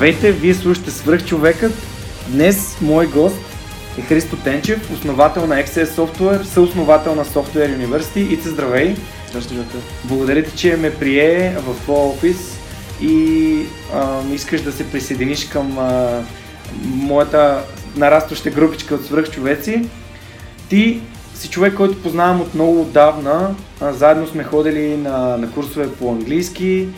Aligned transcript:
Здравейте, 0.00 0.32
вие 0.32 0.54
слушате 0.54 0.90
Свръхчовекът. 0.90 1.72
Днес 2.28 2.80
мой 2.82 3.06
гост 3.06 3.36
е 3.98 4.00
Христо 4.00 4.36
Тенчев, 4.36 4.92
основател 4.92 5.46
на 5.46 5.54
XS 5.54 5.84
Software, 5.84 6.42
съосновател 6.42 7.14
на 7.14 7.24
Software 7.24 7.78
University. 7.78 8.16
Ице, 8.16 8.48
здравей! 8.48 8.96
Здрасти. 9.28 9.54
Благодаря 10.04 10.42
ти, 10.42 10.56
че 10.56 10.76
ме 10.76 10.94
прие 10.94 11.56
в 11.58 11.74
твоя 11.74 12.00
офис 12.00 12.58
и 13.02 13.56
а, 13.94 14.20
искаш 14.32 14.60
да 14.60 14.72
се 14.72 14.90
присъединиш 14.90 15.48
към 15.48 15.78
а, 15.78 16.22
моята 16.84 17.64
нарастваща 17.96 18.50
групичка 18.50 18.94
от 18.94 19.06
свръхчовеци. 19.06 19.88
Ти 20.68 21.00
си 21.34 21.48
човек, 21.48 21.74
който 21.74 22.02
познавам 22.02 22.40
от 22.40 22.54
много 22.54 22.80
отдавна. 22.80 23.54
А, 23.80 23.92
заедно 23.92 24.26
сме 24.26 24.44
ходили 24.44 24.96
на, 24.96 25.36
на 25.36 25.50
курсове 25.50 25.92
по 25.92 26.12
английски, 26.12 26.88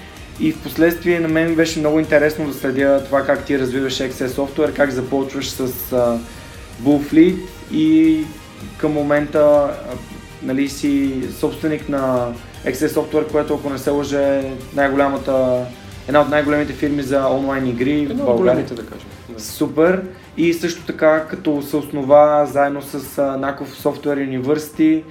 и 0.42 0.52
в 0.52 0.62
последствие 0.62 1.20
на 1.20 1.28
мен 1.28 1.54
беше 1.54 1.78
много 1.78 1.98
интересно 1.98 2.46
да 2.46 2.54
следя 2.54 3.04
това 3.04 3.24
как 3.24 3.44
ти 3.44 3.58
развиваш 3.58 3.98
XS 3.98 4.26
Software, 4.26 4.76
как 4.76 4.90
започваш 4.90 5.50
с 5.50 5.68
uh, 5.68 6.18
Bullfleet 6.82 7.36
и 7.72 8.18
към 8.78 8.92
момента 8.92 9.70
нали, 10.42 10.68
си 10.68 11.22
собственик 11.38 11.88
на 11.88 12.32
XS 12.66 12.86
Software, 12.86 13.32
което 13.32 13.54
ако 13.54 13.70
не 13.70 13.78
се 13.78 13.90
лъже 13.90 14.38
е 14.38 14.52
най-голямата, 14.74 15.64
една 16.08 16.20
от 16.20 16.28
най-големите 16.28 16.72
фирми 16.72 17.02
за 17.02 17.28
онлайн 17.28 17.66
игри 17.66 18.00
Едно 18.10 18.24
в 18.24 18.26
България. 18.26 18.64
да 18.64 18.86
кажем. 18.86 19.08
Да. 19.28 19.40
Супер. 19.40 20.02
И 20.36 20.54
също 20.54 20.82
така, 20.86 21.24
като 21.30 21.62
се 21.62 21.76
основа 21.76 22.46
заедно 22.52 22.82
с 22.82 23.00
Nakov 23.16 23.66
Software 23.66 24.40
University, 24.40 25.02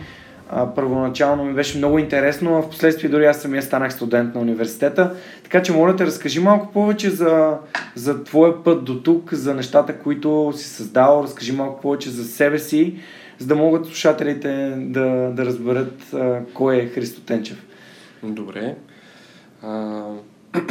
а, 0.52 0.74
първоначално 0.76 1.44
ми 1.44 1.54
беше 1.54 1.78
много 1.78 2.00
интересно, 2.00 2.58
а 2.58 2.62
в 2.62 2.70
последствие 2.70 3.10
дори 3.10 3.26
аз 3.26 3.42
самия 3.42 3.64
станах 3.64 3.94
студент 3.94 4.36
на 4.36 4.42
университета. 4.42 5.16
Така 5.44 5.64
че 5.64 5.72
моля 5.72 5.96
те, 5.96 6.06
разкажи 6.06 6.40
малко 6.40 6.72
повече 6.74 7.10
за, 7.10 7.58
за 7.96 8.24
твоя 8.24 8.64
път 8.64 8.84
до 8.84 9.02
тук, 9.02 9.34
за 9.34 9.54
нещата, 9.54 10.00
които 10.00 10.54
си 10.56 10.66
създал, 10.66 11.22
разкажи 11.24 11.52
малко 11.52 11.82
повече 11.82 12.10
за 12.10 12.24
себе 12.24 12.60
си, 12.60 12.96
за 13.40 13.48
да 13.48 13.56
могат 13.56 13.86
слушателите 13.86 14.74
да, 14.78 15.32
да 15.36 15.46
разберат 15.46 16.14
а, 16.14 16.40
кой 16.54 16.76
е 16.78 16.88
Христо 16.88 17.22
Тенчев. 17.22 17.66
Добре. 18.24 18.76
А... 19.64 20.04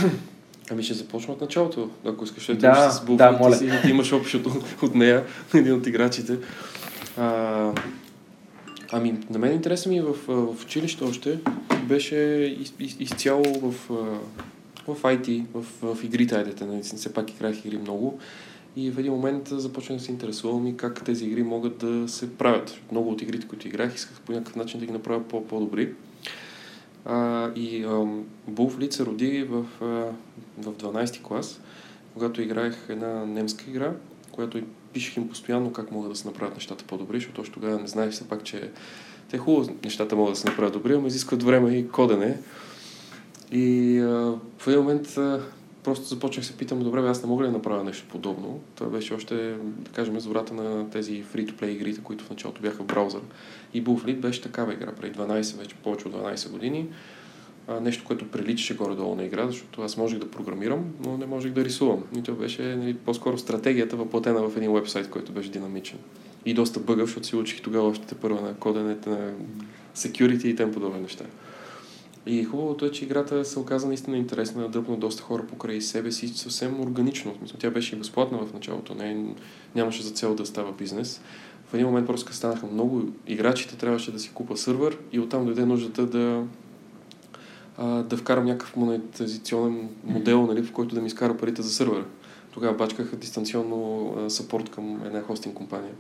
Ами 0.73 0.83
ще 0.83 0.95
започна 0.95 1.35
от 1.35 1.41
началото, 1.41 1.91
ако 2.07 2.25
искаш 2.25 2.47
да, 2.57 2.91
с 2.91 3.05
да, 3.05 3.33
моля. 3.33 3.57
си, 3.57 3.67
да 3.67 3.89
имаш 3.89 4.13
общото 4.13 4.53
от 4.83 4.95
нея, 4.95 5.25
един 5.55 5.75
от 5.75 5.87
играчите. 5.87 6.37
А, 7.19 7.73
Ами, 8.93 9.19
на 9.31 9.39
мен 9.39 9.53
интересът 9.53 9.87
ми 9.87 10.01
в, 10.01 10.15
в 10.29 10.65
училище 10.65 11.05
още 11.05 11.39
беше 11.89 12.17
из, 12.61 12.75
из, 12.79 12.97
изцяло 13.01 13.45
в, 13.45 13.89
в 14.89 15.03
IT, 15.03 15.45
в, 15.55 15.95
в 15.95 16.05
игрите, 16.05 16.35
айдете, 16.35 16.65
нали, 16.65 16.83
все 16.83 17.13
пак 17.13 17.31
играх 17.31 17.65
игри 17.65 17.79
много. 17.79 18.19
И 18.77 18.91
в 18.91 18.99
един 18.99 19.13
момент 19.13 19.49
започнах 19.49 19.99
да 19.99 20.05
се 20.05 20.13
интересувам 20.13 20.67
и 20.67 20.77
как 20.77 21.05
тези 21.05 21.27
игри 21.27 21.43
могат 21.43 21.79
да 21.79 22.09
се 22.09 22.37
правят. 22.37 22.81
Много 22.93 23.11
от 23.11 23.23
игрите, 23.23 23.49
които 23.49 23.69
играх, 23.69 23.95
исках 23.95 24.21
по 24.21 24.33
някакъв 24.33 24.57
начин 24.57 24.81
да 24.81 24.87
ги 24.87 24.93
направя 24.93 25.29
по- 25.29 25.45
по-добри. 25.47 25.95
А, 27.05 27.51
и 27.55 27.85
Bullfleet 28.51 28.91
се 28.91 29.07
роди 29.07 29.43
в, 29.43 29.65
в 30.59 30.73
12 30.75 31.23
клас, 31.23 31.61
когато 32.15 32.43
играех 32.43 32.87
една 32.89 33.27
немска 33.27 33.65
игра, 33.71 33.93
която 34.33 34.59
пишех 34.93 35.17
им 35.17 35.29
постоянно 35.29 35.73
как 35.73 35.91
могат 35.91 36.11
да 36.11 36.17
се 36.17 36.29
направят 36.29 36.55
нещата 36.55 36.85
по-добри, 36.85 37.17
защото 37.17 37.41
още 37.41 37.55
тогава 37.55 37.81
не 37.81 37.87
знаех 37.87 38.11
все 38.11 38.29
пак, 38.29 38.45
че 38.45 38.71
те 39.31 39.39
хубаво 39.39 39.77
нещата 39.85 40.17
могат 40.17 40.35
да 40.35 40.41
се 40.41 40.49
направят 40.49 40.73
добри, 40.73 40.99
но 40.99 41.07
изискват 41.07 41.43
време 41.43 41.77
и 41.77 41.89
кодене. 41.89 42.39
И 43.53 43.99
а, 43.99 44.35
в 44.59 44.67
един 44.67 44.81
момент 44.81 45.17
а, 45.17 45.43
просто 45.83 46.05
започнах 46.05 46.47
се 46.47 46.57
питам, 46.57 46.83
добре, 46.83 47.01
аз 47.01 47.23
не 47.23 47.29
мога 47.29 47.45
ли 47.45 47.49
да 47.49 47.53
направя 47.53 47.85
нещо 47.85 48.07
подобно. 48.11 48.61
Това 48.75 48.91
беше 48.91 49.15
още, 49.15 49.35
да 49.63 49.91
кажем, 49.91 50.21
зората 50.21 50.55
на 50.55 50.91
тези 50.91 51.25
free-to-play 51.35 51.67
игрите, 51.67 52.01
които 52.03 52.25
в 52.25 52.31
началото 52.31 52.63
бяха 52.63 52.83
в 52.83 52.87
браузър. 52.87 53.21
И 53.75 53.85
Bullfleet 53.85 54.17
беше 54.17 54.43
такава 54.43 54.73
игра, 54.73 54.93
преди 54.93 55.19
12, 55.19 55.59
вече 55.59 55.75
повече 55.75 56.09
от 56.09 56.15
12 56.15 56.51
години 56.51 56.89
а, 57.71 57.81
нещо, 57.81 58.05
което 58.05 58.31
приличаше 58.31 58.77
горе-долу 58.77 59.15
на 59.15 59.25
игра, 59.25 59.47
защото 59.47 59.83
аз 59.83 59.97
можех 59.97 60.19
да 60.19 60.31
програмирам, 60.31 60.85
но 61.05 61.17
не 61.17 61.27
можех 61.27 61.53
да 61.53 61.65
рисувам. 61.65 62.05
И 62.17 62.23
това 62.23 62.39
беше 62.39 62.63
нали, 62.63 62.95
по-скоро 62.95 63.39
стратегията 63.39 63.97
въплатена 63.97 64.49
в 64.49 64.57
един 64.57 64.73
вебсайт, 64.73 65.11
който 65.11 65.33
беше 65.33 65.51
динамичен. 65.51 65.99
И 66.45 66.55
доста 66.55 66.81
бъгъв, 66.81 67.09
защото 67.09 67.27
си 67.27 67.37
учих 67.37 67.61
тогава 67.61 67.89
още 67.89 68.15
първа 68.15 68.41
на 68.41 68.55
коденето 68.55 69.11
на 69.11 69.33
security 69.97 70.45
и 70.45 70.57
тем 70.57 70.73
подобни 70.73 71.01
неща. 71.01 71.25
И 72.27 72.45
хубавото 72.45 72.85
е, 72.85 72.91
че 72.91 73.05
играта 73.05 73.45
се 73.45 73.59
оказа 73.59 73.87
наистина 73.87 74.17
интересна, 74.17 74.69
дръпна 74.69 74.97
доста 74.97 75.23
хора 75.23 75.47
покрай 75.47 75.81
себе 75.81 76.13
си, 76.13 76.29
съвсем 76.29 76.81
органично. 76.81 77.35
Тя 77.59 77.71
беше 77.71 77.97
и 77.97 77.99
безплатна 77.99 78.39
в 78.39 78.53
началото, 78.53 78.95
не, 78.95 79.35
нямаше 79.75 80.03
за 80.03 80.11
цел 80.11 80.35
да 80.35 80.47
става 80.47 80.73
бизнес. 80.73 81.21
В 81.67 81.75
един 81.75 81.87
момент 81.87 82.07
просто 82.07 82.35
станаха 82.35 82.67
много 82.67 83.03
играчите, 83.27 83.77
трябваше 83.77 84.13
да 84.13 84.19
си 84.19 84.31
купа 84.35 84.57
сървър 84.57 84.99
и 85.13 85.21
оттам 85.21 85.45
дойде 85.45 85.67
нуждата 85.67 86.07
да 86.07 86.45
а, 87.81 88.03
да 88.03 88.17
вкарам 88.17 88.45
някакъв 88.45 88.77
монетизационен 88.77 89.89
модел, 90.05 90.47
нали, 90.47 90.63
в 90.63 90.73
който 90.73 90.95
да 90.95 91.01
ми 91.01 91.07
изкара 91.07 91.37
парите 91.37 91.63
за 91.63 91.71
сървъра. 91.71 92.05
Тогава 92.51 92.75
бачках 92.75 93.17
дистанционно 93.17 94.15
сапорт 94.29 94.71
към 94.71 95.01
една 95.07 95.23
хостинг 95.23 95.55
компания. 95.55 95.93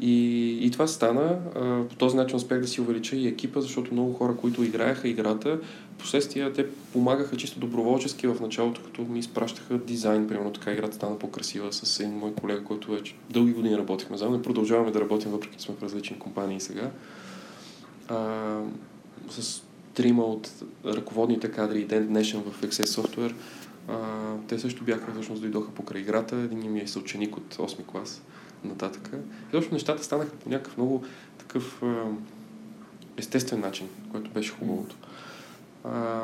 И, 0.00 0.58
и 0.66 0.70
това 0.70 0.86
стана. 0.86 1.38
А, 1.54 1.88
по 1.88 1.96
този 1.96 2.16
начин 2.16 2.36
успях 2.36 2.60
да 2.60 2.68
си 2.68 2.80
увелича 2.80 3.16
и 3.16 3.28
екипа, 3.28 3.60
защото 3.60 3.92
много 3.92 4.12
хора, 4.12 4.36
които 4.36 4.62
играеха 4.62 5.08
играта, 5.08 5.60
последствия 5.98 6.52
те 6.52 6.66
помагаха 6.92 7.36
чисто 7.36 7.60
доброволчески 7.60 8.26
в 8.26 8.40
началото, 8.40 8.82
като 8.82 9.02
ми 9.02 9.18
изпращаха 9.18 9.78
дизайн, 9.78 10.28
примерно 10.28 10.52
така 10.52 10.72
играта 10.72 10.94
стана 10.94 11.18
по-красива 11.18 11.72
с 11.72 12.00
един 12.00 12.12
мой 12.12 12.34
колега, 12.34 12.64
който 12.64 12.90
вече 12.90 13.14
дълги 13.30 13.52
години 13.52 13.78
работихме 13.78 14.16
заедно. 14.16 14.36
Не 14.36 14.42
продължаваме 14.42 14.90
да 14.90 15.00
работим, 15.00 15.30
въпреки 15.30 15.56
че 15.56 15.64
сме 15.64 15.74
в 15.74 15.82
различни 15.82 16.18
компании 16.18 16.60
сега. 16.60 16.90
А, 18.08 18.60
с 19.30 19.62
трима 19.94 20.24
от 20.24 20.50
ръководните 20.84 21.50
кадри 21.50 21.80
и 21.80 21.84
ден 21.84 22.06
днешен 22.06 22.42
в 22.42 22.62
Access 22.62 23.00
Software, 23.00 23.34
а, 23.88 23.98
те 24.48 24.58
също 24.58 24.84
бяха, 24.84 25.12
всъщност 25.12 25.42
дойдоха 25.42 25.70
покрай 25.70 26.00
играта. 26.00 26.36
Един 26.36 26.72
ми 26.72 26.80
е 26.80 26.86
съученик 26.86 27.36
от 27.36 27.54
8 27.54 27.86
клас 27.86 28.22
нататък. 28.64 29.10
И 29.48 29.50
точно 29.50 29.72
нещата 29.72 30.04
станаха 30.04 30.30
по 30.30 30.48
някакъв 30.48 30.76
много 30.76 31.04
такъв 31.38 31.82
а, 31.82 32.04
естествен 33.16 33.60
начин, 33.60 33.88
който 34.12 34.30
беше 34.30 34.52
хубавото. 34.52 34.96
А, 35.84 36.20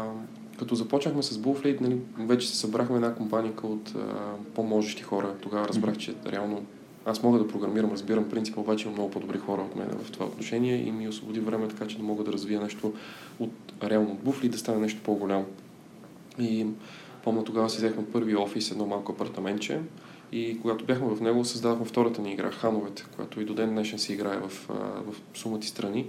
като 0.59 0.75
започнахме 0.75 1.23
с 1.23 1.39
Bullfleet, 1.39 1.81
нали, 1.81 1.99
вече 2.19 2.49
се 2.49 2.57
събрахме 2.57 2.97
една 2.97 3.15
компания 3.15 3.53
от 3.63 3.95
а, 3.97 4.35
по-можещи 4.55 5.03
хора. 5.03 5.35
Тогава 5.43 5.69
разбрах, 5.69 5.97
че 5.97 6.15
реално 6.27 6.67
аз 7.09 7.23
мога 7.23 7.39
да 7.39 7.49
програмирам, 7.49 7.93
разбирам 7.93 8.29
принципа, 8.29 8.61
обаче 8.61 8.85
имам 8.85 8.95
много 8.95 9.11
по-добри 9.11 9.39
хора 9.39 9.63
от 9.63 9.77
мен 9.77 9.89
в 10.03 10.11
това 10.11 10.27
отношение 10.27 10.77
и 10.87 10.93
ми 10.93 11.09
освободи 11.09 11.41
време 11.41 11.69
така, 11.69 11.87
че 11.87 11.97
да 11.97 12.03
мога 12.03 12.25
да 12.25 12.33
развия 12.33 12.61
нещо 12.61 12.93
от 13.39 13.53
реално 13.83 14.11
от 14.11 14.19
буфли 14.19 14.47
и 14.47 14.51
да 14.51 14.59
стане 14.59 14.79
нещо 14.79 15.01
по-голямо. 15.05 15.47
И 16.39 16.67
помня 17.25 17.45
тогава 17.45 17.71
си 17.71 17.77
взехме 17.77 18.05
първи 18.05 18.37
офис, 18.37 18.71
едно 18.71 18.87
малко 18.87 19.13
апартаментче 19.13 19.81
и 20.33 20.59
когато 20.63 20.85
бяхме 20.85 21.15
в 21.15 21.21
него, 21.21 21.45
създавахме 21.45 21.85
втората 21.85 22.23
ни 22.23 22.33
игра, 22.33 22.51
Хановете, 22.51 23.05
която 23.17 23.41
и 23.41 23.45
до 23.45 23.55
ден 23.55 23.71
днешен 23.71 23.99
се 23.99 24.13
играе 24.13 24.39
в, 24.39 24.49
в 25.07 25.15
сумати 25.35 25.69
страни. 25.69 26.07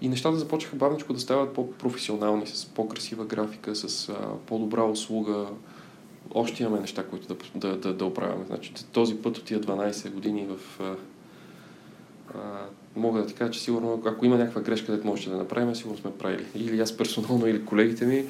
И 0.00 0.08
нещата 0.08 0.36
започнаха 0.36 0.76
бавничко 0.76 1.12
да 1.12 1.20
стават 1.20 1.54
по-професионални, 1.54 2.46
с 2.46 2.66
по-красива 2.66 3.24
графика, 3.24 3.76
с 3.76 4.12
по-добра 4.46 4.84
услуга. 4.84 5.46
Още 6.34 6.62
имаме 6.62 6.80
неща, 6.80 7.04
които 7.04 7.26
да, 7.28 7.36
да, 7.54 7.76
да, 7.76 7.94
да 7.94 8.04
оправяме. 8.04 8.44
Значи, 8.46 8.72
този 8.92 9.16
път 9.16 9.38
от 9.38 9.44
тия 9.44 9.60
12 9.60 10.10
години 10.10 10.46
в... 10.46 10.80
А, 10.80 10.94
а, 12.34 12.66
мога 12.96 13.20
да 13.20 13.26
ти 13.26 13.34
кажа, 13.34 13.50
че 13.50 13.60
сигурно, 13.60 14.02
ако 14.06 14.26
има 14.26 14.36
някаква 14.36 14.60
грешка, 14.60 14.86
където 14.86 15.06
можете 15.06 15.30
да 15.30 15.36
направим, 15.36 15.74
сигурно 15.74 15.98
сме 15.98 16.10
правили. 16.10 16.44
Или 16.54 16.80
аз 16.80 16.96
персонално, 16.96 17.46
или 17.46 17.64
колегите 17.64 18.06
ми. 18.06 18.24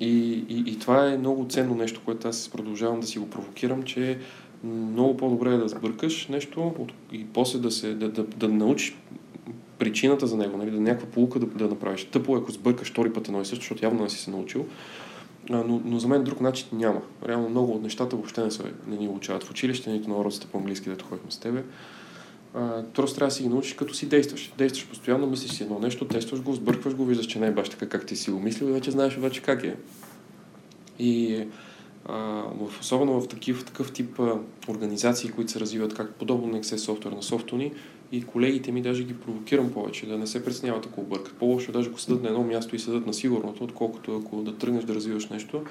И, 0.00 0.44
и, 0.48 0.64
и 0.66 0.78
това 0.78 1.12
е 1.12 1.18
много 1.18 1.46
ценно 1.48 1.74
нещо, 1.74 2.00
което 2.04 2.28
аз 2.28 2.48
продължавам 2.48 3.00
да 3.00 3.06
си 3.06 3.18
го 3.18 3.30
провокирам, 3.30 3.82
че 3.82 4.18
много 4.64 5.16
по-добре 5.16 5.54
е 5.54 5.56
да 5.56 5.68
сбъркаш 5.68 6.28
нещо 6.28 6.74
и 7.12 7.26
после 7.26 7.58
да, 7.58 7.70
се, 7.70 7.94
да, 7.94 8.08
да, 8.08 8.22
да 8.22 8.48
научиш 8.48 8.96
причината 9.78 10.26
за 10.26 10.36
него, 10.36 10.56
нали, 10.56 10.70
да 10.70 10.80
някаква 10.80 11.06
полука 11.06 11.38
да, 11.38 11.46
да 11.46 11.68
направиш. 11.68 12.04
Тъпо 12.04 12.36
е, 12.36 12.38
ако 12.38 12.52
сбъркаш 12.52 12.90
втори 12.90 13.12
път 13.12 13.28
едно 13.28 13.40
и 13.40 13.44
също, 13.44 13.62
защото 13.62 13.84
явно 13.84 14.02
не 14.02 14.10
си 14.10 14.18
се 14.18 14.30
научил. 14.30 14.66
Но, 15.48 15.80
но 15.84 15.98
за 15.98 16.08
мен 16.08 16.24
друг 16.24 16.40
начин 16.40 16.66
няма. 16.72 17.00
Реално 17.28 17.48
много 17.48 17.72
от 17.72 17.82
нещата 17.82 18.16
въобще 18.16 18.44
не, 18.44 18.50
са, 18.50 18.64
не 18.86 18.96
ни 18.96 19.08
учават 19.08 19.44
в 19.44 19.50
училище, 19.50 19.90
нито 19.90 20.10
на 20.10 20.16
уроците 20.16 20.46
по 20.46 20.58
английски, 20.58 20.90
дето 20.90 21.04
ходихме 21.04 21.30
с 21.30 21.38
тебе. 21.38 21.64
просто 22.94 23.16
трябва 23.16 23.28
да 23.28 23.34
си 23.34 23.42
ги 23.42 23.48
научиш, 23.48 23.74
като 23.74 23.94
си 23.94 24.08
действаш. 24.08 24.52
Действаш 24.58 24.88
постоянно, 24.88 25.26
мислиш 25.26 25.52
си 25.52 25.62
едно 25.62 25.78
нещо, 25.78 26.04
тестваш 26.04 26.42
го, 26.42 26.52
сбъркваш 26.52 26.94
го, 26.94 27.04
виждаш, 27.04 27.26
че 27.26 27.38
не 27.38 27.46
е 27.46 27.50
баш 27.50 27.68
така, 27.68 27.88
как 27.88 28.06
ти 28.06 28.16
си 28.16 28.30
го 28.30 28.40
мислил 28.40 28.66
и 28.66 28.72
вече 28.72 28.90
знаеш 28.90 29.16
вече 29.16 29.42
как 29.42 29.64
е. 29.64 29.76
И 30.98 31.44
а, 32.08 32.42
особено 32.80 33.20
в 33.20 33.28
такив, 33.28 33.64
такъв 33.64 33.92
тип 33.92 34.20
а, 34.20 34.38
организации, 34.68 35.30
които 35.30 35.52
се 35.52 35.60
развиват 35.60 35.94
как 35.94 36.14
подобно 36.14 36.46
на 36.46 36.60
Access 36.60 36.76
Software 36.76 37.14
на 37.14 37.22
софтуни 37.22 37.72
и 38.12 38.22
колегите 38.22 38.72
ми 38.72 38.82
даже 38.82 39.04
ги 39.04 39.14
провокирам 39.14 39.72
повече, 39.72 40.06
да 40.06 40.18
не 40.18 40.26
се 40.26 40.44
преценяват 40.44 40.86
ако 40.86 41.00
объркат. 41.00 41.34
По-лошо 41.34 41.70
е 41.70 41.72
даже 41.72 41.90
ако 41.90 42.00
седат 42.00 42.22
на 42.22 42.28
едно 42.28 42.42
място 42.42 42.76
и 42.76 42.78
седат 42.78 43.06
на 43.06 43.14
сигурното, 43.14 43.64
отколкото 43.64 44.16
ако 44.16 44.42
да 44.42 44.56
тръгнеш 44.56 44.84
да 44.84 44.94
развиваш 44.94 45.28
нещо. 45.28 45.62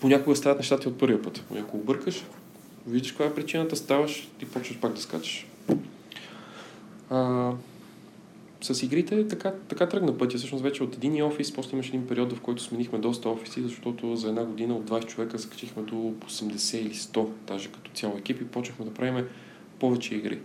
Понякога 0.00 0.36
стават 0.36 0.58
нещата 0.58 0.88
от 0.88 0.98
първия 0.98 1.22
път. 1.22 1.44
И 1.54 1.58
ако 1.58 1.76
объркаш, 1.76 2.24
виждаш 2.86 3.10
каква 3.10 3.26
е 3.26 3.34
причината, 3.34 3.76
ставаш 3.76 4.28
и 4.42 4.44
почваш 4.44 4.78
пак 4.78 4.92
да 4.92 5.00
скачаш. 5.00 5.46
А, 7.10 7.52
с 8.60 8.82
игрите 8.82 9.28
така, 9.28 9.52
така 9.68 9.88
тръгна 9.88 10.18
пътя. 10.18 10.38
Всъщност 10.38 10.64
вече 10.64 10.82
от 10.82 10.94
един 10.94 11.24
офис, 11.24 11.52
после 11.52 11.72
имаше 11.72 11.88
един 11.88 12.06
период, 12.06 12.32
в 12.32 12.40
който 12.40 12.62
сменихме 12.62 12.98
доста 12.98 13.28
офиси, 13.28 13.62
защото 13.62 14.16
за 14.16 14.28
една 14.28 14.44
година 14.44 14.76
от 14.76 14.90
20 14.90 15.06
човека 15.06 15.38
скачихме 15.38 15.82
до 15.82 15.94
80 15.94 16.76
или 16.76 16.94
100, 16.94 17.28
даже 17.46 17.68
като 17.68 17.90
цяло 17.94 18.18
екип 18.18 18.40
и 18.40 18.44
почнахме 18.44 18.84
да 18.84 18.94
правим 18.94 19.26
повече 19.78 20.14
игри. 20.14 20.40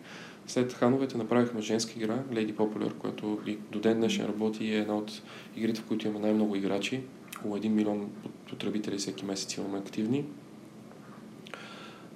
След 0.47 0.73
хановете 0.73 1.17
направихме 1.17 1.61
женска 1.61 1.91
игра, 1.95 2.23
Lady 2.31 2.53
Popular, 2.53 2.93
която 2.93 3.39
и 3.47 3.57
до 3.71 3.79
ден 3.79 3.97
днешен 3.97 4.25
работи 4.25 4.65
и 4.65 4.75
е 4.75 4.79
една 4.79 4.97
от 4.97 5.21
игрите, 5.57 5.81
в 5.81 5.85
които 5.85 6.07
имаме 6.07 6.25
най-много 6.25 6.55
играчи. 6.55 7.01
Около 7.39 7.57
1 7.57 7.67
милион 7.67 8.09
потребители 8.49 8.97
всеки 8.97 9.25
месец 9.25 9.57
имаме 9.57 9.77
активни. 9.77 10.25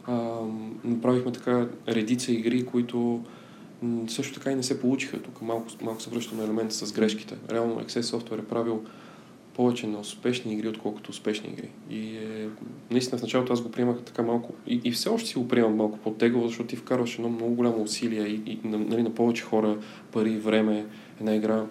А, 0.07 0.41
направихме 0.83 1.31
така 1.31 1.67
редица 1.87 2.31
игри, 2.31 2.65
които 2.65 3.23
също 4.07 4.33
така 4.33 4.51
и 4.51 4.55
не 4.55 4.63
се 4.63 4.81
получиха. 4.81 5.21
Тук 5.21 5.41
малко, 5.41 5.67
малко 5.81 6.01
се 6.01 6.09
връщаме 6.09 6.41
на 6.41 6.47
елемента 6.47 6.75
с 6.75 6.93
грешките. 6.93 7.35
Реално 7.51 7.81
Access 7.81 8.01
Software 8.01 8.39
е 8.39 8.45
правил 8.45 8.83
повече 9.55 9.87
на 9.87 9.99
успешни 9.99 10.53
игри, 10.53 10.67
отколкото 10.67 11.11
успешни 11.11 11.49
игри. 11.49 11.69
И 11.89 12.17
е, 12.17 12.49
наистина 12.91 13.17
в 13.19 13.21
началото 13.21 13.53
аз 13.53 13.61
го 13.61 13.71
приемах 13.71 14.01
така 14.01 14.21
малко 14.21 14.53
и, 14.67 14.81
и 14.83 14.91
все 14.91 15.09
още 15.09 15.29
си 15.29 15.37
го 15.37 15.47
приемам 15.47 15.75
малко 15.75 15.97
по-тегаво, 15.97 16.47
защото 16.47 16.69
ти 16.69 16.75
вкарваш 16.75 17.15
едно 17.15 17.29
много 17.29 17.55
голямо 17.55 17.81
усилие 17.81 18.27
и, 18.27 18.41
и 18.45 18.59
нали, 18.63 19.03
на 19.03 19.13
повече 19.15 19.43
хора, 19.43 19.77
пари, 20.11 20.37
време, 20.37 20.85
една 21.19 21.35
игра. 21.35 21.65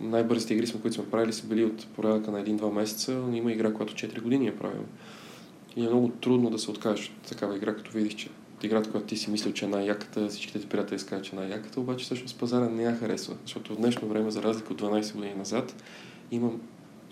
Най-бързите 0.00 0.54
игри, 0.54 0.72
които 0.82 0.94
сме 0.94 1.10
правили, 1.10 1.32
са 1.32 1.46
били 1.46 1.64
от 1.64 1.86
порядъка 1.86 2.30
на 2.30 2.40
един-два 2.40 2.70
месеца, 2.70 3.12
но 3.12 3.36
има 3.36 3.52
игра, 3.52 3.72
която 3.72 3.94
4 3.94 4.20
години 4.20 4.46
е 4.46 4.56
правила. 4.56 4.84
И 5.76 5.84
е 5.84 5.88
много 5.88 6.08
трудно 6.08 6.50
да 6.50 6.58
се 6.58 6.70
откажеш 6.70 7.06
от 7.06 7.28
такава 7.28 7.56
игра, 7.56 7.74
като 7.74 7.90
видиш, 7.92 8.14
че 8.14 8.28
играта, 8.62 8.90
която 8.90 9.06
ти 9.06 9.16
си 9.16 9.30
мислил, 9.30 9.52
че 9.52 9.64
е 9.64 9.68
най-яката, 9.68 10.28
всичките 10.28 10.60
ти 10.60 10.66
приятели 10.66 10.98
казват, 10.98 11.24
че 11.24 11.36
е 11.36 11.38
най-яката, 11.38 11.80
обаче 11.80 12.04
всъщност 12.04 12.38
пазара 12.38 12.68
не 12.68 12.82
я 12.82 12.96
харесва. 12.96 13.34
Защото 13.42 13.74
в 13.74 13.76
днешно 13.76 14.08
време, 14.08 14.30
за 14.30 14.42
разлика 14.42 14.72
от 14.72 14.82
12 14.82 15.14
години 15.14 15.34
назад, 15.34 15.82
имам 16.30 16.60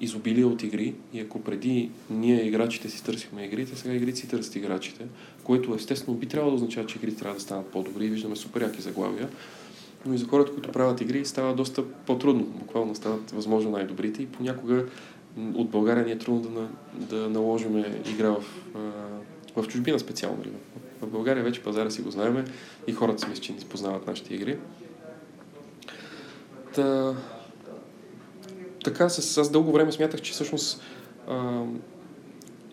изобилие 0.01 0.45
от 0.45 0.63
игри 0.63 0.95
и 1.13 1.21
ако 1.21 1.41
преди 1.43 1.91
ние 2.11 2.47
играчите 2.47 2.91
си 2.91 3.05
търсихме 3.05 3.45
игрите, 3.45 3.77
сега 3.77 3.95
игрите 3.95 4.19
си 4.19 4.29
търсят 4.29 4.57
играчите, 4.57 5.07
което 5.45 5.75
естествено 5.75 6.19
би 6.19 6.27
трябвало 6.27 6.51
да 6.51 6.57
означава, 6.57 6.87
че 6.87 6.99
игрите 6.99 7.19
трябва 7.19 7.35
да 7.35 7.41
станат 7.41 7.67
по-добри 7.67 8.05
и 8.05 8.11
виждаме 8.11 8.37
супер 8.37 8.63
яки 8.63 8.83
заглавия. 8.83 9.29
Но 10.07 10.15
и 10.15 10.19
за 10.19 10.27
хората, 10.27 10.53
които 10.53 10.73
правят 10.73 11.01
игри, 11.01 11.25
става 11.25 11.55
доста 11.55 11.85
по-трудно. 11.89 12.43
Буквално 12.45 12.95
стават 12.95 13.31
възможно 13.31 13.71
най-добрите 13.71 14.23
и 14.23 14.27
понякога 14.27 14.85
от 15.55 15.71
България 15.71 16.05
ни 16.05 16.13
е 16.13 16.19
трудно 16.19 16.51
да, 16.51 16.69
да 17.17 17.31
наложим 17.31 17.85
игра 18.15 18.31
в, 18.31 18.45
в 19.57 19.67
чужбина 19.69 19.99
специално. 19.99 20.43
В 21.05 21.11
България 21.11 21.45
вече 21.45 21.63
пазара 21.63 21.91
си 21.91 22.03
го 22.03 22.11
знаеме 22.11 22.45
и 22.87 22.93
хората 22.93 23.21
си 23.21 23.29
мислят, 23.29 23.45
че 23.45 23.53
не 23.53 23.59
познават 23.59 24.07
нашите 24.07 24.35
игри. 24.35 24.59
Та, 26.75 27.15
така, 28.85 29.09
с, 29.09 29.39
аз 29.39 29.51
дълго 29.51 29.73
време 29.73 29.93
смятах, 29.93 30.21
че 30.23 30.33
всъщност 30.33 30.83
а, 31.29 31.63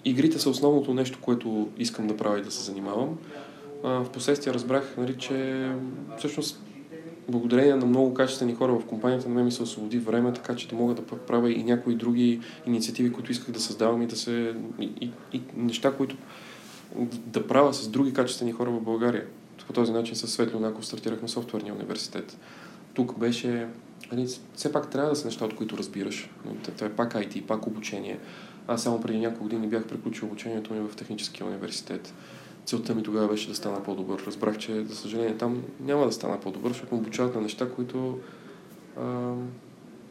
игрите 0.06 0.40
са 0.40 0.50
основното 0.50 0.94
нещо, 0.94 1.20
което 1.22 1.70
искам 1.78 2.08
да 2.08 2.18
правя 2.18 2.40
и 2.40 2.44
да 2.44 2.52
се 2.52 2.64
занимавам. 2.64 3.18
А, 3.84 4.04
впоследствие 4.04 4.54
разбрах, 4.54 4.98
нали, 4.98 5.18
че 5.18 5.70
всъщност 6.18 6.64
благодарение 7.30 7.76
на 7.76 7.86
много 7.86 8.14
качествени 8.14 8.56
хора 8.56 8.74
в 8.74 8.86
компанията 8.86 9.30
на 9.30 9.36
мен 9.36 9.46
ми 9.46 9.52
се 9.52 9.64
освободи 9.64 9.98
време, 9.98 10.34
така 10.34 10.56
че 10.56 10.68
да 10.68 10.76
мога 10.76 10.94
да 10.94 11.02
правя 11.02 11.52
и 11.52 11.64
някои 11.64 11.96
други 11.96 12.40
инициативи, 12.66 13.12
които 13.12 13.32
исках 13.32 13.52
да 13.52 13.60
създавам 13.60 14.02
и 14.02 14.08
да 14.08 14.16
се... 14.16 14.56
и, 14.80 14.90
и, 15.02 15.12
и 15.34 15.42
неща, 15.56 15.92
които 15.92 16.16
да 17.26 17.48
правя 17.48 17.74
с 17.74 17.88
други 17.88 18.14
качествени 18.14 18.52
хора 18.52 18.72
в 18.72 18.82
България. 18.82 19.26
По 19.68 19.74
този 19.74 19.92
начин 19.92 20.16
с 20.16 20.28
Светли 20.28 20.56
Онаков 20.56 20.86
стартирахме 20.86 21.28
софтуерния 21.28 21.74
университет. 21.74 22.38
Тук 22.94 23.20
беше 23.20 23.68
нали, 24.12 24.28
все 24.56 24.72
пак 24.72 24.90
трябва 24.90 25.10
да 25.10 25.16
са 25.16 25.26
неща, 25.26 25.46
от 25.46 25.56
които 25.56 25.78
разбираш. 25.78 26.30
Това 26.76 26.88
е 26.88 26.96
пак 26.96 27.14
IT, 27.14 27.46
пак 27.46 27.68
обучение. 27.68 28.20
Аз 28.68 28.84
само 28.84 29.02
преди 29.02 29.20
няколко 29.20 29.44
години 29.44 29.68
бях 29.68 29.88
приключил 29.88 30.28
обучението 30.28 30.74
ми 30.74 30.80
в 30.80 30.96
техническия 30.96 31.48
университет. 31.48 32.14
Целта 32.66 32.96
ми 32.96 33.04
тогава 33.04 33.28
беше 33.28 33.48
да 33.48 33.56
стана 33.56 33.84
по-добър. 33.84 34.24
Разбрах, 34.28 34.58
че, 34.58 34.86
за 34.86 34.96
съжаление, 34.96 35.38
там 35.38 35.64
няма 35.80 36.06
да 36.06 36.12
стана 36.12 36.40
по-добър, 36.40 36.70
защото 36.70 36.96
обучават 36.96 37.36
на 37.36 37.42
неща, 37.42 37.70
които 37.70 38.20
а, 38.98 39.34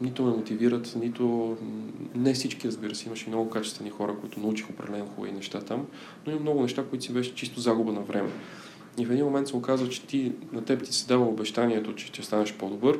нито 0.00 0.22
ме 0.22 0.30
мотивират, 0.30 0.96
нито... 0.96 1.56
Не 2.14 2.34
всички, 2.34 2.68
разбира 2.68 2.94
се, 2.94 3.06
имаше 3.06 3.28
много 3.28 3.50
качествени 3.50 3.90
хора, 3.90 4.16
които 4.20 4.40
научих 4.40 4.70
определено 4.70 5.06
хубави 5.06 5.32
неща 5.32 5.60
там, 5.60 5.86
но 6.26 6.32
има 6.32 6.40
много 6.40 6.62
неща, 6.62 6.84
които 6.84 7.04
си 7.04 7.12
беше 7.12 7.34
чисто 7.34 7.60
загуба 7.60 7.92
на 7.92 8.00
време. 8.00 8.30
И 8.98 9.06
в 9.06 9.12
един 9.12 9.24
момент 9.24 9.48
се 9.48 9.56
оказва, 9.56 9.88
че 9.88 10.06
ти, 10.06 10.32
на 10.52 10.64
теб 10.64 10.84
ти 10.84 10.92
се 10.92 11.06
дава 11.06 11.26
обещанието, 11.26 11.94
че 11.94 12.06
ще 12.06 12.22
станеш 12.22 12.54
по-добър, 12.54 12.98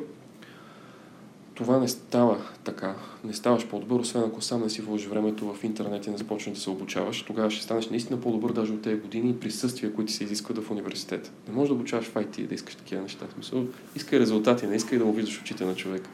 това 1.55 1.79
не 1.79 1.87
става 1.87 2.37
така. 2.63 2.95
Не 3.23 3.33
ставаш 3.33 3.67
по-добър, 3.67 3.99
освен 3.99 4.23
ако 4.23 4.41
сам 4.41 4.61
не 4.61 4.69
си 4.69 4.81
вложи 4.81 5.07
времето 5.07 5.53
в 5.53 5.63
интернет 5.63 6.07
и 6.07 6.09
не 6.09 6.17
започнеш 6.17 6.55
да 6.55 6.61
се 6.61 6.69
обучаваш. 6.69 7.21
Тогава 7.21 7.51
ще 7.51 7.63
станеш 7.63 7.89
наистина 7.89 8.21
по-добър 8.21 8.51
даже 8.51 8.73
от 8.73 8.81
тези 8.81 9.01
години 9.01 9.29
и 9.29 9.39
присъствия, 9.39 9.93
които 9.93 10.11
се 10.11 10.23
изискват 10.23 10.57
в 10.57 10.71
университета. 10.71 11.31
Не 11.47 11.53
можеш 11.53 11.67
да 11.67 11.73
обучаваш 11.73 12.05
в 12.05 12.13
IT 12.13 12.39
и 12.39 12.47
да 12.47 12.55
искаш 12.55 12.75
такива 12.75 13.01
неща. 13.01 13.25
Смисъл, 13.33 13.65
искай 13.95 14.19
резултати, 14.19 14.67
не 14.67 14.75
искай 14.75 14.97
да 14.97 15.05
му 15.05 15.13
виждаш 15.13 15.41
очите 15.41 15.65
на 15.65 15.75
човек. 15.75 16.09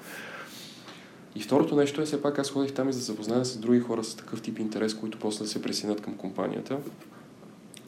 И 1.38 1.40
второто 1.40 1.76
нещо 1.76 2.02
е, 2.02 2.06
все 2.06 2.22
пак 2.22 2.40
аз 2.40 2.50
ходих 2.50 2.74
там 2.74 2.90
и 2.90 2.94
за 2.94 3.14
да 3.14 3.46
с 3.46 3.58
други 3.58 3.80
хора 3.80 4.04
с 4.04 4.16
такъв 4.16 4.42
тип 4.42 4.60
интерес, 4.60 4.94
които 4.94 5.20
после 5.20 5.44
да 5.44 5.50
се 5.50 5.62
присъединят 5.62 6.02
към 6.02 6.14
компанията. 6.14 6.78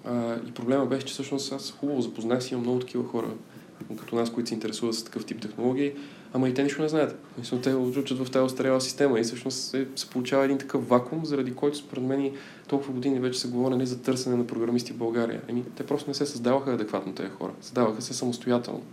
А, 0.06 0.36
и 0.48 0.52
проблема 0.52 0.86
беше, 0.86 1.06
че 1.06 1.14
всъщност 1.14 1.54
аз 1.54 1.72
хубаво 1.72 2.02
запознах 2.02 2.44
си, 2.44 2.54
имам 2.54 2.64
много 2.64 2.80
такива 2.80 3.08
хора, 3.08 3.28
като 4.00 4.16
нас, 4.16 4.32
които 4.32 4.50
се 4.50 4.56
интересуват 4.56 4.96
с 4.96 5.04
такъв 5.04 5.26
тип 5.26 5.42
технологии, 5.42 5.94
ама 6.34 6.50
и 6.50 6.54
те 6.54 6.64
нищо 6.64 6.82
не 6.82 6.90
знаят. 6.90 7.20
Мисля, 7.38 7.62
те 7.62 7.76
учат 7.76 8.18
в 8.18 8.32
тази 8.32 8.44
остаряла 8.44 8.82
система 8.82 9.20
и 9.20 9.24
всъщност 9.24 9.58
се, 9.58 9.88
се 9.96 10.10
получава 10.10 10.46
един 10.46 10.58
такъв 10.58 10.90
вакуум, 10.90 11.26
заради 11.26 11.56
който 11.56 11.78
според 11.78 12.04
мен 12.04 12.32
толкова 12.68 12.94
години 12.94 13.20
вече 13.20 13.40
се 13.40 13.48
говори 13.48 13.76
не 13.76 13.86
за 13.86 14.02
търсене 14.02 14.36
на 14.36 14.48
програмисти 14.48 14.94
в 14.94 14.98
България. 14.98 15.42
Еми, 15.48 15.64
те 15.76 15.86
просто 15.86 16.10
не 16.10 16.14
се 16.14 16.26
създаваха 16.26 16.74
адекватно 16.74 17.14
тези 17.14 17.30
хора. 17.30 17.52
Създаваха 17.62 18.02
се 18.02 18.14
самостоятелно. 18.14 18.84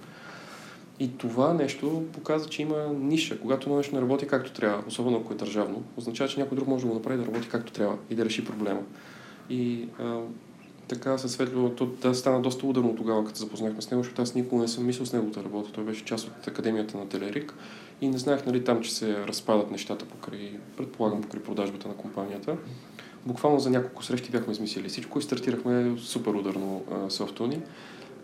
И 1.00 1.19
това 1.19 1.55
нещо 1.55 2.05
показва, 2.12 2.49
че 2.49 2.62
има 2.62 2.87
ниша. 2.87 3.41
Когато 3.41 3.67
едно 3.67 3.76
нещо 3.76 3.95
не 3.95 4.00
работи 4.00 4.26
както 4.26 4.53
трябва, 4.53 4.85
особено 4.88 5.17
ако 5.17 5.33
е 5.33 5.37
държавно, 5.37 5.83
означава, 5.97 6.31
че 6.31 6.41
някой 6.41 6.57
друг 6.57 6.69
може 6.69 6.83
да 6.83 6.88
го 6.88 6.95
направи 6.95 7.19
да 7.19 7.26
работи 7.26 7.49
както 7.49 7.73
трябва 7.73 7.97
и 8.11 8.15
да 8.15 8.25
реши 8.25 8.45
проблема. 8.45 8.81
И 9.50 9.88
а, 10.00 10.21
така 10.88 11.19
със 11.19 11.33
Светло, 11.33 11.71
то 11.71 11.87
да 11.87 12.15
стана 12.15 12.43
доста 12.43 12.67
ударно 12.67 12.97
тогава, 12.97 13.25
като 13.25 13.38
запознахме 13.38 13.83
с 13.83 13.91
него, 13.91 14.03
защото 14.03 14.23
аз 14.23 14.35
никога 14.35 14.62
не 14.62 14.69
съм 14.69 14.87
мислил 14.87 15.07
с 15.07 15.12
него 15.12 15.31
да 15.31 15.45
работя. 15.45 15.73
Той 15.73 15.85
беше 15.85 16.05
част 16.05 16.26
от 16.26 16.47
академията 16.47 16.99
на 16.99 17.09
Телерик 17.09 17.55
и 18.00 18.09
не 18.09 18.19
знаех 18.19 18.47
нали, 18.47 18.65
там, 18.65 18.83
че 18.83 18.95
се 18.95 19.26
разпадат 19.26 19.71
нещата 19.71 20.05
покрай, 20.05 20.53
предполагам, 20.76 21.23
покрай 21.23 21.43
продажбата 21.43 21.88
на 21.88 21.95
компанията. 21.95 22.57
Буквално 23.26 23.61
за 23.61 23.71
няколко 23.71 24.05
срещи 24.05 24.31
бяхме 24.31 24.53
измислили 24.53 24.88
всичко 24.88 25.19
и 25.19 25.23
стартирахме 25.23 25.97
супер 25.99 26.31
ударно 26.31 26.85
софтуни. 27.09 27.61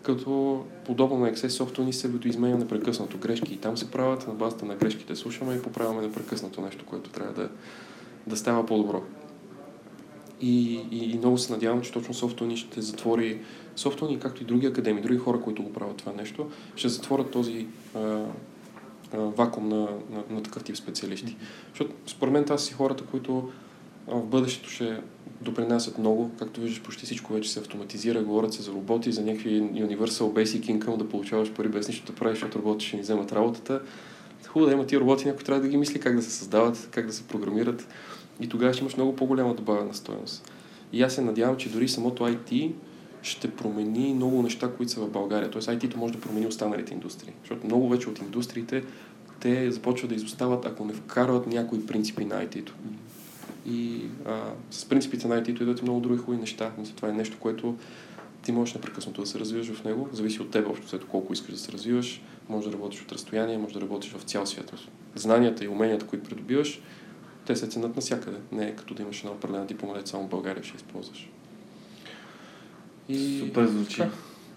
Като 0.03 0.63
подобно 0.85 1.17
на 1.17 1.33
Excel 1.33 1.47
софтуер 1.47 1.85
ни 1.85 1.93
се 1.93 2.07
видоизменя 2.07 2.57
непрекъснато. 2.57 3.17
Грешки 3.17 3.53
и 3.53 3.57
там 3.57 3.77
се 3.77 3.91
правят, 3.91 4.27
на 4.27 4.33
базата 4.33 4.65
на 4.65 4.75
грешките 4.75 5.15
слушаме 5.15 5.55
и 5.55 5.61
поправяме 5.61 6.01
непрекъснато 6.01 6.61
нещо, 6.61 6.85
което 6.85 7.09
трябва 7.09 7.33
да, 7.33 7.49
да 8.27 8.37
става 8.37 8.65
по-добро. 8.65 9.03
И, 10.41 10.73
и, 10.91 11.11
и 11.11 11.17
много 11.17 11.37
се 11.37 11.53
надявам, 11.53 11.81
че 11.81 11.91
точно 11.91 12.13
софтуер 12.13 12.55
ще 12.55 12.81
затвори 12.81 13.41
софтуер 13.75 14.19
както 14.19 14.43
и 14.43 14.45
други 14.45 14.67
академии, 14.67 15.03
други 15.03 15.19
хора, 15.19 15.41
които 15.41 15.63
го 15.63 15.73
правят 15.73 15.97
това 15.97 16.11
нещо, 16.11 16.49
ще 16.75 16.89
затворят 16.89 17.31
този 17.31 17.67
а, 17.95 17.99
а, 19.13 19.17
вакуум 19.17 19.69
на, 19.69 19.87
на, 20.09 20.23
на 20.29 20.43
такъв 20.43 20.63
тип 20.63 20.77
специалисти. 20.77 21.37
Защото 21.69 21.91
според 22.07 22.33
мен 22.33 22.43
това 22.43 22.57
са 22.57 22.65
си 22.65 22.73
хората, 22.73 23.03
които 23.05 23.49
в 24.07 24.25
бъдещето 24.25 24.69
ще 24.69 25.01
допринасят 25.41 25.97
много. 25.97 26.31
Както 26.39 26.61
виждаш, 26.61 26.81
почти 26.81 27.05
всичко 27.05 27.33
вече 27.33 27.51
се 27.51 27.59
автоматизира, 27.59 28.23
говорят 28.23 28.53
се 28.53 28.61
за 28.61 28.71
роботи, 28.71 29.11
за 29.11 29.21
някакви 29.21 29.61
Universal 29.61 30.07
Basic 30.07 30.79
Income, 30.79 30.97
да 30.97 31.09
получаваш 31.09 31.51
пари 31.51 31.67
без 31.67 31.87
нищо 31.87 32.11
да 32.11 32.15
правиш, 32.15 32.39
защото 32.39 32.59
роботи 32.59 32.85
ще 32.85 32.95
ни 32.95 33.01
вземат 33.01 33.31
работата. 33.31 33.81
Хубаво 34.47 34.69
да 34.69 34.73
има 34.73 34.85
тия 34.85 34.99
роботи, 34.99 35.25
някой 35.25 35.43
трябва 35.43 35.61
да 35.61 35.67
ги 35.67 35.77
мисли 35.77 35.99
как 35.99 36.15
да 36.15 36.21
се 36.21 36.31
създават, 36.31 36.87
как 36.91 37.07
да 37.07 37.13
се 37.13 37.23
програмират 37.23 37.87
и 38.39 38.49
тогава 38.49 38.73
ще 38.73 38.81
имаш 38.81 38.95
много 38.95 39.15
по-голяма 39.15 39.53
добавена 39.53 39.93
стоеност. 39.93 40.51
И 40.93 41.01
аз 41.01 41.13
се 41.13 41.21
надявам, 41.21 41.57
че 41.57 41.69
дори 41.69 41.87
самото 41.87 42.23
IT 42.23 42.71
ще 43.21 43.51
промени 43.51 44.13
много 44.13 44.41
неща, 44.41 44.71
които 44.77 44.91
са 44.91 44.99
в 44.99 45.09
България. 45.09 45.51
Тоест 45.51 45.67
IT-то 45.67 45.97
може 45.97 46.13
да 46.13 46.19
промени 46.19 46.47
останалите 46.47 46.93
индустрии. 46.93 47.33
Защото 47.39 47.65
много 47.65 47.89
вече 47.89 48.09
от 48.09 48.19
индустриите 48.19 48.83
те 49.39 49.71
започват 49.71 50.09
да 50.09 50.15
изостават, 50.15 50.65
ако 50.65 50.85
не 50.85 50.93
вкарват 50.93 51.47
някои 51.47 51.85
принципи 51.85 52.25
на 52.25 52.35
IT-то. 52.45 52.73
И 53.65 54.01
а, 54.25 54.41
с 54.71 54.85
принципите 54.85 55.27
на 55.27 55.41
IT-то 55.41 55.63
идват 55.63 55.79
и 55.79 55.83
много 55.83 55.99
други 55.99 56.19
хубави 56.19 56.39
неща. 56.39 56.71
Това 56.95 57.09
е 57.09 57.13
нещо, 57.13 57.37
което 57.39 57.75
ти 58.43 58.51
можеш 58.51 58.75
непрекъснато 58.75 59.21
да 59.21 59.27
се 59.27 59.39
развиваш 59.39 59.71
в 59.71 59.83
него. 59.83 60.09
Зависи 60.11 60.41
от 60.41 60.51
теб 60.51 60.67
общо, 60.67 60.89
след 60.89 61.05
колко 61.05 61.33
искаш 61.33 61.51
да 61.51 61.59
се 61.59 61.71
развиваш. 61.71 62.21
Може 62.49 62.67
да 62.67 62.73
работиш 62.73 63.01
от 63.01 63.11
разстояние, 63.11 63.57
може 63.57 63.73
да 63.73 63.81
работиш 63.81 64.11
в 64.11 64.23
цял 64.23 64.45
свят. 64.45 64.73
Знанията 65.15 65.65
и 65.65 65.67
уменията, 65.67 66.07
които 66.07 66.29
придобиваш, 66.29 66.81
те 67.45 67.55
се 67.55 67.67
ценят 67.67 67.95
навсякъде. 67.95 68.37
Не 68.51 68.67
е 68.67 68.75
като 68.75 68.93
да 68.93 69.03
имаш 69.03 69.19
една 69.19 69.31
определена 69.31 69.65
диплома, 69.65 69.93
само 70.05 70.23
в 70.23 70.29
България 70.29 70.63
ще 70.63 70.75
използваш. 70.75 71.29
И... 73.09 73.39
Супер 73.39 73.65
звучи. 73.65 73.97
Да. 73.97 74.09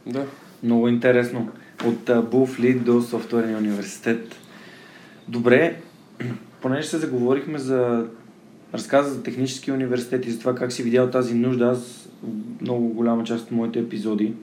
да. 0.07 0.27
Много 0.63 0.89
интересно. 0.89 1.51
От 1.85 2.31
Буфли 2.31 2.75
до 2.75 3.03
софтуерния 3.03 3.59
университет. 3.59 4.37
Добре, 5.29 5.81
понеже 6.63 6.89
се 6.89 6.99
заговорихме 6.99 7.59
за 7.59 8.07
разказа 8.75 9.11
за 9.11 9.23
технически 9.23 9.73
университет 9.73 10.27
и 10.27 10.31
за 10.31 10.39
това 10.39 10.55
как 10.55 10.73
си 10.73 10.83
видял 10.83 11.11
тази 11.11 11.35
нужда, 11.35 11.65
аз 11.65 12.09
много 12.61 12.89
голяма 12.89 13.25
част 13.25 13.45
от 13.45 13.51
моите 13.51 13.79
епизоди 13.79 14.35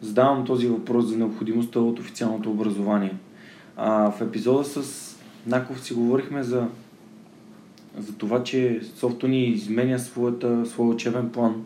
задавам 0.00 0.44
този 0.44 0.66
въпрос 0.66 1.06
за 1.06 1.16
необходимостта 1.16 1.80
от 1.80 1.98
официалното 1.98 2.50
образование. 2.50 3.14
А, 3.76 4.10
в 4.10 4.20
епизода 4.20 4.64
с 4.64 5.16
Наков 5.46 5.80
си 5.80 5.94
говорихме 5.94 6.42
за, 6.42 6.68
за 7.98 8.12
това, 8.12 8.42
че 8.42 8.80
софто 8.96 9.28
ни 9.28 9.44
изменя 9.44 9.98
своята, 9.98 10.66
своя 10.66 10.90
учебен 10.90 11.30
план 11.30 11.64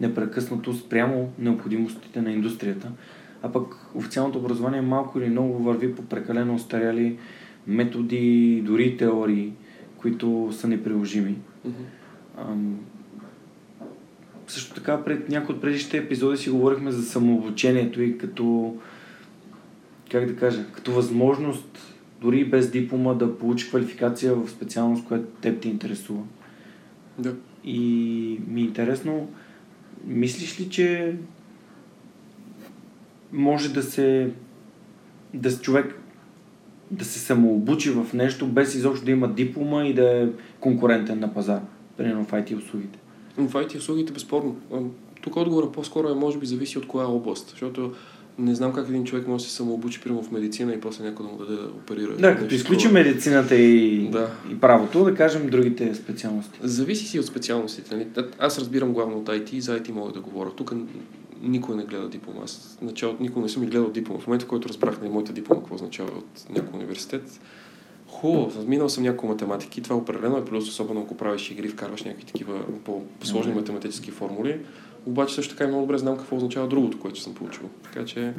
непрекъснато 0.00 0.74
спрямо 0.74 1.32
необходимостите 1.38 2.22
на 2.22 2.32
индустрията. 2.32 2.90
А 3.42 3.52
пък 3.52 3.76
официалното 3.94 4.38
образование 4.38 4.80
малко 4.80 5.18
или 5.18 5.28
много 5.28 5.58
върви 5.58 5.94
по 5.94 6.02
прекалено 6.02 6.54
остаряли 6.54 7.18
методи, 7.66 8.62
дори 8.66 8.96
теории, 8.96 9.52
които 10.00 10.48
са 10.52 10.68
неприложими. 10.68 11.36
Mm-hmm. 11.66 11.72
Ам, 12.38 12.78
също 14.46 14.74
така, 14.74 15.04
пред 15.04 15.28
някои 15.28 15.54
от 15.54 15.60
предишните 15.60 15.96
епизоди 15.96 16.36
си 16.36 16.50
говорихме 16.50 16.90
за 16.90 17.02
самообучението 17.02 18.02
и 18.02 18.18
като, 18.18 18.76
как 20.10 20.26
да 20.26 20.36
кажа, 20.36 20.66
като 20.72 20.92
възможност 20.92 21.96
дори 22.20 22.44
без 22.44 22.70
диплома 22.70 23.14
да 23.14 23.38
получи 23.38 23.68
квалификация 23.68 24.34
в 24.34 24.48
специалност, 24.48 25.04
която 25.04 25.26
теб 25.26 25.60
те 25.60 25.68
интересува. 25.68 26.22
Да. 27.18 27.34
И 27.64 28.40
ми 28.48 28.60
е 28.60 28.64
интересно, 28.64 29.28
мислиш 30.06 30.60
ли, 30.60 30.68
че 30.68 31.16
може 33.32 33.72
да 33.72 33.82
се 33.82 34.30
да 35.34 35.60
човек 35.60 35.99
да 36.90 37.04
се 37.04 37.18
самообучи 37.18 37.90
в 37.90 38.06
нещо, 38.14 38.46
без 38.46 38.74
изобщо 38.74 39.04
да 39.04 39.10
има 39.10 39.28
диплома 39.28 39.84
и 39.84 39.94
да 39.94 40.22
е 40.22 40.28
конкурентен 40.60 41.20
на 41.20 41.34
пазар, 41.34 41.60
примерно 41.96 42.24
в 42.24 42.30
IT 42.30 42.58
услугите? 42.58 42.98
В 43.36 43.52
IT 43.52 43.78
услугите, 43.78 44.12
безспорно. 44.12 44.56
Тук 45.22 45.36
отговора 45.36 45.72
по-скоро 45.72 46.08
е, 46.08 46.14
може 46.14 46.38
би, 46.38 46.46
зависи 46.46 46.78
от 46.78 46.86
коя 46.86 47.06
област, 47.06 47.50
защото 47.50 47.92
не 48.38 48.54
знам 48.54 48.72
как 48.72 48.88
един 48.88 49.04
човек 49.04 49.26
може 49.28 49.44
да 49.44 49.50
се 49.50 49.56
самообучи, 49.56 50.00
примерно 50.00 50.22
в 50.22 50.30
медицина 50.30 50.72
и 50.72 50.80
после 50.80 51.04
някой 51.04 51.26
да 51.26 51.32
му 51.32 51.38
даде 51.38 51.62
да 51.62 51.68
оперира. 51.68 52.16
Да, 52.16 52.36
като 52.36 52.54
изключи 52.54 52.88
медицината 52.88 53.56
и, 53.56 54.08
да. 54.08 54.30
и 54.52 54.60
правото, 54.60 55.04
да 55.04 55.14
кажем 55.14 55.48
другите 55.48 55.94
специалности. 55.94 56.58
Зависи 56.62 57.06
си 57.06 57.18
от 57.18 57.26
специалностите. 57.26 57.94
Нали? 57.94 58.06
Аз 58.38 58.58
разбирам 58.58 58.92
главно 58.92 59.18
от 59.18 59.28
IT 59.28 59.52
и 59.52 59.60
за 59.60 59.80
IT 59.80 59.90
мога 59.90 60.12
да 60.12 60.20
говоря. 60.20 60.50
Тук 60.50 60.74
никой 61.42 61.76
не 61.76 61.84
гледа 61.84 62.08
диплома. 62.08 62.40
Аз 62.44 62.78
началото 62.82 63.22
никой 63.22 63.42
не 63.42 63.48
съм 63.48 63.62
и 63.62 63.66
гледал 63.66 63.90
диплома. 63.90 64.20
В 64.20 64.26
момента, 64.26 64.46
в 64.46 64.48
който 64.48 64.68
разбрах 64.68 64.96
на 64.96 65.00
нали, 65.00 65.12
моята 65.12 65.32
диплома 65.32 65.60
какво 65.60 65.74
означава 65.74 66.10
от 66.18 66.46
някой 66.50 66.78
университет, 66.78 67.40
хубаво, 68.08 68.64
минал 68.66 68.88
съм 68.88 69.02
няколко 69.02 69.26
математики, 69.26 69.82
това 69.82 69.96
определено 69.96 70.36
е 70.36 70.44
плюс, 70.44 70.68
особено 70.68 71.00
ако 71.00 71.16
правиш 71.16 71.50
игри, 71.50 71.68
вкарваш 71.68 72.02
някакви 72.02 72.26
такива 72.26 72.60
по-сложни 72.84 73.52
математически 73.52 74.10
формули. 74.10 74.60
Обаче 75.06 75.34
също 75.34 75.54
така 75.54 75.64
и 75.64 75.66
много 75.66 75.82
добре 75.82 75.98
знам 75.98 76.16
какво 76.16 76.36
означава 76.36 76.68
другото, 76.68 77.00
което 77.00 77.20
съм 77.20 77.34
получил. 77.34 77.62
Така 77.82 78.04
че 78.04 78.34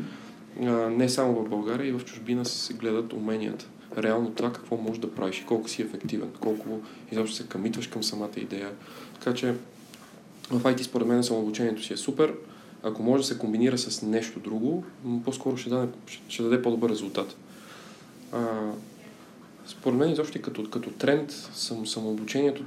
а, 0.61 0.65
не 0.89 1.09
само 1.09 1.33
в 1.33 1.49
България, 1.49 1.87
и 1.87 1.91
в 1.91 2.05
чужбина 2.05 2.45
се 2.45 2.73
гледат 2.73 3.13
уменията. 3.13 3.67
Реално 3.97 4.31
това 4.31 4.53
какво 4.53 4.77
можеш 4.77 5.01
да 5.01 5.11
правиш 5.11 5.39
и 5.39 5.45
колко 5.45 5.69
си 5.69 5.81
ефективен, 5.81 6.29
колко 6.39 6.79
изобщо 7.11 7.35
се 7.35 7.47
камитваш 7.47 7.87
към 7.87 8.03
самата 8.03 8.29
идея. 8.37 8.69
Така 9.13 9.33
че 9.33 9.53
в 10.51 10.63
IT 10.63 10.81
според 10.81 11.07
мен 11.07 11.23
самообучението 11.23 11.83
си 11.83 11.93
е 11.93 11.97
супер. 11.97 12.33
Ако 12.83 13.03
може 13.03 13.23
да 13.23 13.27
се 13.27 13.37
комбинира 13.37 13.77
с 13.77 14.01
нещо 14.01 14.39
друго, 14.39 14.83
по-скоро 15.25 15.57
ще 15.57 15.69
даде, 15.69 15.87
ще 16.27 16.43
даде 16.43 16.61
по-добър 16.61 16.89
резултат. 16.89 17.35
А, 18.31 18.71
според 19.65 19.99
мен 19.99 20.11
изобщо 20.11 20.41
като, 20.41 20.69
като 20.69 20.89
тренд 20.89 21.31
съм, 21.31 21.87
самообучението 21.87 22.63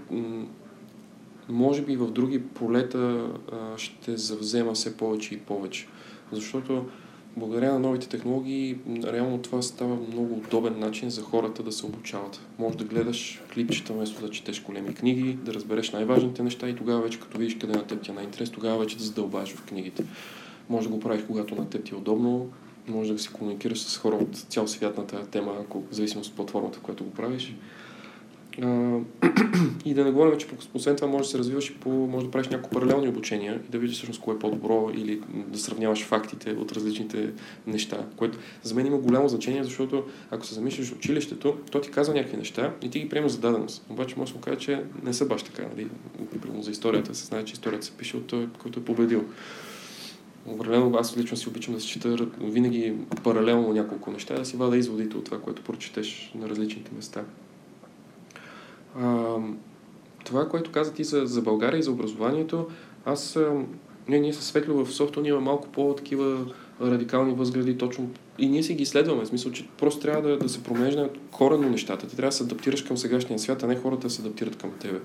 може 1.49 1.83
би 1.83 1.97
в 1.97 2.11
други 2.11 2.43
полета 2.43 3.29
а, 3.53 3.79
ще 3.79 4.17
завзема 4.17 4.75
все 4.75 4.97
повече 4.97 5.35
и 5.35 5.39
повече. 5.39 5.87
Защото 6.33 6.87
благодаря 7.37 7.73
на 7.73 7.79
новите 7.79 8.09
технологии, 8.09 8.79
реално 9.05 9.39
това 9.39 9.63
става 9.63 9.97
много 9.97 10.35
удобен 10.35 10.79
начин 10.79 11.11
за 11.11 11.23
хората 11.23 11.63
да 11.63 11.73
се 11.73 11.87
обучават. 11.87 12.41
Може 12.59 12.77
да 12.77 12.85
гледаш 12.85 13.43
клипчета 13.55 13.93
вместо 13.93 14.27
да 14.27 14.31
четеш 14.31 14.63
големи 14.63 14.95
книги, 14.95 15.39
да 15.43 15.55
разбереш 15.55 15.91
най-важните 15.91 16.43
неща 16.43 16.69
и 16.69 16.77
тогава 16.77 17.03
вече, 17.03 17.21
като 17.21 17.39
видиш 17.39 17.59
къде 17.59 17.73
на 17.73 17.87
теб 17.87 18.03
ти 18.03 18.11
е 18.11 18.15
най-интерес, 18.15 18.51
тогава 18.51 18.79
вече 18.79 18.97
да 18.97 19.05
задълбаеш 19.05 19.53
в 19.55 19.65
книгите. 19.65 20.05
Може 20.69 20.89
да 20.89 20.95
го 20.95 21.01
правиш, 21.01 21.23
когато 21.27 21.55
на 21.55 21.69
теб 21.69 21.85
ти 21.85 21.95
е 21.95 21.99
удобно, 21.99 22.49
може 22.89 23.13
да 23.13 23.19
си 23.19 23.29
комуникираш 23.29 23.79
с 23.79 23.99
хора 23.99 24.17
от 24.17 24.37
цял 24.37 24.69
свят 24.69 24.99
на 24.99 25.07
тази 25.07 25.31
тема, 25.31 25.53
в 25.75 25.95
зависимост 25.95 26.31
от 26.31 26.37
платформата, 26.37 26.79
в 26.79 26.83
която 26.83 27.05
го 27.05 27.11
правиш. 27.11 27.55
И 29.85 29.95
да 29.95 30.05
не 30.05 30.11
говорим, 30.11 30.39
че 30.39 30.47
освен 30.75 30.97
това 30.97 31.09
може 31.09 31.23
да 31.23 31.29
се 31.29 31.39
развиваш 31.39 31.71
и 31.71 31.75
по, 31.75 31.91
може 31.91 32.27
да 32.27 32.31
правиш 32.31 32.49
няколко 32.49 32.71
паралелни 32.71 33.09
обучения 33.09 33.61
и 33.69 33.71
да 33.71 33.79
видиш 33.79 33.97
всъщност 33.97 34.21
кое 34.21 34.35
е 34.35 34.39
по-добро 34.39 34.91
или 34.95 35.21
да 35.49 35.59
сравняваш 35.59 36.05
фактите 36.05 36.51
от 36.51 36.73
различните 36.73 37.33
неща, 37.67 38.07
което 38.17 38.39
за 38.63 38.75
мен 38.75 38.87
има 38.87 38.99
голямо 38.99 39.29
значение, 39.29 39.65
защото 39.65 40.05
ако 40.31 40.47
се 40.47 40.55
замислиш 40.55 40.89
в 40.89 40.97
училището, 40.97 41.57
то 41.71 41.81
ти 41.81 41.91
казва 41.91 42.15
някакви 42.15 42.37
неща 42.37 42.75
и 42.83 42.91
ти 42.91 43.01
ги 43.01 43.09
приемаш 43.09 43.33
за 43.33 43.39
даденост. 43.39 43.87
Обаче 43.89 44.15
може 44.19 44.35
да 44.35 44.41
кажа, 44.41 44.59
че 44.59 44.83
не 45.03 45.15
са 45.15 45.27
баш 45.27 45.43
така. 45.43 45.63
Нали? 45.77 45.89
Примерно 46.43 46.63
за 46.63 46.71
историята 46.71 47.15
се 47.15 47.27
знае, 47.27 47.45
че 47.45 47.53
историята 47.53 47.87
се 47.87 47.93
пише 47.93 48.17
от 48.17 48.27
той, 48.27 48.49
който 48.59 48.81
е 48.81 48.85
победил. 48.85 49.25
Определено 50.47 50.97
аз 50.97 51.17
лично 51.17 51.37
си 51.37 51.49
обичам 51.49 51.75
да 51.75 51.81
се 51.81 51.89
чета 51.89 52.27
винаги 52.41 52.95
паралелно 53.25 53.73
няколко 53.73 54.11
неща, 54.11 54.35
да 54.35 54.45
си 54.45 54.57
вада 54.57 54.77
изводите 54.77 55.17
от 55.17 55.25
това, 55.25 55.41
което 55.41 55.63
прочетеш 55.63 56.33
на 56.35 56.49
различните 56.49 56.91
места. 56.97 57.25
А, 59.01 59.37
това, 60.25 60.49
което 60.49 60.73
каза 60.73 60.93
ти 60.93 61.05
за, 61.05 61.27
за 61.27 61.43
България 61.43 61.79
и 61.79 61.83
за 61.83 61.91
образованието, 61.91 62.67
аз 63.05 63.39
не, 64.09 64.19
ние 64.19 64.33
с 64.33 64.43
Светло 64.43 64.85
в 64.85 64.93
софтуер 64.93 65.25
има 65.25 65.41
малко 65.41 65.69
по-такива 65.69 66.47
радикални 66.81 67.35
възгледи 67.35 67.79
точно 67.79 68.11
и 68.39 68.49
ние 68.49 68.63
си 68.63 68.75
ги 68.75 68.87
следваме, 68.87 69.25
в 69.25 69.29
смисъл, 69.29 69.53
че 69.53 69.67
просто 69.79 70.01
трябва 70.01 70.29
да, 70.29 70.39
да 70.39 70.49
се 70.49 70.63
променят 70.63 71.19
коренно 71.31 71.71
нещата. 71.71 72.07
Ти 72.07 72.17
трябва 72.17 72.29
да 72.29 72.37
се 72.37 72.43
адаптираш 72.43 72.83
към 72.83 72.97
сегашния 72.97 73.39
свят, 73.39 73.63
а 73.63 73.67
не 73.67 73.77
хората 73.77 74.07
да 74.07 74.11
се 74.11 74.23
адаптират 74.23 74.57
към 74.57 74.71
тебе. 74.81 75.01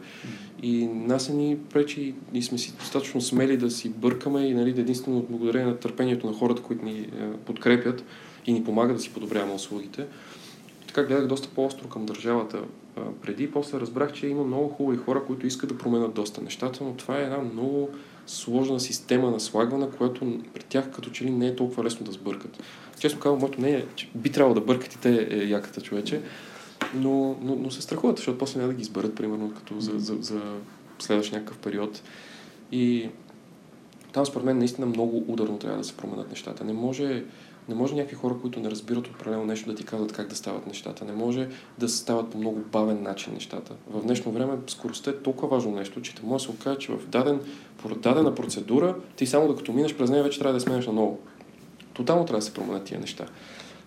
И 0.61 0.87
нас 0.87 1.29
ни 1.29 1.57
пречи 1.73 2.15
и 2.33 2.41
сме 2.41 2.57
си 2.57 2.73
достатъчно 2.79 3.21
смели 3.21 3.57
да 3.57 3.71
си 3.71 3.89
бъркаме 3.89 4.41
и 4.41 4.53
нали, 4.53 4.69
единствено 4.69 5.25
благодарение 5.29 5.67
на 5.67 5.77
търпението 5.77 6.27
на 6.27 6.33
хората, 6.33 6.61
които 6.61 6.85
ни 6.85 6.99
е, 6.99 7.31
подкрепят 7.45 8.03
и 8.45 8.53
ни 8.53 8.63
помагат 8.63 8.95
да 8.95 9.01
си 9.01 9.13
подобряваме 9.13 9.53
услугите. 9.53 10.05
Така 10.87 11.03
гледах 11.03 11.27
доста 11.27 11.47
по-остро 11.47 11.87
към 11.87 12.05
държавата 12.05 12.61
а, 12.97 13.01
преди. 13.21 13.51
После 13.51 13.79
разбрах, 13.79 14.13
че 14.13 14.27
има 14.27 14.43
много 14.43 14.69
хубави 14.69 14.97
хора, 14.97 15.23
които 15.27 15.47
искат 15.47 15.69
да 15.69 15.77
променят 15.77 16.13
доста 16.13 16.41
нещата, 16.41 16.83
но 16.83 16.93
това 16.93 17.19
е 17.19 17.23
една 17.23 17.37
много 17.37 17.89
сложна 18.27 18.79
система 18.79 19.31
на 19.31 19.39
слагване, 19.39 19.89
която 19.97 20.39
при 20.53 20.63
тях 20.63 20.91
като 20.91 21.09
че 21.09 21.23
ли 21.23 21.29
не 21.29 21.47
е 21.47 21.55
толкова 21.55 21.83
лесно 21.83 22.05
да 22.05 22.11
сбъркат. 22.11 22.63
Честно 22.99 23.19
казвам, 23.19 23.39
моето 23.39 23.59
мнение 23.59 23.79
е, 23.79 23.85
че 23.95 24.09
би 24.15 24.31
трябвало 24.31 24.55
да 24.55 24.61
бъркат 24.61 24.93
и 24.93 24.99
те 24.99 25.27
е 25.31 25.43
яката 25.43 25.81
човече, 25.81 26.21
но, 26.93 27.37
но, 27.41 27.55
но 27.55 27.71
се 27.71 27.81
страхуват, 27.81 28.17
защото 28.17 28.37
после 28.37 28.59
няма 28.59 28.71
да 28.71 28.75
ги 28.75 28.81
изберат, 28.81 29.15
примерно, 29.15 29.53
като 29.53 29.79
за, 29.79 29.99
за, 29.99 30.15
за 30.21 30.41
следващ 30.99 31.31
някакъв 31.31 31.57
период. 31.57 32.01
И 32.71 33.09
там 34.13 34.25
според 34.25 34.45
мен 34.45 34.57
наистина 34.57 34.87
много 34.87 35.25
ударно 35.27 35.57
трябва 35.57 35.77
да 35.77 35.83
се 35.83 35.97
променят 35.97 36.29
нещата. 36.29 36.63
Не 36.63 36.73
може, 36.73 37.23
не 37.69 37.75
може 37.75 37.95
някакви 37.95 38.15
хора, 38.15 38.35
които 38.41 38.59
не 38.59 38.71
разбират 38.71 39.07
определено 39.07 39.45
нещо, 39.45 39.69
да 39.69 39.75
ти 39.75 39.85
казват 39.85 40.13
как 40.13 40.27
да 40.27 40.35
стават 40.35 40.67
нещата. 40.67 41.05
Не 41.05 41.13
може 41.13 41.49
да 41.77 41.89
се 41.89 41.97
стават 41.97 42.31
по 42.31 42.37
много 42.37 42.59
бавен 42.59 43.03
начин 43.03 43.33
нещата. 43.33 43.73
В 43.89 44.01
днешно 44.01 44.31
време 44.31 44.53
скоростта 44.67 45.11
е 45.11 45.13
толкова 45.13 45.47
важно 45.47 45.71
нещо, 45.71 46.01
че 46.01 46.15
те 46.15 46.21
може 46.23 46.45
да 46.47 46.51
се 46.51 46.57
окаже, 46.57 46.79
че 46.79 46.91
в 46.91 47.07
даден, 47.07 47.41
дадена 47.95 48.35
процедура 48.35 48.95
ти 49.15 49.27
само 49.27 49.47
докато 49.47 49.73
минеш 49.73 49.95
през 49.95 50.09
нея 50.09 50.23
вече 50.23 50.39
трябва 50.39 50.53
да 50.53 50.59
сменеш 50.59 50.87
на 50.87 50.93
ново. 50.93 51.19
Тотално 51.93 52.25
трябва 52.25 52.39
да 52.39 52.45
се 52.45 52.53
променят 52.53 52.83
тия 52.83 52.99
неща. 52.99 53.25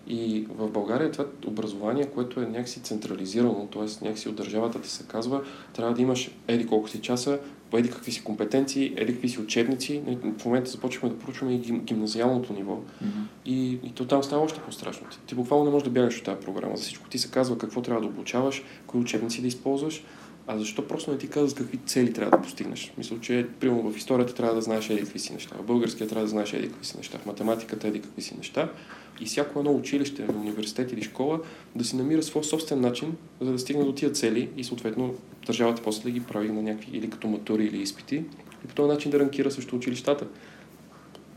И 0.07 0.47
в 0.49 0.69
България 0.69 1.11
това 1.11 1.25
образование, 1.47 2.05
което 2.05 2.39
е 2.39 2.45
някакси 2.45 2.79
централизирано, 2.79 3.67
т.е. 3.73 4.05
някакси 4.05 4.29
от 4.29 4.35
държавата 4.35 4.81
ти 4.81 4.89
се 4.89 5.03
казва, 5.07 5.41
трябва 5.73 5.93
да 5.93 6.01
имаш 6.01 6.31
еди 6.47 6.67
колко 6.67 6.89
си 6.89 7.01
часа, 7.01 7.39
еди 7.73 7.89
какви 7.89 8.11
си 8.11 8.23
компетенции, 8.23 8.93
еди 8.97 9.13
какви 9.13 9.29
си 9.29 9.41
учебници. 9.41 10.01
В 10.39 10.45
момента 10.45 10.71
започваме 10.71 11.13
да 11.13 11.19
проучваме 11.19 11.53
и 11.55 11.57
гимназиалното 11.59 12.53
ниво. 12.53 12.73
Mm-hmm. 12.73 13.07
И, 13.45 13.71
и 13.71 13.91
то 13.95 14.05
там 14.05 14.23
става 14.23 14.43
още 14.43 14.59
по-страшно. 14.59 15.07
Ти, 15.09 15.19
ти 15.27 15.35
буквално 15.35 15.65
не 15.65 15.71
можеш 15.71 15.83
да 15.83 15.91
бягаш 15.91 16.17
от 16.17 16.23
тази 16.23 16.45
програма. 16.45 16.77
За 16.77 16.83
всичко 16.83 17.09
ти 17.09 17.17
се 17.17 17.31
казва 17.31 17.57
какво 17.57 17.81
трябва 17.81 18.01
да 18.01 18.07
обучаваш, 18.07 18.63
кои 18.87 19.01
учебници 19.01 19.41
да 19.41 19.47
използваш, 19.47 20.03
а 20.47 20.57
защо 20.57 20.87
просто 20.87 21.11
не 21.11 21.17
ти 21.17 21.27
казват 21.27 21.57
какви 21.57 21.77
цели 21.77 22.13
трябва 22.13 22.37
да 22.37 22.43
постигнеш? 22.43 22.93
Мисля, 22.97 23.19
че 23.21 23.47
примерно 23.59 23.91
в 23.91 23.97
историята 23.97 24.33
трябва 24.33 24.55
да 24.55 24.61
знаеш 24.61 24.89
еди 24.89 24.99
какви 24.99 25.19
си 25.19 25.33
неща, 25.33 25.55
в 25.59 25.63
българския 25.63 26.07
трябва 26.07 26.25
да 26.25 26.29
знаеш 26.29 26.53
еди 26.53 26.67
какви 26.67 26.85
си 26.85 26.97
неща, 26.97 27.17
в 27.17 27.25
математиката 27.25 27.87
еди 27.87 28.01
какви 28.01 28.21
си 28.21 28.37
неща. 28.37 28.69
И 29.23 29.25
всяко 29.25 29.59
едно 29.59 29.71
училище, 29.71 30.25
университет 30.39 30.91
или 30.91 31.03
школа 31.03 31.39
да 31.75 31.83
си 31.83 31.95
намира 31.95 32.23
своя 32.23 32.43
собствен 32.43 32.81
начин, 32.81 33.15
за 33.41 33.51
да 33.51 33.59
стигне 33.59 33.83
до 33.83 33.93
тия 33.93 34.11
цели 34.11 34.49
и 34.57 34.63
съответно 34.63 35.13
държавата 35.45 35.81
после 35.83 36.03
да 36.03 36.11
ги 36.11 36.19
прави 36.19 36.51
на 36.51 36.61
някакви 36.61 36.97
или 36.97 37.09
като 37.09 37.27
матури 37.27 37.65
или 37.65 37.81
изпити 37.81 38.15
и 38.65 38.67
по 38.67 38.75
този 38.75 38.89
начин 38.89 39.11
да 39.11 39.19
ранкира 39.19 39.51
също 39.51 39.75
училищата. 39.75 40.27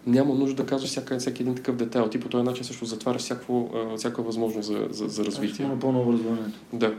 Няма 0.07 0.35
нужда 0.35 0.62
да 0.62 0.69
казваш 0.69 0.90
всяка, 0.90 1.19
всеки 1.19 1.43
един 1.43 1.55
такъв 1.55 1.76
детайл. 1.76 2.09
Ти 2.09 2.21
по 2.21 2.28
този 2.28 2.45
начин 2.45 2.64
също 2.64 2.85
затваряш 2.85 3.23
всяко, 3.23 3.71
всяка 3.97 4.23
възможност 4.23 4.66
за, 4.66 4.88
за, 4.90 5.09
за 5.09 5.25
развитие. 5.25 5.66
Напълно 5.66 6.00
образованието. 6.00 6.59
Да 6.73 6.95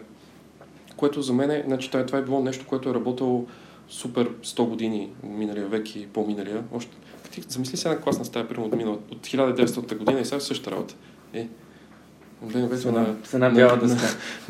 което 0.98 1.22
за 1.22 1.34
мен 1.34 1.51
е, 1.51 1.63
значи, 1.67 1.91
това 1.91 2.20
е 2.20 2.22
било 2.22 2.44
нещо, 2.44 2.65
което 2.67 2.89
е 2.89 2.94
работило 2.94 3.46
супер 3.89 4.29
100 4.29 4.70
години, 4.70 5.10
миналия 5.24 5.67
век 5.67 5.96
и 5.96 6.08
по-миналия. 6.08 6.63
Още, 6.74 6.98
ти 7.41 7.53
замисли 7.53 7.77
се 7.77 7.89
една 7.89 8.01
класна 8.01 8.25
стая, 8.25 8.48
примерно 8.48 8.65
от, 8.65 8.75
минала, 8.75 8.98
от 9.12 9.27
1900 9.27 9.98
година 9.98 10.20
и 10.20 10.25
сега 10.25 10.39
същата 10.39 10.72
работа. 10.72 10.96
Е, 11.34 11.48
Гледам 12.41 12.94
на, 12.94 13.15
на, 13.34 13.50
на, 13.50 13.77
на, 13.77 13.98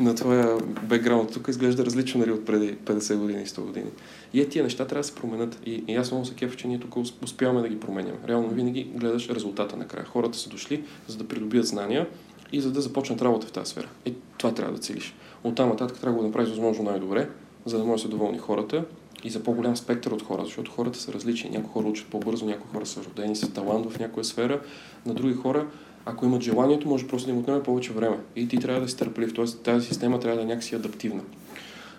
на, 0.00 0.14
твоя 0.14 0.58
бекграунд 0.82 1.32
тук 1.32 1.48
изглежда 1.48 1.84
различно 1.84 2.20
нали, 2.20 2.32
от 2.32 2.46
преди 2.46 2.76
50 2.76 3.16
години 3.16 3.42
и 3.42 3.46
100 3.46 3.60
години. 3.60 3.90
И 4.32 4.40
е, 4.40 4.48
тия 4.48 4.64
неща 4.64 4.86
трябва 4.86 5.00
да 5.00 5.08
се 5.08 5.14
променят. 5.14 5.58
И, 5.66 5.84
и 5.88 5.94
аз 5.94 6.10
много 6.10 6.26
се 6.26 6.34
кефа, 6.34 6.56
че 6.56 6.68
ние 6.68 6.80
тук 6.80 6.96
успяваме 7.22 7.60
да 7.60 7.68
ги 7.68 7.80
променяме. 7.80 8.18
Реално 8.28 8.48
винаги 8.48 8.90
гледаш 8.94 9.28
резултата 9.28 9.76
накрая. 9.76 10.04
Хората 10.04 10.38
са 10.38 10.48
дошли, 10.48 10.84
за 11.06 11.16
да 11.16 11.28
придобият 11.28 11.66
знания 11.66 12.06
и 12.52 12.60
за 12.60 12.72
да 12.72 12.80
започнат 12.80 13.22
работа 13.22 13.46
в 13.46 13.52
тази 13.52 13.70
сфера. 13.70 13.88
И 14.06 14.14
това 14.38 14.54
трябва 14.54 14.72
да 14.72 14.78
целиш. 14.78 15.14
От 15.44 15.54
там 15.54 15.68
нататък 15.68 16.00
трябва 16.00 16.16
да 16.16 16.22
го 16.22 16.26
направиш 16.26 16.50
възможно 16.50 16.84
най-добре, 16.84 17.28
за 17.64 17.78
да 17.78 17.84
може 17.84 18.02
да 18.02 18.08
се 18.08 18.10
доволни 18.10 18.38
хората 18.38 18.84
и 19.24 19.30
за 19.30 19.42
по-голям 19.42 19.76
спектър 19.76 20.10
от 20.10 20.22
хора, 20.22 20.44
защото 20.44 20.70
хората 20.70 20.98
са 20.98 21.12
различни. 21.12 21.50
Някои 21.50 21.72
хора 21.72 21.86
учат 21.88 22.08
по-бързо, 22.08 22.46
някои 22.46 22.70
хора 22.72 22.86
са 22.86 23.04
родени 23.04 23.36
с 23.36 23.52
талант 23.52 23.90
в 23.90 23.98
някоя 23.98 24.24
сфера, 24.24 24.60
на 25.06 25.14
други 25.14 25.34
хора, 25.34 25.66
ако 26.06 26.24
имат 26.24 26.42
желанието, 26.42 26.88
може 26.88 27.06
просто 27.06 27.26
да 27.26 27.32
им 27.32 27.38
отнеме 27.38 27.62
повече 27.62 27.92
време. 27.92 28.18
И 28.36 28.48
ти 28.48 28.56
трябва 28.56 28.80
да 28.80 28.88
си 28.88 28.96
търпелив, 28.96 29.34
т.е. 29.34 29.44
тази 29.44 29.86
система 29.86 30.20
трябва 30.20 30.36
да 30.36 30.42
е 30.42 30.46
някакси 30.46 30.74
адаптивна. 30.74 31.22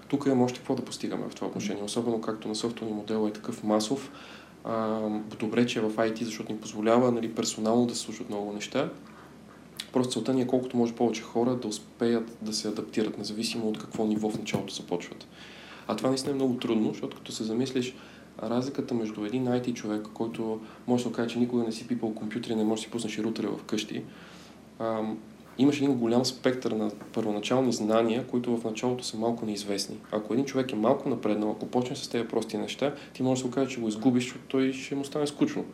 Тук 0.07 0.23
имаме 0.25 0.43
още 0.43 0.57
какво 0.59 0.75
да 0.75 0.85
постигаме 0.85 1.29
в 1.29 1.35
това 1.35 1.47
отношение, 1.47 1.83
особено 1.83 2.21
както 2.21 2.47
на 2.47 2.55
софтуерния 2.55 2.97
модел 2.97 3.27
е 3.27 3.33
такъв 3.33 3.63
масов. 3.63 4.11
А, 4.63 4.99
добре, 5.39 5.65
че 5.65 5.79
е 5.79 5.81
в 5.81 5.95
IT, 5.95 6.23
защото 6.23 6.51
ни 6.51 6.59
позволява 6.59 7.11
нали, 7.11 7.35
персонално 7.35 7.85
да 7.85 7.95
се 7.95 8.01
слушат 8.01 8.29
много 8.29 8.53
неща, 8.53 8.89
Просто 9.93 10.13
целта 10.13 10.33
ни 10.33 10.41
е 10.41 10.47
колкото 10.47 10.77
може 10.77 10.95
повече 10.95 11.21
хора 11.21 11.55
да 11.55 11.67
успеят 11.67 12.37
да 12.41 12.53
се 12.53 12.67
адаптират, 12.67 13.17
независимо 13.17 13.69
от 13.69 13.79
какво 13.79 14.05
ниво 14.05 14.29
в 14.29 14.39
началото 14.39 14.73
започват. 14.73 15.27
А 15.89 15.95
това 15.95 16.09
наистина 16.09 16.31
е 16.31 16.35
много 16.35 16.57
трудно, 16.57 16.89
защото 16.89 17.17
като 17.17 17.31
се 17.31 17.43
замислиш, 17.43 17.95
разликата 18.43 18.93
между 18.93 19.25
един 19.25 19.45
IT 19.45 19.73
човек, 19.73 20.07
който 20.13 20.59
може 20.87 21.03
да 21.03 21.09
се 21.09 21.15
каже, 21.15 21.29
че 21.29 21.39
никога 21.39 21.63
не 21.63 21.71
си 21.71 21.87
пипал 21.87 22.13
компютър 22.13 22.49
и 22.49 22.55
не 22.55 22.63
може 22.63 22.79
да 22.79 22.83
си 22.83 22.91
пуснеш 22.91 23.17
и 23.17 23.23
рутера 23.23 23.47
вкъщи, 23.57 24.03
ам, 24.79 25.17
имаш 25.57 25.77
един 25.77 25.95
голям 25.95 26.25
спектър 26.25 26.71
на 26.71 26.91
първоначални 27.13 27.73
знания, 27.73 28.27
които 28.27 28.57
в 28.57 28.63
началото 28.63 29.03
са 29.03 29.17
малко 29.17 29.45
неизвестни. 29.45 29.97
Ако 30.11 30.33
един 30.33 30.45
човек 30.45 30.71
е 30.71 30.75
малко 30.75 31.09
напреднал, 31.09 31.51
ако 31.51 31.65
почне 31.65 31.95
с 31.95 32.07
тези 32.07 32.27
прости 32.27 32.57
неща, 32.57 32.93
ти 33.13 33.23
може 33.23 33.41
да 33.41 33.41
се 33.41 33.47
окаже, 33.47 33.71
че 33.71 33.81
го 33.81 33.87
изгубиш, 33.87 34.23
защото 34.23 34.45
той 34.47 34.73
ще 34.73 34.95
му 34.95 35.05
стане 35.05 35.27
скучно. 35.27 35.65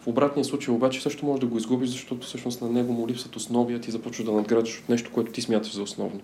В 0.00 0.06
обратния 0.06 0.44
случай 0.44 0.74
обаче 0.74 1.02
също 1.02 1.26
може 1.26 1.40
да 1.40 1.46
го 1.46 1.56
изгубиш, 1.56 1.90
защото 1.90 2.26
всъщност 2.26 2.60
на 2.60 2.70
него 2.70 2.92
му 2.92 3.08
липсват 3.08 3.36
основи, 3.36 3.74
а 3.74 3.80
ти 3.80 3.90
започваш 3.90 4.26
да 4.26 4.32
надграждаш 4.32 4.78
от 4.78 4.88
нещо, 4.88 5.10
което 5.12 5.32
ти 5.32 5.42
смяташ 5.42 5.74
за 5.74 5.82
основно. 5.82 6.20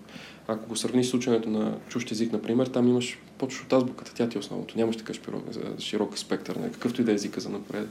Ако 0.47 0.69
го 0.69 0.75
сравниш 0.75 1.07
с 1.07 1.13
ученето 1.13 1.49
на 1.49 1.77
чужд 1.89 2.11
език, 2.11 2.31
например, 2.31 2.67
там 2.67 2.87
имаш 2.87 3.19
почваш 3.37 3.63
от 3.63 3.73
азбуката, 3.73 4.13
тя 4.15 4.29
ти 4.29 4.37
е 4.37 4.39
основното. 4.39 4.77
Нямаш 4.77 4.97
така 4.97 5.13
широк, 5.13 5.43
широк 5.79 6.17
спектър, 6.17 6.55
на 6.55 6.71
какъвто 6.71 7.01
и 7.01 7.05
да 7.05 7.11
е 7.11 7.15
езика 7.15 7.41
за 7.41 7.49
напред. 7.49 7.89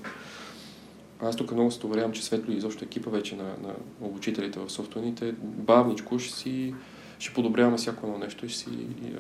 Аз 1.21 1.37
тук 1.37 1.53
много 1.53 1.71
се 1.71 1.87
уверявам, 1.87 2.13
че 2.13 2.25
Светло 2.25 2.53
и 2.53 2.57
изобщо 2.57 2.85
екипа 2.85 3.11
вече 3.11 3.37
на, 3.37 3.45
на 3.45 3.75
обучителите 4.01 4.59
в 4.59 4.71
софтуерните 4.71 5.35
бавничко 5.43 6.19
ще 6.19 6.35
си 6.35 6.75
ще 7.19 7.35
подобряваме 7.35 7.77
всяко 7.77 8.07
едно 8.07 8.19
нещо 8.19 8.47
и 8.47 8.49
ще 8.49 8.59
си 8.59 8.69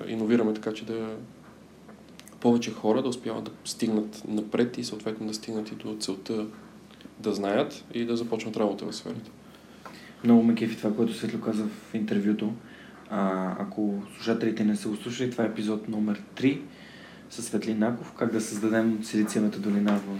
иновираме 0.08 0.54
така, 0.54 0.72
че 0.72 0.84
да 0.84 1.16
повече 2.46 2.72
хора 2.72 3.02
да 3.02 3.08
успяват 3.08 3.44
да 3.44 3.50
стигнат 3.64 4.22
напред 4.28 4.78
и 4.78 4.84
съответно 4.84 5.26
да 5.26 5.34
стигнат 5.34 5.72
и 5.72 5.74
до 5.74 5.96
целта 6.00 6.46
да 7.18 7.32
знаят 7.32 7.84
и 7.94 8.04
да 8.04 8.16
започнат 8.16 8.56
работа 8.56 8.84
в 8.84 8.92
сферата. 8.92 9.30
Много 10.24 10.42
ме 10.42 10.54
кефи 10.54 10.76
това, 10.76 10.94
което 10.94 11.14
Светло 11.14 11.40
каза 11.40 11.64
в 11.64 11.94
интервюто. 11.94 12.52
А, 13.10 13.50
ако 13.58 14.02
слушателите 14.14 14.64
не 14.64 14.76
са 14.76 14.88
услушали, 14.88 15.30
това 15.30 15.44
е 15.44 15.46
епизод 15.46 15.88
номер 15.88 16.22
3 16.36 16.60
с 17.30 17.42
Светлин 17.42 17.78
Наков, 17.78 18.12
как 18.12 18.32
да 18.32 18.40
създадем 18.40 19.04
силициевата 19.04 19.58
долина 19.58 19.92
в, 19.92 20.18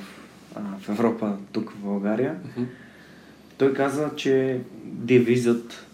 а, 0.55 0.79
в 0.79 0.89
Европа, 0.89 1.37
тук 1.53 1.71
в 1.71 1.79
България. 1.79 2.37
Uh-huh. 2.37 2.67
Той 3.59 3.75
каза, 3.75 4.11
че 4.17 4.61
девизът 4.85 5.86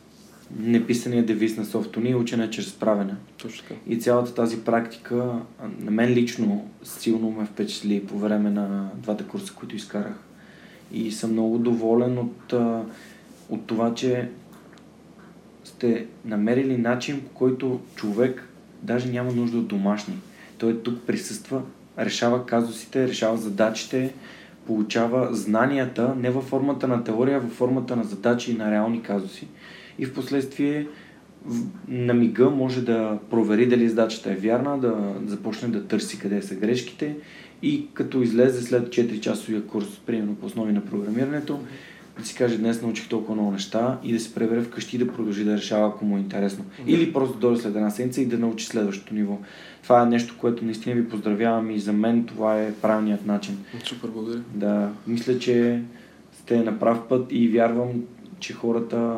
неписания 0.59 1.27
девиз 1.27 1.57
на 1.57 1.65
софтуни 1.65 2.11
е 2.11 2.17
учене 2.17 2.51
чрез 2.51 2.73
правене. 2.73 3.15
Точно 3.43 3.63
така. 3.63 3.81
И 3.87 3.99
цялата 3.99 4.35
тази 4.35 4.65
практика 4.65 5.33
на 5.79 5.91
мен 5.91 6.13
лично 6.13 6.69
силно 6.83 7.31
ме 7.31 7.45
впечатли 7.45 8.07
по 8.07 8.19
време 8.19 8.51
на 8.51 8.91
двата 8.97 9.27
курса, 9.27 9.53
които 9.55 9.77
изкарах. 9.77 10.15
И 10.93 11.13
съм 11.13 11.33
много 11.33 11.59
доволен 11.59 12.19
от, 12.19 12.53
от 13.49 13.67
това, 13.67 13.95
че 13.95 14.29
сте 15.65 16.07
намерили 16.25 16.77
начин, 16.77 17.21
по 17.21 17.29
който 17.29 17.81
човек 17.95 18.49
даже 18.83 19.09
няма 19.09 19.33
нужда 19.33 19.59
от 19.59 19.69
домашни. 19.69 20.15
Той 20.59 20.83
тук 20.83 21.07
присъства, 21.07 21.63
решава 21.99 22.47
казусите, 22.47 23.09
решава 23.09 23.37
задачите, 23.37 24.15
получава 24.67 25.35
знанията 25.35 26.15
не 26.15 26.31
във 26.31 26.45
формата 26.45 26.89
на 26.89 27.05
теория, 27.05 27.37
а 27.37 27.41
във 27.41 27.53
формата 27.53 27.97
на 27.97 28.05
задачи 28.05 28.51
и 28.51 28.57
на 28.57 28.71
реални 28.71 29.03
казуси 29.03 29.49
и 29.99 30.07
в 30.07 30.15
последствие 30.15 30.87
на 31.89 32.15
мига 32.15 32.51
може 32.51 32.85
да 32.85 33.19
провери 33.31 33.67
дали 33.67 33.89
задачата 33.89 34.33
е 34.33 34.37
вярна, 34.37 34.79
да 34.79 35.15
започне 35.27 35.69
да 35.69 35.85
търси 35.85 36.19
къде 36.19 36.43
са 36.43 36.55
грешките 36.55 37.17
и 37.63 37.87
като 37.95 38.23
излезе 38.23 38.63
след 38.63 38.89
4 38.89 39.21
часовия 39.21 39.63
курс, 39.63 40.01
примерно 40.07 40.35
по 40.35 40.47
основи 40.47 40.73
на 40.73 40.85
програмирането, 40.85 41.61
да 42.19 42.27
си 42.27 42.35
каже 42.35 42.59
днес 42.59 42.83
научих 42.83 43.09
толкова 43.09 43.35
много 43.35 43.51
неща 43.51 43.99
и 44.05 44.13
да 44.13 44.21
се 44.21 44.35
пребере 44.35 44.61
вкъщи 44.61 44.97
и 44.97 44.99
да 44.99 45.13
продължи 45.13 45.45
да 45.45 45.57
решава, 45.57 45.89
ако 45.89 46.05
му 46.05 46.17
е 46.17 46.21
интересно. 46.21 46.65
Или 46.87 47.13
просто 47.13 47.35
да 47.35 47.41
дойде 47.41 47.61
след 47.61 47.75
една 47.77 47.91
седмица 47.91 48.21
и 48.21 48.27
да 48.27 48.39
научи 48.39 48.67
следващото 48.67 49.15
ниво. 49.15 49.39
Това 49.83 50.03
е 50.03 50.07
нещо, 50.07 50.35
което 50.39 50.65
наистина 50.65 50.95
ви 50.95 51.09
поздравявам 51.09 51.71
и 51.71 51.79
за 51.79 51.93
мен 51.93 52.25
това 52.25 52.61
е 52.63 52.75
правилният 52.75 53.27
начин. 53.27 53.59
Супер, 53.85 54.09
благодаря. 54.09 54.43
Да, 54.55 54.91
мисля, 55.07 55.39
че 55.39 55.83
сте 56.33 56.63
на 56.63 56.79
прав 56.79 57.09
път 57.09 57.27
и 57.31 57.49
вярвам, 57.49 57.89
че 58.41 58.53
хората 58.53 59.17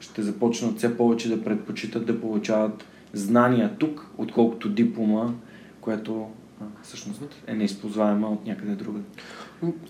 ще 0.00 0.22
започнат 0.22 0.78
все 0.78 0.96
повече 0.96 1.28
да 1.28 1.44
предпочитат 1.44 2.06
да 2.06 2.20
получават 2.20 2.84
знания 3.12 3.76
тук, 3.78 4.06
отколкото 4.18 4.68
диплома, 4.68 5.32
което 5.80 6.26
а, 6.60 6.64
всъщност 6.82 7.22
е 7.46 7.54
неизползваема 7.54 8.28
от 8.28 8.46
някъде 8.46 8.74
друга. 8.74 9.00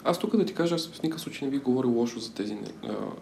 Аз 0.04 0.18
тук 0.18 0.36
да 0.36 0.44
ти 0.44 0.54
кажа, 0.54 0.74
аз 0.74 0.88
в 0.88 1.02
никакъв 1.02 1.20
случай 1.20 1.48
не 1.48 1.52
ви 1.52 1.58
говоря 1.62 1.88
лошо 1.88 2.18
за 2.20 2.34
тези, 2.34 2.56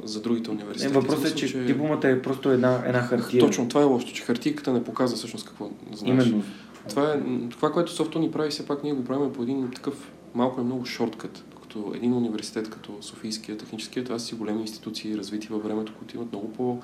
за 0.05 0.23
другите 0.23 0.51
университети. 0.51 0.95
Не, 0.95 1.01
въпросът 1.01 1.33
е, 1.33 1.35
че, 1.35 1.49
че 1.49 1.59
дипломата 1.59 2.09
е 2.09 2.23
просто 2.23 2.51
една, 2.51 2.83
една 2.87 3.01
хартия. 3.01 3.41
Точно, 3.41 3.69
това 3.69 3.81
е 3.81 3.85
лошо, 3.85 4.07
че 4.07 4.23
хартийката 4.23 4.73
не 4.73 4.85
показва 4.85 5.17
всъщност 5.17 5.47
какво 5.47 5.71
знаеш. 5.93 6.27
Именно. 6.27 6.45
Това, 6.89 7.13
е, 7.13 7.49
това, 7.51 7.73
което 7.73 7.93
софтуер 7.93 8.23
ни 8.23 8.31
прави, 8.31 8.51
все 8.51 8.67
пак 8.67 8.85
ние 8.85 8.93
го 8.93 9.05
правим 9.05 9.33
по 9.33 9.43
един 9.43 9.71
такъв 9.71 10.13
малко 10.35 10.61
е 10.61 10.65
много 10.65 10.85
шорткът. 10.87 11.45
Докато 11.69 11.95
един 11.97 12.15
университет 12.15 12.71
като 12.71 12.99
Софийския 13.01 13.59
техническия, 13.59 14.05
това 14.05 14.19
са 14.19 14.27
си 14.27 14.35
големи 14.35 14.61
институции, 14.61 15.17
развити 15.17 15.49
във 15.49 15.65
времето, 15.65 15.93
които 15.99 16.17
имат 16.17 16.33
много 16.33 16.53
по, 16.53 16.79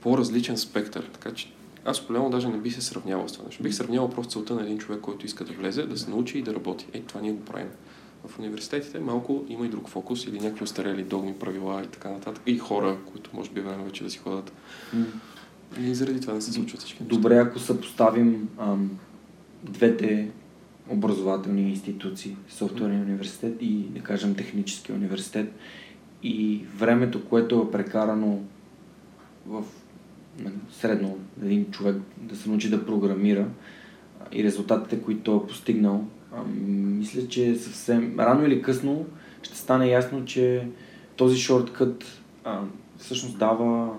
по-различен 0.00 0.58
спектър. 0.58 1.10
Така 1.12 1.34
че 1.34 1.52
аз 1.84 2.06
голямо 2.06 2.30
даже 2.30 2.48
не 2.48 2.58
би 2.58 2.70
се 2.70 2.80
сравнявал 2.80 3.28
с 3.28 3.32
това 3.32 3.44
нещо. 3.46 3.62
Бих 3.62 3.74
сравнявал 3.74 4.10
просто 4.10 4.32
целта 4.32 4.54
на 4.54 4.62
един 4.62 4.78
човек, 4.78 5.00
който 5.00 5.26
иска 5.26 5.44
да 5.44 5.52
влезе, 5.52 5.82
да 5.82 5.98
се 5.98 6.10
научи 6.10 6.38
и 6.38 6.42
да 6.42 6.54
работи. 6.54 6.86
Е, 6.92 7.00
това 7.00 7.20
ние 7.20 7.32
го 7.32 7.44
правим. 7.44 7.68
В 8.26 8.38
университетите 8.38 8.98
малко 8.98 9.44
има 9.48 9.66
и 9.66 9.68
друг 9.68 9.88
фокус 9.88 10.24
или 10.24 10.40
някакви 10.40 10.64
устарели 10.64 11.02
догми 11.02 11.34
правила 11.34 11.82
и 11.84 11.86
така 11.86 12.10
нататък. 12.10 12.42
И 12.46 12.58
хора, 12.58 12.96
които 13.12 13.30
може 13.32 13.50
би 13.50 13.60
време 13.60 13.84
вече 13.84 14.04
да 14.04 14.10
си 14.10 14.18
ходят. 14.18 14.52
И 15.80 15.94
заради 15.94 16.20
това 16.20 16.34
не 16.34 16.40
се 16.40 16.52
случват 16.52 16.80
всички 16.80 17.02
неща. 17.02 17.16
Добре, 17.16 17.38
ако 17.38 17.58
съпоставим 17.58 18.48
ам, 18.58 18.90
двете 19.62 20.30
образователни 20.90 21.70
институции, 21.70 22.36
софтуерния 22.48 23.02
университет 23.02 23.56
и, 23.60 23.74
да 23.74 24.00
кажем, 24.00 24.34
техническия 24.34 24.96
университет. 24.96 25.52
И 26.22 26.64
времето, 26.76 27.24
което 27.24 27.66
е 27.68 27.70
прекарано 27.70 28.40
в 29.46 29.64
средно 30.72 31.18
един 31.42 31.70
човек 31.70 31.96
да 32.16 32.36
се 32.36 32.48
научи 32.48 32.70
да 32.70 32.86
програмира 32.86 33.48
и 34.32 34.44
резултатите, 34.44 35.02
които 35.02 35.42
е 35.44 35.48
постигнал, 35.48 36.04
мисля, 36.66 37.28
че 37.28 37.54
съвсем 37.54 38.20
рано 38.20 38.46
или 38.46 38.62
късно 38.62 39.06
ще 39.42 39.58
стане 39.58 39.88
ясно, 39.88 40.24
че 40.24 40.68
този 41.16 41.36
шорткът 41.36 42.22
всъщност 42.98 43.38
дава 43.38 43.94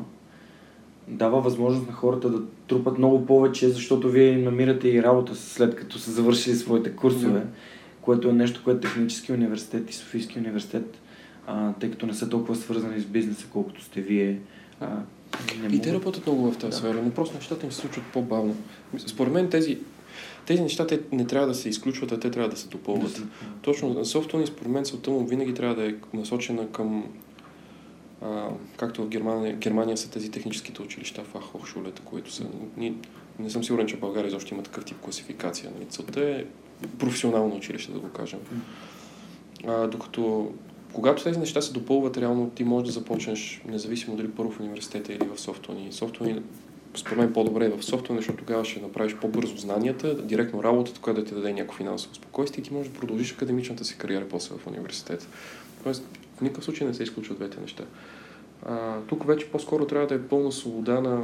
дава 1.09 1.41
възможност 1.41 1.87
на 1.87 1.93
хората 1.93 2.29
да 2.29 2.41
трупат 2.67 2.97
много 2.97 3.25
повече, 3.25 3.69
защото 3.69 4.09
вие 4.09 4.31
им 4.31 4.43
намирате 4.43 4.89
и 4.89 5.03
работа 5.03 5.35
след 5.35 5.75
като 5.75 5.99
са 5.99 6.11
завършили 6.11 6.55
своите 6.55 6.95
курсове, 6.95 7.39
mm-hmm. 7.39 8.01
което 8.01 8.29
е 8.29 8.33
нещо, 8.33 8.61
което 8.63 8.79
Технически 8.79 9.33
университет 9.33 9.89
и 9.89 9.93
Софийски 9.93 10.39
университет, 10.39 10.97
а, 11.47 11.73
тъй 11.73 11.91
като 11.91 12.05
не 12.05 12.13
са 12.13 12.29
толкова 12.29 12.55
свързани 12.55 12.99
с 12.99 13.05
бизнеса, 13.05 13.47
колкото 13.53 13.83
сте 13.83 14.01
вие. 14.01 14.39
А, 14.79 14.87
не 15.61 15.75
и 15.75 15.81
те 15.81 15.93
работят 15.93 16.25
много 16.25 16.51
в 16.51 16.57
тази 16.57 16.71
да. 16.71 16.77
сфера, 16.77 17.01
но 17.03 17.11
просто 17.11 17.35
нещата 17.35 17.65
им 17.65 17.71
се 17.71 17.77
случват 17.77 18.05
по-бавно. 18.13 18.55
Според 19.07 19.33
мен 19.33 19.49
тези, 19.49 19.77
тези 20.45 20.61
неща 20.61 20.87
те 20.87 20.99
не 21.11 21.27
трябва 21.27 21.47
да 21.47 21.55
се 21.55 21.69
изключват, 21.69 22.11
а 22.11 22.19
те 22.19 22.31
трябва 22.31 22.49
да 22.49 22.57
се 22.57 22.67
допълват. 22.67 23.13
Да, 23.13 23.23
Точно 23.61 24.05
софтуерни, 24.05 24.47
според 24.47 24.71
мен, 24.71 24.85
целта 24.85 25.11
му 25.11 25.25
винаги 25.25 25.53
трябва 25.53 25.75
да 25.75 25.89
е 25.89 25.95
насочена 26.13 26.71
към 26.71 27.05
а, 28.21 28.49
както 28.77 29.03
в 29.03 29.07
Германия, 29.07 29.55
Германия 29.55 29.97
са 29.97 30.11
тези 30.11 30.31
техническите 30.31 30.81
училища, 30.81 31.23
Фахохшулета, 31.23 32.01
които 32.01 32.31
са... 32.31 32.45
Ни, 32.77 32.95
не 33.39 33.49
съм 33.49 33.63
сигурен, 33.63 33.87
че 33.87 33.95
в 33.95 33.99
България 33.99 34.31
защо 34.31 34.53
има 34.53 34.63
такъв 34.63 34.85
тип 34.85 34.97
класификация. 35.01 35.71
Нали? 35.75 35.85
Целта 35.85 36.21
е 36.21 36.45
професионално 36.99 37.55
училище, 37.55 37.91
да 37.91 37.99
го 37.99 38.09
кажем. 38.09 38.39
А, 39.67 39.87
докато 39.87 40.51
когато 40.93 41.23
тези 41.23 41.39
неща 41.39 41.61
се 41.61 41.73
допълват, 41.73 42.17
реално 42.17 42.49
ти 42.49 42.63
можеш 42.63 42.85
да 42.85 42.99
започнеш, 42.99 43.61
независимо 43.67 44.17
дали 44.17 44.31
първо 44.31 44.51
в 44.51 44.59
университета 44.59 45.13
или 45.13 45.27
в 45.35 45.39
софтуни. 45.39 45.87
Софтуни, 45.91 46.41
според 46.95 47.17
мен 47.17 47.33
по-добре 47.33 47.65
е 47.65 47.69
в 47.69 47.83
софтуни, 47.83 48.19
защото 48.19 48.37
тогава 48.37 48.65
ще 48.65 48.81
направиш 48.81 49.15
по-бързо 49.15 49.57
знанията, 49.57 50.21
директно 50.21 50.63
работата, 50.63 50.99
която 51.01 51.21
да 51.21 51.27
ти 51.27 51.33
даде 51.33 51.53
някакво 51.53 51.77
финансово 51.77 52.15
спокойствие 52.15 52.61
и 52.61 52.63
ти 52.63 52.73
можеш 52.73 52.91
да 52.91 52.99
продължиш 52.99 53.31
академичната 53.31 53.85
си 53.85 53.97
кариера 53.97 54.27
после 54.29 54.55
в 54.55 54.67
университета. 54.67 55.27
Тоест, 55.83 56.03
в 56.37 56.41
никакъв 56.41 56.63
случай 56.63 56.87
не 56.87 56.93
се 56.93 57.03
изключват 57.03 57.37
двете 57.37 57.61
неща. 57.61 57.83
А, 58.65 58.99
тук 59.07 59.27
вече 59.27 59.51
по-скоро 59.51 59.85
трябва 59.85 60.07
да 60.07 60.15
е 60.15 60.21
пълна 60.21 60.51
свобода 60.51 61.01
на, 61.01 61.23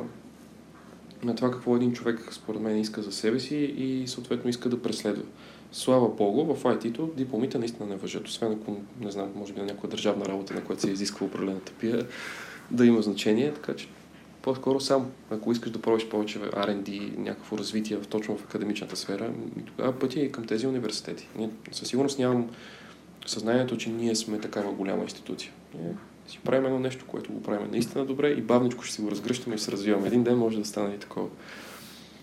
на 1.24 1.36
това 1.36 1.52
какво 1.52 1.76
един 1.76 1.94
човек, 1.94 2.20
според 2.32 2.62
мен, 2.62 2.78
иска 2.78 3.02
за 3.02 3.12
себе 3.12 3.40
си 3.40 3.56
и 3.56 4.08
съответно 4.08 4.50
иска 4.50 4.70
да 4.70 4.82
преследва. 4.82 5.24
Слава 5.72 6.10
Богу, 6.10 6.56
в 6.56 6.64
IT-то 6.64 7.10
дипломите 7.18 7.58
наистина 7.58 7.90
не 7.90 7.96
въжат. 7.96 8.28
Освен 8.28 8.52
ако, 8.52 8.78
не 9.02 9.12
знам, 9.12 9.32
може 9.36 9.54
би 9.54 9.60
на 9.60 9.66
някаква 9.66 9.90
държавна 9.90 10.26
работа, 10.26 10.54
на 10.54 10.64
която 10.64 10.82
се 10.82 10.92
изисква 10.92 11.26
определената 11.26 11.72
пия, 11.80 12.08
да 12.72 12.86
има 12.86 13.02
значение. 13.02 13.54
Така 13.54 13.76
че 13.76 13.88
по-скоро 14.42 14.80
сам, 14.80 15.12
ако 15.30 15.52
искаш 15.52 15.72
да 15.72 15.82
пробваш 15.82 16.10
повече 16.10 16.40
R&D, 16.40 17.18
някакво 17.18 17.58
развитие 17.58 18.00
точно 18.00 18.38
в 18.38 18.44
академичната 18.44 18.96
сфера, 18.96 19.32
тогава 19.66 20.00
пътя 20.00 20.20
и 20.20 20.32
към 20.32 20.46
тези 20.46 20.68
университети. 20.68 21.28
със 21.72 21.88
сигурност 21.88 22.20
нямам 22.20 22.50
съзнанието, 23.26 23.78
че 23.78 23.90
ние 23.90 24.16
сме 24.16 24.40
такава 24.40 24.72
голяма 24.72 25.04
институция. 25.04 25.52
Ние 25.80 25.96
си 26.28 26.40
правим 26.44 26.66
едно 26.66 26.80
нещо, 26.80 27.06
което 27.08 27.32
го 27.32 27.44
правим 27.44 27.72
наистина 27.72 28.06
добре 28.06 28.30
и 28.30 28.42
бавничко 28.42 28.84
ще 28.84 28.96
си 28.96 29.02
го 29.02 29.12
разгръщаме 29.12 29.56
и 29.56 29.60
се 29.60 29.72
развиваме. 29.72 30.08
Един 30.08 30.24
ден 30.24 30.38
може 30.38 30.58
да 30.58 30.66
стане 30.66 30.96
и 30.96 31.00
такова. 31.00 31.30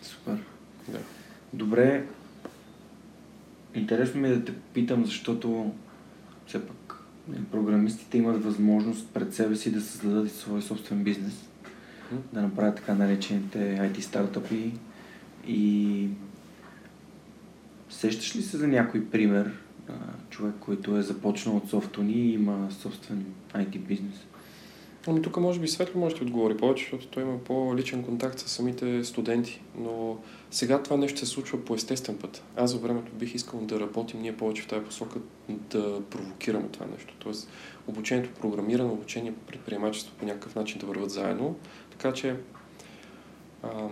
Супер. 0.03 0.39
Да. 0.89 0.99
Добре. 1.53 2.07
Интересно 3.75 4.21
ми 4.21 4.29
е 4.29 4.35
да 4.35 4.45
те 4.45 4.53
питам, 4.75 5.05
защото 5.05 5.73
все 6.47 6.67
пак 6.67 6.99
нали, 7.29 7.41
програмистите 7.51 8.19
имат 8.19 8.45
възможност 8.45 9.09
пред 9.15 9.35
себе 9.35 9.57
си 9.57 9.73
да 9.73 9.81
създадат 9.81 10.27
и 10.27 10.31
свой 10.31 10.63
собствен 10.63 11.05
бизнес, 11.05 11.49
да 12.33 12.43
направят 12.43 12.77
така 12.77 12.95
наречените 12.95 13.59
IT 13.59 14.01
стартъпи 14.01 14.73
и 15.47 16.09
сещаш 17.91 18.37
ли 18.37 18.43
се 18.43 18.57
за 18.57 18.69
някой 18.69 19.05
пример 19.05 19.62
човек, 20.31 20.55
който 20.61 20.97
е 20.97 21.03
започнал 21.03 21.57
от 21.57 21.71
софтуни 21.71 22.13
и 22.13 22.35
има 22.35 22.69
собствен 22.71 23.27
IT 23.55 23.79
бизнес? 23.79 24.15
Ами 25.07 25.23
тук 25.23 25.37
може 25.37 25.61
би 25.61 25.69
Светло 25.69 26.01
може 26.01 26.17
да 26.17 26.25
отговори 26.25 26.57
повече, 26.57 26.85
защото 26.85 27.07
той 27.07 27.23
има 27.23 27.39
по-личен 27.39 28.05
контакт 28.05 28.39
с 28.39 28.51
самите 28.51 29.05
студенти, 29.05 29.63
но 29.79 30.19
сега 30.51 30.83
това 30.83 30.97
нещо 30.97 31.19
се 31.19 31.27
случва 31.27 31.65
по 31.65 31.75
естествен 31.75 32.19
път. 32.19 32.43
Аз 32.57 32.73
във 32.73 32.83
времето 32.83 33.13
бих 33.13 33.35
искал 33.35 33.61
да 33.61 33.81
работим 33.81 34.23
ние 34.23 34.37
повече 34.37 34.63
в 34.63 34.67
тази 34.67 34.85
посока, 34.85 35.19
да 35.49 36.03
провокираме 36.11 36.69
това 36.69 36.87
нещо. 36.87 37.15
Тоест 37.19 37.49
обучението 37.87 38.41
програмиране, 38.41 38.91
обучение 38.91 39.35
предприемачество 39.47 40.15
по 40.19 40.27
някакъв 40.27 40.55
начин 40.55 40.81
да 40.81 40.87
върват 40.87 41.11
заедно. 41.11 41.57
Така 41.91 42.13
че 42.13 42.37
а, 43.63 43.89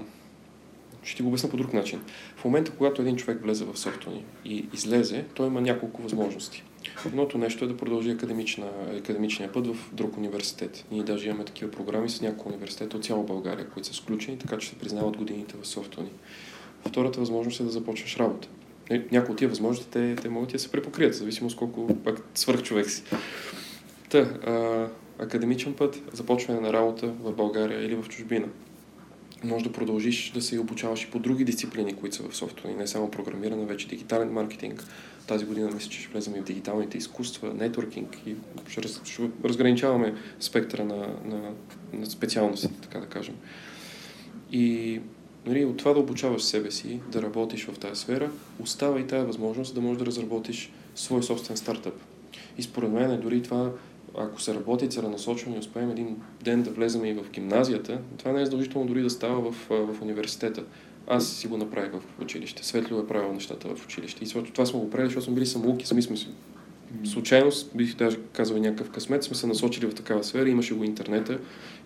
ще 1.03 1.17
ти 1.17 1.23
го 1.23 1.29
обясня 1.29 1.51
по 1.51 1.57
друг 1.57 1.73
начин. 1.73 2.01
В 2.37 2.45
момента, 2.45 2.71
когато 2.71 3.03
един 3.03 3.17
човек 3.17 3.43
влезе 3.43 3.65
в 3.65 3.79
софтуни 3.79 4.25
и 4.45 4.67
излезе, 4.75 5.25
той 5.35 5.47
има 5.47 5.61
няколко 5.61 6.03
възможности. 6.03 6.65
Едното 7.07 7.39
нещо 7.39 7.65
е 7.65 7.69
да 7.69 7.77
продължи 7.77 8.11
академичния 8.11 9.53
път 9.53 9.67
в 9.67 9.77
друг 9.93 10.17
университет. 10.17 10.85
Ние 10.91 11.03
даже 11.03 11.29
имаме 11.29 11.45
такива 11.45 11.71
програми 11.71 12.09
с 12.09 12.21
няколко 12.21 12.49
университета 12.49 12.97
от 12.97 13.05
цяла 13.05 13.23
България, 13.23 13.69
които 13.69 13.89
са 13.89 13.95
сключени, 13.95 14.39
така 14.39 14.59
че 14.59 14.69
се 14.69 14.75
признават 14.75 15.17
годините 15.17 15.55
в 15.63 15.67
софтуни. 15.67 16.11
Втората 16.89 17.21
възможност 17.21 17.61
е 17.61 17.65
да 17.65 17.71
започнеш 17.71 18.17
работа. 18.17 18.49
Е, 18.91 19.07
някои 19.13 19.33
от 19.33 19.39
тия 19.39 19.49
възможности 19.49 19.91
те, 19.91 20.17
те 20.23 20.29
могат 20.29 20.51
да 20.51 20.59
се 20.59 20.73
препокрият, 20.73 21.15
зависимо 21.15 21.51
с 21.51 21.55
колко 21.55 21.97
пак 22.05 22.21
свърх 22.35 22.63
човек 22.63 22.91
си. 22.91 23.03
Та, 24.11 24.19
а, 24.19 24.89
академичен 25.19 25.75
път, 25.75 26.03
започване 26.13 26.61
на 26.61 26.73
работа 26.73 27.07
в 27.07 27.33
България 27.33 27.85
или 27.85 27.95
в 27.95 28.09
чужбина 28.09 28.47
може 29.45 29.65
да 29.65 29.73
продължиш 29.73 30.31
да 30.35 30.43
се 30.43 30.59
обучаваш 30.59 31.05
и 31.05 31.11
по 31.11 31.19
други 31.19 31.45
дисциплини, 31.45 31.95
които 31.95 32.17
са 32.17 32.29
в 32.29 32.37
софтуер, 32.37 32.75
не 32.75 32.87
само 32.87 33.11
програмиране, 33.11 33.67
вече 33.67 33.89
дигитален 33.89 34.33
маркетинг. 34.33 34.85
Тази 35.27 35.45
година 35.45 35.71
мисля, 35.75 35.91
че 35.91 36.01
ще 36.01 36.13
влезем 36.13 36.37
и 36.37 36.41
в 36.41 36.45
дигиталните 36.45 36.99
изкуства, 36.99 37.55
нетворкинг 37.55 38.19
и 38.27 38.35
ще, 38.69 38.83
раз, 38.83 39.01
ще 39.05 39.31
разграничаваме 39.45 40.15
спектъра 40.41 40.85
на, 40.85 41.17
на, 41.25 41.53
на 41.93 42.07
специалностите, 42.07 42.75
така 42.83 43.01
да 43.01 43.07
кажем. 43.07 43.35
И 44.53 45.01
нали, 45.47 45.65
от 45.65 45.77
това 45.77 45.93
да 45.93 46.01
обучаваш 46.01 46.43
себе 46.43 46.71
си, 46.71 47.01
да 47.13 47.23
работиш 47.23 47.65
в 47.65 47.79
тази 47.79 48.01
сфера, 48.01 48.31
остава 48.61 49.01
и 49.01 49.07
тази 49.07 49.27
възможност 49.27 49.75
да 49.75 49.81
можеш 49.81 49.99
да 49.99 50.07
разработиш 50.07 50.73
свой 50.95 51.23
собствен 51.23 51.57
стартъп. 51.57 51.95
И 52.59 52.63
според 52.63 52.91
мен 52.91 53.11
е 53.11 53.17
дори 53.17 53.43
това 53.43 53.71
ако 54.19 54.41
се 54.41 54.55
работи 54.55 54.89
целенасочено 54.89 55.57
и 55.57 55.59
успеем 55.59 55.91
един 55.91 56.17
ден 56.43 56.63
да 56.63 56.71
влезем 56.71 57.05
и 57.05 57.13
в 57.13 57.31
гимназията, 57.31 58.01
това 58.19 58.33
не 58.33 58.43
е 58.43 58.45
задължително 58.45 58.87
дори 58.87 59.03
да 59.03 59.11
става 59.11 59.53
в, 59.53 59.67
в 59.71 60.03
университета. 60.03 60.65
Аз 61.07 61.29
си 61.29 61.47
го 61.47 61.57
направих 61.57 61.93
в 61.93 62.23
училище. 62.23 62.67
Светло 62.67 62.99
е 62.99 63.07
правил 63.07 63.33
нещата 63.33 63.75
в 63.75 63.85
училище. 63.85 64.25
И 64.25 64.53
това 64.53 64.67
сме 64.67 64.81
го 64.81 64.91
правили, 64.91 65.09
защото 65.09 65.25
сме 65.25 65.35
били 65.35 65.47
самоуки. 65.47 65.87
Сами 65.87 66.03
сме 66.03 66.17
случайно, 67.05 67.51
бих 67.75 67.97
даже 67.97 68.19
казал 68.33 68.59
някакъв 68.59 68.91
късмет, 68.91 69.25
сме 69.25 69.37
се 69.37 69.47
насочили 69.47 69.87
в 69.87 69.95
такава 69.95 70.25
сфера, 70.25 70.49
имаше 70.49 70.75
го 70.75 70.85
интернета 70.85 71.39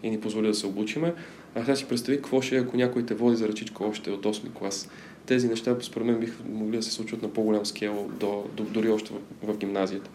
и 0.02 0.10
ни 0.10 0.20
позволи 0.20 0.46
да 0.46 0.54
се 0.54 0.66
обучиме. 0.66 1.14
А 1.54 1.60
сега 1.60 1.76
си 1.76 1.84
представи 1.84 2.16
какво 2.16 2.42
ще 2.42 2.56
е, 2.56 2.60
ако 2.60 2.76
някой 2.76 3.06
те 3.06 3.14
води 3.14 3.36
за 3.36 3.48
ръчичка 3.48 3.84
още 3.84 4.10
от 4.10 4.26
8 4.26 4.52
клас. 4.52 4.88
Тези 5.26 5.48
неща, 5.48 5.76
според 5.80 6.06
мен, 6.06 6.20
биха 6.20 6.42
могли 6.48 6.76
да 6.76 6.82
се 6.82 6.90
случват 6.90 7.22
на 7.22 7.28
по-голям 7.28 7.66
скел, 7.66 8.10
до, 8.20 8.44
до, 8.56 8.64
дори 8.64 8.90
още 8.90 9.12
в, 9.12 9.52
в 9.52 9.58
гимназията. 9.58 10.10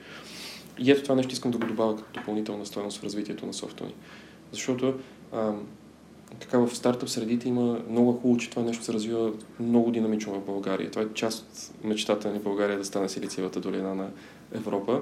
И 0.79 0.91
ето 0.91 1.03
това 1.03 1.15
нещо 1.15 1.33
искам 1.33 1.51
да 1.51 1.57
го 1.57 1.67
добавя 1.67 1.95
като 1.95 2.19
допълнителна 2.19 2.65
стоеност 2.65 2.97
в 2.97 3.03
развитието 3.03 3.45
на 3.45 3.53
софтуни. 3.53 3.93
Защото 4.51 4.93
а, 5.33 5.53
така 6.39 6.59
в 6.59 6.75
стартъп 6.75 7.09
средите 7.09 7.49
има 7.49 7.79
много 7.89 8.13
хубаво, 8.13 8.37
че 8.37 8.49
това 8.49 8.63
нещо 8.63 8.83
се 8.83 8.93
развива 8.93 9.31
много 9.59 9.91
динамично 9.91 10.33
в 10.33 10.45
България. 10.45 10.91
Това 10.91 11.01
е 11.01 11.13
част 11.13 11.71
от 11.79 11.83
мечтата 11.83 12.31
ни 12.31 12.39
България 12.39 12.77
да 12.77 12.85
стане 12.85 13.09
Силициевата 13.09 13.59
долина 13.59 13.95
на 13.95 14.07
Европа. 14.53 15.01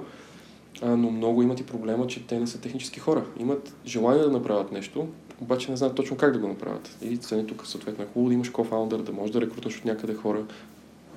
А, 0.82 0.96
но 0.96 1.10
много 1.10 1.42
имат 1.42 1.60
и 1.60 1.66
проблема, 1.66 2.06
че 2.06 2.26
те 2.26 2.40
не 2.40 2.46
са 2.46 2.60
технически 2.60 3.00
хора. 3.00 3.24
Имат 3.38 3.74
желание 3.86 4.22
да 4.22 4.30
направят 4.30 4.72
нещо, 4.72 5.08
обаче 5.40 5.70
не 5.70 5.76
знаят 5.76 5.96
точно 5.96 6.16
как 6.16 6.32
да 6.32 6.38
го 6.38 6.48
направят. 6.48 6.96
И 7.02 7.16
цени 7.16 7.46
тук 7.46 7.66
съответно 7.66 8.04
е 8.04 8.06
хубаво 8.06 8.28
да 8.28 8.34
имаш 8.34 8.50
кофаундър, 8.50 8.98
да 8.98 9.12
можеш 9.12 9.32
да 9.32 9.40
рекруташ 9.40 9.78
от 9.78 9.84
някъде 9.84 10.14
хора. 10.14 10.44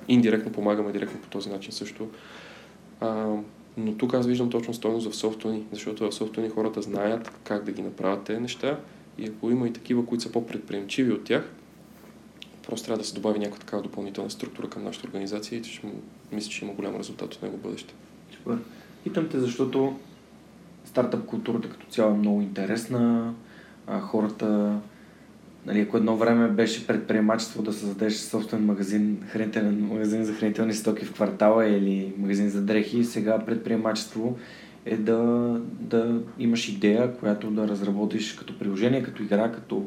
Индиректно 0.08 0.52
помагаме, 0.52 0.92
директно 0.92 1.20
по 1.20 1.28
този 1.28 1.50
начин 1.50 1.72
също 1.72 2.08
А, 3.00 3.36
но 3.76 3.94
тук 3.94 4.14
аз 4.14 4.26
виждам 4.26 4.50
точно 4.50 4.74
стойност 4.74 5.10
в 5.10 5.16
софтуни, 5.16 5.64
защото 5.72 6.10
в 6.10 6.14
софтуни 6.14 6.48
хората 6.48 6.82
знаят 6.82 7.32
как 7.44 7.64
да 7.64 7.72
ги 7.72 7.82
направят 7.82 8.24
тези 8.24 8.40
неща 8.40 8.80
и 9.18 9.26
ако 9.26 9.50
има 9.50 9.68
и 9.68 9.72
такива, 9.72 10.06
които 10.06 10.24
са 10.24 10.32
по-предприемчиви 10.32 11.12
от 11.12 11.24
тях, 11.24 11.52
просто 12.66 12.86
трябва 12.86 12.98
да 12.98 13.08
се 13.08 13.14
добави 13.14 13.38
някаква 13.38 13.60
такава 13.60 13.82
допълнителна 13.82 14.30
структура 14.30 14.70
към 14.70 14.84
нашата 14.84 15.06
организация 15.06 15.60
и 15.60 15.64
ще, 15.64 15.86
мисля, 16.32 16.50
че 16.50 16.64
има 16.64 16.74
голям 16.74 16.96
резултат 16.96 17.34
от 17.34 17.42
него 17.42 17.56
в 17.56 17.60
бъдеще. 17.60 17.94
Супер. 18.36 18.58
Питам 19.04 19.28
те, 19.28 19.40
защото 19.40 19.96
стартъп 20.84 21.26
културата 21.26 21.70
като 21.70 21.86
цяло 21.86 22.14
е 22.14 22.18
много 22.18 22.42
интересна. 22.42 23.34
А, 23.86 24.00
хората, 24.00 24.78
нали, 25.66 25.80
ако 25.80 25.96
едно 25.96 26.16
време 26.16 26.48
беше 26.48 26.86
предприемачество 26.86 27.62
да 27.62 27.72
създадеш 27.72 28.14
собствен 28.14 28.64
магазин, 28.64 29.18
хранителен 29.28 29.86
магазин 29.86 30.24
за 30.24 30.34
хранителни 30.34 30.74
стоки 30.74 31.04
в 31.04 31.12
квартала 31.12 31.66
или 31.66 32.12
магазин 32.18 32.48
за 32.48 32.62
дрехи, 32.62 33.04
сега 33.04 33.38
предприемачество 33.38 34.36
е 34.86 34.96
да, 34.96 35.60
да 35.80 36.20
имаш 36.38 36.68
идея, 36.68 37.16
която 37.16 37.50
да 37.50 37.68
разработиш 37.68 38.32
като 38.32 38.58
приложение, 38.58 39.02
като 39.02 39.22
игра, 39.22 39.52
като 39.52 39.84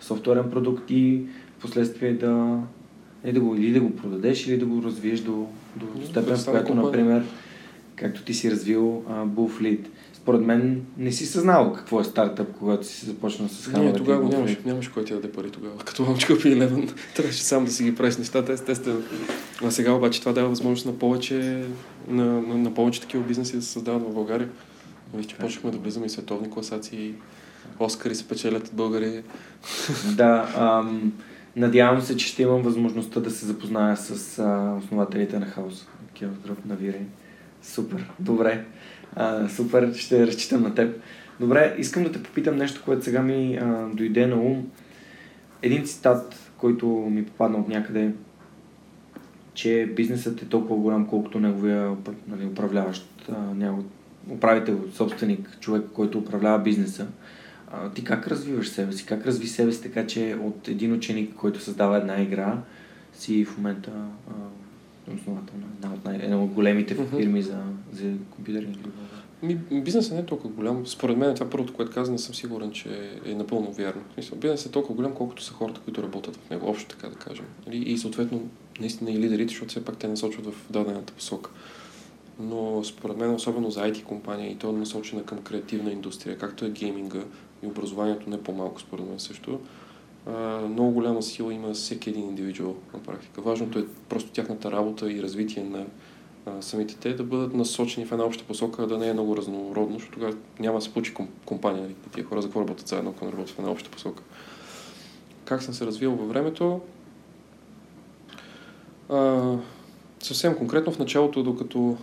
софтуерен 0.00 0.50
продукт 0.50 0.90
и 0.90 1.22
в 1.58 1.60
последствие 1.60 2.12
да, 2.12 2.58
или 3.24 3.32
да, 3.32 3.40
го, 3.40 3.56
или 3.56 3.72
да 3.72 3.80
го 3.80 3.96
продадеш, 3.96 4.46
или 4.46 4.58
да 4.58 4.66
го 4.66 4.82
развиеш 4.82 5.20
до, 5.20 5.46
до 5.76 6.06
степен, 6.06 6.36
в 6.36 6.44
която, 6.44 6.74
например, 6.74 7.22
както 7.96 8.22
ти 8.22 8.34
си 8.34 8.50
развил 8.50 9.02
uh, 9.08 9.26
Bullfleet. 9.26 9.86
Според 10.22 10.40
мен 10.40 10.82
не 10.98 11.12
си 11.12 11.26
съзнал 11.26 11.72
какво 11.72 12.00
е 12.00 12.04
стартъп, 12.04 12.48
когато 12.58 12.86
си 12.86 13.06
започнал 13.06 13.48
с 13.48 13.66
храмовете. 13.66 13.92
Не, 13.92 13.98
тогава 13.98 14.28
нямаш, 14.28 14.56
нямаш 14.64 14.88
кой 14.88 15.04
ти 15.04 15.12
да 15.12 15.20
даде 15.20 15.32
пари 15.32 15.50
тогава. 15.50 15.78
Като 15.78 16.02
момче 16.02 16.26
купи 16.26 16.48
Eleven, 16.48 16.92
трябваше 17.16 17.42
сам 17.42 17.64
да 17.64 17.70
си 17.70 17.84
ги 17.84 17.94
правиш 17.94 18.16
нещата, 18.16 18.52
естествено. 18.52 19.02
А 19.64 19.70
сега 19.70 19.92
обаче 19.92 20.20
това 20.20 20.32
дава 20.32 20.48
възможност 20.48 20.86
на 20.86 20.98
повече, 20.98 21.64
на, 22.08 22.24
на, 22.24 22.54
на 22.54 22.74
повече 22.74 23.00
такива 23.00 23.24
бизнеси 23.24 23.56
да 23.56 23.62
се 23.62 23.68
създават 23.68 24.02
в 24.02 24.14
България. 24.14 24.48
Виж, 25.14 25.26
че 25.26 25.36
почнахме 25.36 25.70
да 25.70 25.78
влизаме 25.78 26.06
и 26.06 26.08
световни 26.08 26.50
класации, 26.50 27.14
Оскари 27.78 28.14
се 28.14 28.28
печелят 28.28 28.68
от 28.68 28.74
българи. 28.74 29.22
Да, 30.16 30.52
ам, 30.56 31.12
надявам 31.56 32.02
се, 32.02 32.16
че 32.16 32.26
ще 32.26 32.42
имам 32.42 32.62
възможността 32.62 33.20
да 33.20 33.30
се 33.30 33.46
запозная 33.46 33.96
с 33.96 34.38
а, 34.38 34.76
основателите 34.78 35.38
на 35.38 35.46
Хаус. 35.46 35.86
Киосдроп 36.14 36.64
на 36.66 36.74
Вири. 36.74 37.00
Супер, 37.62 38.10
добре. 38.18 38.64
А, 39.16 39.48
супер, 39.48 39.94
ще 39.94 40.26
разчитам 40.26 40.62
на 40.62 40.74
теб. 40.74 41.00
Добре, 41.40 41.74
искам 41.78 42.02
да 42.02 42.12
те 42.12 42.22
попитам 42.22 42.56
нещо, 42.56 42.82
което 42.84 43.04
сега 43.04 43.22
ми 43.22 43.58
а, 43.62 43.88
дойде 43.94 44.26
на 44.26 44.36
ум. 44.36 44.66
Един 45.62 45.84
цитат, 45.84 46.50
който 46.56 46.86
ми 46.86 47.26
попадна 47.26 47.58
от 47.58 47.68
някъде, 47.68 48.12
че 49.54 49.92
бизнесът 49.96 50.42
е 50.42 50.48
толкова 50.48 50.76
голям, 50.76 51.06
колкото 51.06 51.40
неговия 51.40 51.96
нали, 52.28 52.46
управляващ, 52.46 53.30
управител, 54.30 54.80
собственик, 54.92 55.60
човек, 55.60 55.84
който 55.94 56.18
управлява 56.18 56.58
бизнеса. 56.58 57.06
А, 57.72 57.90
ти 57.90 58.04
как 58.04 58.28
развиваш 58.28 58.68
себе 58.68 58.92
си? 58.92 59.06
Как 59.06 59.26
разви 59.26 59.46
себе 59.46 59.72
си 59.72 59.82
така, 59.82 60.06
че 60.06 60.36
от 60.42 60.68
един 60.68 60.92
ученик, 60.92 61.34
който 61.34 61.60
създава 61.60 61.98
една 61.98 62.22
игра, 62.22 62.58
си 63.12 63.44
в 63.44 63.56
момента 63.56 63.90
основател 65.10 65.54
на 65.58 65.66
една 65.76 65.94
от, 65.94 66.04
най- 66.04 66.16
една 66.16 66.42
от 66.42 66.50
големите 66.50 66.94
фирми 66.94 67.42
за, 67.42 67.62
за 67.92 68.12
компютърни 68.30 68.72
игри. 68.72 68.90
Ми, 69.42 69.80
бизнесът 69.80 70.12
не 70.12 70.20
е 70.20 70.26
толкова 70.26 70.54
голям. 70.54 70.86
Според 70.86 71.16
мен 71.16 71.34
това 71.34 71.50
първото, 71.50 71.74
което 71.74 71.92
каза, 71.92 72.12
не 72.12 72.18
съм 72.18 72.34
сигурен, 72.34 72.72
че 72.72 73.18
е 73.26 73.34
напълно 73.34 73.72
вярно. 73.72 74.02
Бизнесът 74.16 74.66
е 74.66 74.72
толкова 74.72 74.94
голям, 74.94 75.14
колкото 75.14 75.42
са 75.42 75.52
хората, 75.52 75.80
които 75.80 76.02
работят 76.02 76.36
в 76.36 76.50
него, 76.50 76.68
общо 76.68 76.88
така 76.88 77.08
да 77.08 77.14
кажем. 77.14 77.44
И, 77.72 77.76
и 77.76 77.98
съответно, 77.98 78.48
наистина 78.80 79.10
и 79.10 79.18
лидерите, 79.18 79.48
защото 79.48 79.68
все 79.68 79.84
пак 79.84 79.96
те 79.96 80.08
насочват 80.08 80.46
в 80.46 80.54
дадената 80.70 81.12
посока. 81.12 81.50
Но 82.40 82.84
според 82.84 83.16
мен, 83.16 83.34
особено 83.34 83.70
за 83.70 83.80
IT 83.80 84.04
компания, 84.04 84.50
и 84.50 84.56
то 84.56 84.68
е 84.68 84.72
насочена 84.72 85.24
към 85.24 85.38
креативна 85.38 85.92
индустрия, 85.92 86.38
както 86.38 86.64
е 86.64 86.70
гейминга 86.70 87.20
и 87.62 87.66
образованието 87.66 88.30
не 88.30 88.42
по-малко, 88.42 88.80
според 88.80 89.08
мен 89.08 89.18
също, 89.18 89.60
много 90.68 90.90
голяма 90.90 91.22
сила 91.22 91.54
има 91.54 91.72
всеки 91.72 92.10
един 92.10 92.28
индивидуал 92.28 92.76
на 92.94 93.02
практика. 93.02 93.40
Важното 93.40 93.78
е 93.78 93.84
просто 94.08 94.30
тяхната 94.30 94.72
работа 94.72 95.12
и 95.12 95.22
развитие 95.22 95.64
на 95.64 95.86
а, 96.46 96.62
самите 96.62 96.96
те 96.96 97.14
да 97.14 97.24
бъдат 97.24 97.54
насочени 97.54 98.06
в 98.06 98.12
една 98.12 98.24
обща 98.24 98.44
посока, 98.44 98.86
да 98.86 98.98
не 98.98 99.08
е 99.08 99.12
много 99.12 99.36
разнородно, 99.36 99.98
защото 99.98 100.14
тогава 100.14 100.36
няма 100.60 100.78
да 100.78 100.84
се 100.84 100.92
получи 100.92 101.14
компания. 101.44 101.82
Нали? 101.82 101.94
Тия 102.14 102.24
хора 102.24 102.42
за 102.42 102.48
какво 102.48 102.60
работят 102.60 102.88
заедно, 102.88 103.10
ако 103.10 103.24
не 103.24 103.32
работят 103.32 103.54
в 103.54 103.58
една 103.58 103.70
обща 103.70 103.90
посока. 103.90 104.22
Как 105.44 105.62
съм 105.62 105.74
се 105.74 105.86
развил 105.86 106.14
във 106.14 106.28
времето? 106.28 106.80
А, 109.08 109.52
съвсем 110.20 110.56
конкретно 110.56 110.92
в 110.92 110.98
началото, 110.98 111.42
докато 111.42 111.96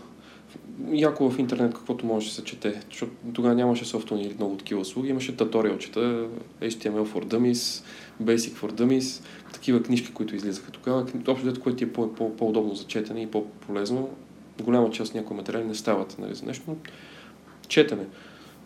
яко 0.91 1.29
в 1.29 1.39
интернет 1.39 1.73
каквото 1.73 2.05
може 2.05 2.27
да 2.27 2.33
се 2.33 2.43
чете, 2.43 2.81
защото 2.89 3.11
тогава 3.33 3.55
нямаше 3.55 3.85
софтуни 3.85 4.23
или 4.23 4.33
много 4.33 4.55
такива 4.55 4.81
услуги, 4.81 5.09
имаше 5.09 5.37
туториалчета, 5.37 6.27
HTML 6.61 7.05
for 7.05 7.25
Dummies, 7.25 7.83
Basic 8.23 8.53
for 8.53 8.71
Dummies, 8.71 9.23
такива 9.53 9.83
книжки, 9.83 10.13
които 10.13 10.35
излизаха 10.35 10.71
тогава. 10.71 11.05
Общо 11.27 11.47
дето, 11.47 11.61
което 11.61 11.77
ти 11.77 11.83
е 11.83 11.93
по- 11.93 12.13
по- 12.13 12.35
по-удобно 12.35 12.75
за 12.75 12.83
четене 12.83 13.21
и 13.21 13.27
по-полезно. 13.27 14.09
Голяма 14.61 14.91
част 14.91 15.15
някои 15.15 15.37
материали 15.37 15.65
не 15.65 15.75
стават 15.75 16.15
нали, 16.19 16.35
за 16.35 16.45
нещо, 16.45 16.63
но 16.67 16.75
четене. 17.67 18.05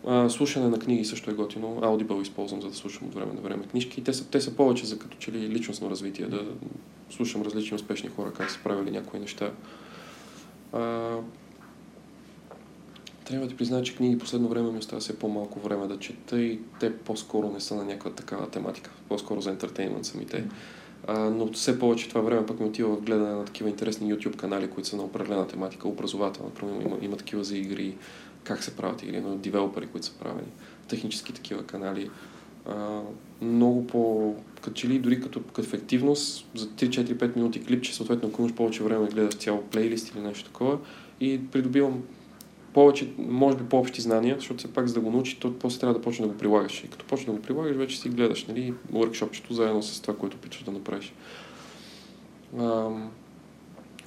А, 0.06 0.28
слушане 0.30 0.68
на 0.68 0.78
книги 0.78 1.04
също 1.04 1.30
е 1.30 1.34
готино. 1.34 1.80
Audible 1.80 2.22
използвам, 2.22 2.62
за 2.62 2.68
да 2.68 2.74
слушам 2.74 3.08
от 3.08 3.14
време 3.14 3.32
на 3.32 3.40
време 3.40 3.64
книжки. 3.64 4.04
Те 4.04 4.12
са, 4.12 4.26
те 4.30 4.40
са 4.40 4.56
повече 4.56 4.86
за 4.86 4.98
като 4.98 5.16
че 5.18 5.32
ли 5.32 5.48
личностно 5.48 5.90
развитие, 5.90 6.26
да 6.26 6.44
слушам 7.10 7.42
различни 7.42 7.74
успешни 7.74 8.08
хора, 8.08 8.32
как 8.32 8.50
са 8.50 8.58
правили 8.64 8.90
някои 8.90 9.20
неща. 9.20 9.50
А, 10.72 11.10
трябва 13.24 13.46
да 13.46 13.56
призная, 13.56 13.82
че 13.82 13.96
книги 13.96 14.18
последно 14.18 14.48
време 14.48 14.70
ми 14.70 14.78
остава 14.78 15.00
все 15.00 15.18
по-малко 15.18 15.60
време 15.60 15.86
да 15.86 15.98
чета 15.98 16.40
и 16.40 16.60
те 16.80 16.96
по-скоро 16.98 17.50
не 17.50 17.60
са 17.60 17.74
на 17.74 17.84
някаква 17.84 18.10
такава 18.10 18.50
тематика. 18.50 18.90
По-скоро 19.08 19.40
за 19.40 19.50
ентертеймент 19.50 20.04
самите. 20.04 20.44
А, 21.06 21.18
но 21.18 21.52
все 21.52 21.78
повече 21.78 22.08
това 22.08 22.20
време 22.20 22.46
пък 22.46 22.60
ми 22.60 22.66
отива 22.66 22.96
в 22.96 23.00
гледане 23.00 23.30
на 23.30 23.44
такива 23.44 23.70
интересни 23.70 24.14
YouTube 24.14 24.36
канали, 24.36 24.70
които 24.70 24.88
са 24.88 24.96
на 24.96 25.02
определена 25.02 25.46
тематика, 25.46 25.88
образователна. 25.88 26.48
Например, 26.48 26.84
има, 26.84 26.96
има 27.02 27.16
такива 27.16 27.44
за 27.44 27.58
игри, 27.58 27.96
как 28.44 28.64
се 28.64 28.76
правят 28.76 29.02
игри, 29.02 29.20
на 29.20 29.36
девелопери, 29.36 29.86
които 29.86 30.06
са 30.06 30.12
правени, 30.12 30.48
технически 30.88 31.32
такива 31.32 31.62
канали. 31.62 32.10
А, 32.68 33.00
много 33.42 33.86
по, 33.86 34.34
като 34.62 34.74
че 34.74 34.88
ли 34.88 34.98
дори 34.98 35.20
като, 35.20 35.42
като 35.42 35.60
ефективност, 35.60 36.48
за 36.54 36.66
3-4-5 36.66 37.36
минути 37.36 37.64
клипче, 37.64 37.94
съответно, 37.94 38.28
ако 38.28 38.42
имаш 38.42 38.54
повече 38.54 38.82
време 38.82 39.06
да 39.06 39.14
гледаш 39.14 39.34
цял 39.34 39.62
плейлист 39.62 40.14
или 40.14 40.20
нещо 40.20 40.44
такова, 40.44 40.78
и 41.20 41.40
придобивам 41.52 42.02
повече, 42.74 43.08
може 43.18 43.56
би 43.56 43.64
по-общи 43.64 44.00
знания, 44.00 44.36
защото 44.38 44.58
все 44.58 44.72
пак 44.72 44.86
за 44.86 44.94
да 44.94 45.00
го 45.00 45.10
научи, 45.10 45.40
то 45.40 45.54
после 45.58 45.80
трябва 45.80 45.94
да 45.94 46.00
почне 46.00 46.26
да 46.26 46.32
го 46.32 46.38
прилагаш. 46.38 46.84
И 46.84 46.88
като 46.88 47.04
почне 47.04 47.26
да 47.26 47.32
го 47.32 47.42
прилагаш, 47.42 47.76
вече 47.76 48.00
си 48.00 48.08
гледаш, 48.08 48.46
нали, 48.46 48.74
workshopчето 48.92 49.52
заедно 49.52 49.82
с 49.82 50.00
това, 50.00 50.16
което 50.16 50.36
опитваш 50.36 50.62
да 50.62 50.70
направиш. 50.70 51.14
А, 52.58 52.90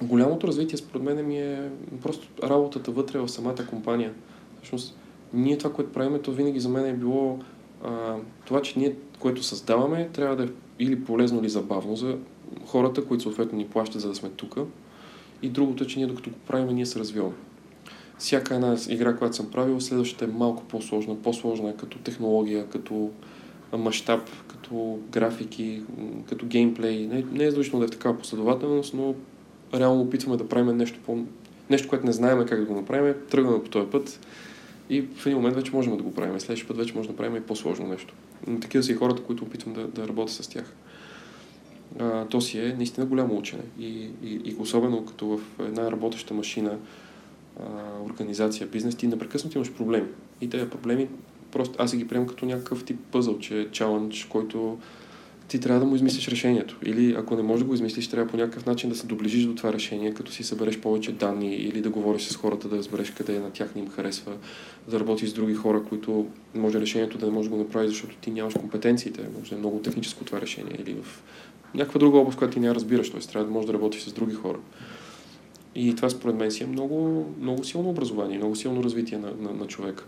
голямото 0.02 0.46
развитие, 0.46 0.78
според 0.78 1.02
мен, 1.02 1.26
ми 1.26 1.38
е 1.38 1.70
просто 2.02 2.28
работата 2.42 2.90
вътре 2.90 3.18
в 3.18 3.28
самата 3.28 3.66
компания. 3.70 4.14
Всъщност, 4.56 4.98
ние 5.32 5.58
това, 5.58 5.72
което 5.72 5.92
правим, 5.92 6.22
то 6.22 6.32
винаги 6.32 6.60
за 6.60 6.68
мен 6.68 6.86
е 6.86 6.94
било 6.94 7.38
а, 7.84 8.16
това, 8.44 8.62
че 8.62 8.78
ние, 8.78 8.94
което 9.18 9.42
създаваме, 9.42 10.08
трябва 10.12 10.36
да 10.36 10.44
е 10.44 10.48
или 10.78 11.04
полезно, 11.04 11.40
или 11.40 11.48
забавно 11.48 11.96
за 11.96 12.16
хората, 12.66 13.04
които 13.04 13.22
съответно 13.22 13.58
ни 13.58 13.66
плащат, 13.66 14.00
за 14.00 14.08
да 14.08 14.14
сме 14.14 14.28
тук. 14.28 14.56
И 15.42 15.48
другото 15.48 15.84
е, 15.84 15.86
че 15.86 15.98
ние 15.98 16.08
докато 16.08 16.30
го 16.30 16.36
правим, 16.46 16.74
ние 16.74 16.86
се 16.86 16.98
развиваме 16.98 17.34
всяка 18.18 18.54
една 18.54 18.76
игра, 18.88 19.16
която 19.16 19.36
съм 19.36 19.50
правил, 19.50 19.80
следващата 19.80 20.24
е 20.24 20.28
малко 20.28 20.64
по-сложна. 20.64 21.16
По-сложна 21.22 21.70
е 21.70 21.76
като 21.76 21.98
технология, 21.98 22.66
като 22.66 23.10
мащаб, 23.72 24.20
като 24.48 24.98
графики, 25.10 25.82
като 26.28 26.46
геймплей. 26.46 27.06
Не, 27.06 27.24
не 27.32 27.44
е 27.44 27.50
задължително 27.50 27.80
да 27.80 27.84
е 27.84 27.88
в 27.88 27.98
такава 27.98 28.18
последователност, 28.18 28.94
но 28.94 29.14
реално 29.74 30.02
опитваме 30.02 30.36
да 30.36 30.48
правим 30.48 30.76
нещо, 30.76 30.98
по, 31.06 31.18
нещо 31.70 31.88
което 31.88 32.06
не 32.06 32.12
знаем 32.12 32.46
как 32.48 32.60
да 32.60 32.66
го 32.66 32.74
направим, 32.74 33.14
тръгваме 33.30 33.62
по 33.62 33.70
този 33.70 33.90
път 33.90 34.20
и 34.90 35.02
в 35.02 35.26
един 35.26 35.38
момент 35.38 35.56
вече 35.56 35.72
можем 35.74 35.96
да 35.96 36.02
го 36.02 36.14
правим. 36.14 36.40
Следващия 36.40 36.68
път 36.68 36.76
вече 36.76 36.94
може 36.96 37.08
да 37.08 37.16
правим 37.16 37.36
и 37.36 37.40
по-сложно 37.40 37.88
нещо. 37.88 38.14
Но 38.46 38.60
такива 38.60 38.84
са 38.84 38.92
и 38.92 38.94
хората, 38.94 39.22
които 39.22 39.44
опитвам 39.44 39.74
да, 39.74 39.86
да 39.86 40.08
работя 40.08 40.32
с 40.32 40.48
тях. 40.48 40.74
А, 41.98 42.24
то 42.24 42.40
си 42.40 42.58
е 42.58 42.74
наистина 42.76 43.06
голямо 43.06 43.38
учене. 43.38 43.62
И, 43.78 43.88
и, 44.22 44.40
и 44.44 44.56
особено 44.58 45.04
като 45.04 45.26
в 45.26 45.40
една 45.60 45.90
работеща 45.90 46.34
машина, 46.34 46.78
организация, 48.04 48.66
бизнес, 48.66 48.94
ти 48.94 49.06
непрекъснато 49.06 49.58
имаш 49.58 49.72
проблеми. 49.72 50.06
И 50.40 50.50
тези 50.50 50.70
проблеми, 50.70 51.08
просто 51.52 51.74
аз 51.78 51.96
ги 51.96 52.08
приемам 52.08 52.28
като 52.28 52.46
някакъв 52.46 52.84
тип 52.84 52.98
пъзъл, 53.12 53.38
че 53.38 53.60
е 53.60 53.70
чалендж, 53.70 54.24
който 54.24 54.78
ти 55.48 55.60
трябва 55.60 55.80
да 55.80 55.86
му 55.86 55.96
измислиш 55.96 56.28
решението. 56.28 56.76
Или 56.84 57.14
ако 57.18 57.36
не 57.36 57.42
можеш 57.42 57.62
да 57.62 57.68
го 57.68 57.74
измислиш, 57.74 58.08
трябва 58.08 58.30
по 58.30 58.36
някакъв 58.36 58.66
начин 58.66 58.90
да 58.90 58.96
се 58.96 59.06
доближиш 59.06 59.44
до 59.44 59.54
това 59.54 59.72
решение, 59.72 60.14
като 60.14 60.32
си 60.32 60.44
събереш 60.44 60.78
повече 60.78 61.12
данни 61.12 61.54
или 61.54 61.80
да 61.80 61.90
говориш 61.90 62.22
с 62.22 62.36
хората, 62.36 62.68
да 62.68 62.76
разбереш 62.76 63.10
къде 63.10 63.38
на 63.38 63.50
тях 63.50 63.74
не 63.74 63.80
им 63.80 63.90
харесва, 63.90 64.32
да 64.88 65.00
работиш 65.00 65.28
с 65.28 65.32
други 65.32 65.54
хора, 65.54 65.82
които 65.88 66.26
може 66.54 66.80
решението 66.80 67.18
да 67.18 67.26
не 67.26 67.32
може 67.32 67.48
да 67.48 67.56
го 67.56 67.62
направиш, 67.62 67.90
защото 67.90 68.16
ти 68.16 68.30
нямаш 68.30 68.54
компетенциите. 68.54 69.22
Може 69.38 69.50
да 69.50 69.56
е 69.56 69.58
много 69.58 69.78
техническо 69.78 70.24
това 70.24 70.40
решение 70.40 70.76
или 70.78 70.96
в 71.02 71.22
някаква 71.74 71.98
друга 71.98 72.18
област, 72.18 72.38
която 72.38 72.54
ти 72.54 72.60
не 72.60 72.74
разбираш. 72.74 73.10
Т.е. 73.10 73.20
трябва 73.20 73.46
да 73.46 73.52
можеш 73.52 73.66
да 73.66 73.72
работиш 73.72 74.02
с 74.02 74.12
други 74.12 74.34
хора. 74.34 74.58
И 75.80 75.94
това 75.96 76.10
според 76.10 76.36
мен 76.36 76.50
си 76.50 76.62
е 76.62 76.66
много, 76.66 77.26
много 77.40 77.64
силно 77.64 77.90
образование, 77.90 78.38
много 78.38 78.56
силно 78.56 78.84
развитие 78.84 79.18
на, 79.18 79.32
на, 79.40 79.52
на 79.52 79.66
човека. 79.66 80.04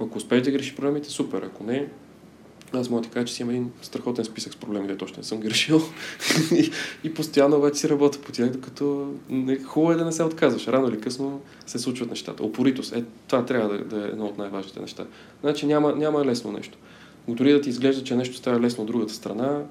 Ако 0.00 0.12
успееш 0.16 0.42
да 0.42 0.50
грешиш 0.50 0.74
проблемите, 0.74 1.10
супер. 1.10 1.42
Ако 1.42 1.64
не, 1.64 1.88
аз 2.72 2.90
мога 2.90 3.02
да 3.02 3.08
ти 3.08 3.14
кажа, 3.14 3.26
че 3.26 3.34
си 3.34 3.42
има 3.42 3.52
един 3.52 3.70
страхотен 3.82 4.24
списък 4.24 4.52
с 4.52 4.56
проблеми, 4.56 4.86
дето 4.86 5.04
още 5.04 5.20
не 5.20 5.24
съм 5.24 5.40
ги 5.40 5.50
решил. 5.50 5.80
и, 6.52 6.70
и 7.04 7.14
постоянно 7.14 7.60
вече 7.60 7.80
си 7.80 7.88
работя 7.88 8.20
по 8.20 8.32
тях, 8.32 8.50
докато 8.50 9.14
не, 9.28 9.58
хубаво 9.62 9.92
е 9.92 9.96
да 9.96 10.04
не 10.04 10.12
се 10.12 10.22
отказваш. 10.22 10.68
Рано 10.68 10.88
или 10.88 11.00
късно 11.00 11.40
се 11.66 11.78
случват 11.78 12.10
нещата. 12.10 12.44
Опоритост. 12.44 12.92
Е, 12.92 13.04
това 13.26 13.44
трябва 13.44 13.68
да, 13.68 13.84
да 13.84 14.04
е 14.04 14.08
едно 14.08 14.26
от 14.26 14.38
най-важните 14.38 14.80
неща. 14.80 15.04
Значи 15.40 15.66
няма, 15.66 15.96
няма 15.96 16.24
лесно 16.24 16.52
нещо. 16.52 16.78
Дори 17.28 17.52
да 17.52 17.60
ти 17.60 17.68
изглежда, 17.68 18.04
че 18.04 18.16
нещо 18.16 18.36
става 18.36 18.60
лесно 18.60 18.82
от 18.84 18.86
другата 18.86 19.14
страна, 19.14 19.62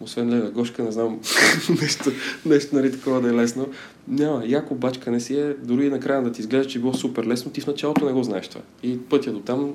освен 0.00 0.30
лева 0.30 0.50
гошка, 0.50 0.82
не 0.82 0.92
знам 0.92 1.20
нещо, 1.82 2.10
нещо 2.46 2.76
нали, 2.76 2.92
такова 2.92 3.20
да 3.20 3.28
е 3.28 3.32
лесно. 3.32 3.68
Няма, 4.08 4.42
яко 4.46 4.74
бачка 4.74 5.10
не 5.10 5.20
си 5.20 5.38
е, 5.38 5.54
дори 5.54 5.90
накрая 5.90 6.22
да 6.22 6.32
ти 6.32 6.40
изглежда, 6.40 6.70
че 6.70 6.78
било 6.78 6.94
супер 6.94 7.26
лесно, 7.26 7.52
ти 7.52 7.60
в 7.60 7.66
началото 7.66 8.04
не 8.04 8.12
го 8.12 8.22
знаеш 8.22 8.48
това. 8.48 8.60
И 8.82 9.00
пътя 9.00 9.32
до 9.32 9.40
там 9.40 9.74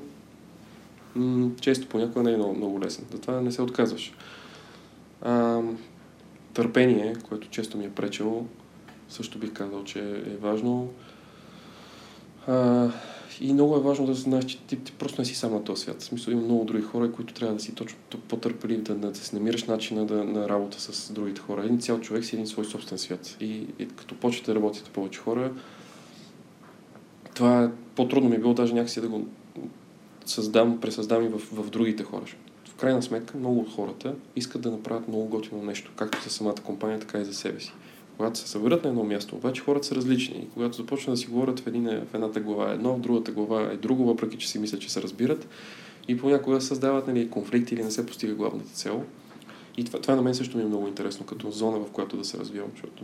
м- 1.16 1.50
често 1.62 1.88
понякога 1.88 2.24
не 2.24 2.32
е 2.34 2.38
много, 2.38 2.56
много 2.56 2.82
лесен. 2.82 3.06
Затова 3.12 3.42
не 3.42 3.52
се 3.52 3.62
отказваш. 3.62 4.14
А, 5.22 5.62
търпение, 6.54 7.16
което 7.30 7.48
често 7.48 7.78
ми 7.78 7.86
е 7.86 7.90
пречело, 7.90 8.46
също 9.10 9.38
бих 9.38 9.54
казал, 9.54 9.84
че 9.84 10.00
е 10.00 10.38
важно. 10.42 10.90
А, 12.48 12.90
и 13.44 13.54
много 13.54 13.76
е 13.76 13.80
важно 13.80 14.06
да 14.06 14.14
знаеш, 14.14 14.46
че 14.46 14.60
ти, 14.60 14.80
ти 14.80 14.92
просто 14.92 15.22
не 15.22 15.26
си 15.26 15.36
сам 15.36 15.54
на 15.54 15.64
този 15.64 15.82
свят. 15.82 16.02
В 16.02 16.04
смисъл 16.04 16.32
има 16.32 16.42
много 16.42 16.66
други 16.66 16.84
хора, 16.84 17.12
които 17.12 17.34
трябва 17.34 17.56
да 17.56 17.62
си 17.62 17.76
точно 17.76 18.00
по-търпелив, 18.30 18.82
да, 18.82 18.96
да 18.96 19.16
си 19.16 19.36
намираш 19.36 19.64
начина 19.64 20.06
да, 20.06 20.24
на 20.24 20.50
работа 20.50 20.82
с 20.82 21.14
другите 21.14 21.42
хора. 21.42 21.64
Един 21.64 21.80
цял 21.80 22.00
човек 22.00 22.26
си 22.26 22.36
един 22.36 22.48
свой 22.48 22.66
собствен 22.66 22.98
свят. 22.98 23.38
И, 23.40 23.68
и 23.80 23.88
като 23.96 24.16
почвате 24.16 24.52
да 24.52 24.56
работите 24.56 24.90
повече 24.90 25.20
хора, 25.20 25.52
това 27.34 27.64
е 27.64 27.70
по-трудно 27.96 28.30
ми 28.30 28.36
е 28.36 28.40
било 28.40 28.54
даже 28.54 28.74
някакси 28.74 29.02
да 29.02 29.08
го 29.08 29.28
създам, 30.26 30.82
пресъздам 30.82 31.26
и 31.26 31.28
в, 31.28 31.40
в 31.52 31.70
другите 31.70 32.04
хора. 32.04 32.26
В 32.70 32.76
крайна 32.76 33.04
сметка 33.04 33.38
много 33.38 33.60
от 33.60 33.76
хората 33.76 34.16
искат 34.36 34.62
да 34.62 34.72
направят 34.72 35.08
много 35.08 35.26
готино 35.26 35.64
нещо, 35.64 35.92
както 35.96 36.24
за 36.24 36.30
самата 36.30 36.56
компания, 36.64 37.00
така 37.00 37.20
и 37.20 37.26
за 37.26 37.34
себе 37.34 37.60
си. 37.60 37.74
Когато 38.18 38.40
се 38.40 38.48
съберат 38.48 38.84
на 38.84 38.90
едно 38.90 39.04
място, 39.04 39.36
обаче 39.36 39.62
хората 39.62 39.88
са 39.88 39.96
различни. 39.96 40.38
И 40.38 40.50
когато 40.54 40.78
започнат 40.78 41.14
да 41.14 41.18
си 41.18 41.28
говорят 41.28 41.60
в, 41.60 41.68
един, 41.68 41.84
в 41.84 42.14
едната 42.14 42.40
глава 42.40 42.72
едно, 42.72 42.94
в 42.94 43.00
другата 43.00 43.32
глава 43.32 43.62
е 43.62 43.78
друго, 43.78 44.06
въпреки 44.06 44.38
че 44.38 44.50
си 44.50 44.60
мислят, 44.60 44.82
че 44.82 44.92
се 44.92 45.02
разбират, 45.02 45.48
и 46.08 46.18
понякога 46.18 46.62
създават 46.62 47.08
нали, 47.08 47.30
конфликти 47.30 47.74
или 47.74 47.84
не 47.84 47.92
се 47.92 48.06
постига 48.06 48.34
главната 48.34 48.70
цел. 48.70 49.04
И 49.78 49.84
това, 49.84 50.02
това 50.02 50.16
на 50.16 50.22
мен 50.22 50.36
също 50.36 50.58
ми 50.58 50.64
е 50.64 50.68
много 50.68 50.88
интересно, 50.88 51.26
като 51.26 51.52
зона, 51.52 51.80
в 51.80 51.92
която 51.92 52.18
да 52.18 52.26
се 52.26 52.38
развивам, 52.38 52.70
защото 52.72 53.04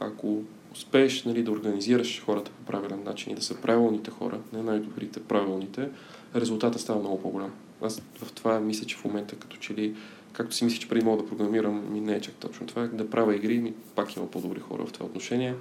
ако 0.00 0.42
успееш 0.72 1.24
нали, 1.24 1.42
да 1.42 1.50
организираш 1.50 2.22
хората 2.24 2.50
по 2.50 2.64
правилен 2.64 3.02
начин 3.04 3.32
и 3.32 3.36
да 3.36 3.42
са 3.42 3.54
правилните 3.54 4.10
хора, 4.10 4.40
не 4.52 4.62
най-добрите, 4.62 5.20
правилните, 5.20 5.88
резултата 6.34 6.78
става 6.78 7.00
много 7.00 7.22
по-голям. 7.22 7.52
Аз 7.82 8.02
в 8.14 8.32
това 8.32 8.60
мисля, 8.60 8.86
че 8.86 8.96
в 8.96 9.04
момента 9.04 9.36
като 9.36 9.56
че 9.56 9.74
ли, 9.74 9.94
както 10.36 10.54
си 10.54 10.64
мисля, 10.64 10.78
че 10.78 10.88
преди 10.88 11.04
мога 11.04 11.22
да 11.22 11.28
програмирам, 11.28 11.92
ми 11.92 12.00
не 12.00 12.14
е 12.14 12.20
чак 12.20 12.34
точно 12.34 12.66
това, 12.66 12.86
да 12.86 13.10
правя 13.10 13.36
игри, 13.36 13.58
ми 13.58 13.74
пак 13.94 14.16
има 14.16 14.30
по-добри 14.30 14.60
хора 14.60 14.86
в 14.86 14.92
това 14.92 15.06
отношение. 15.06 15.54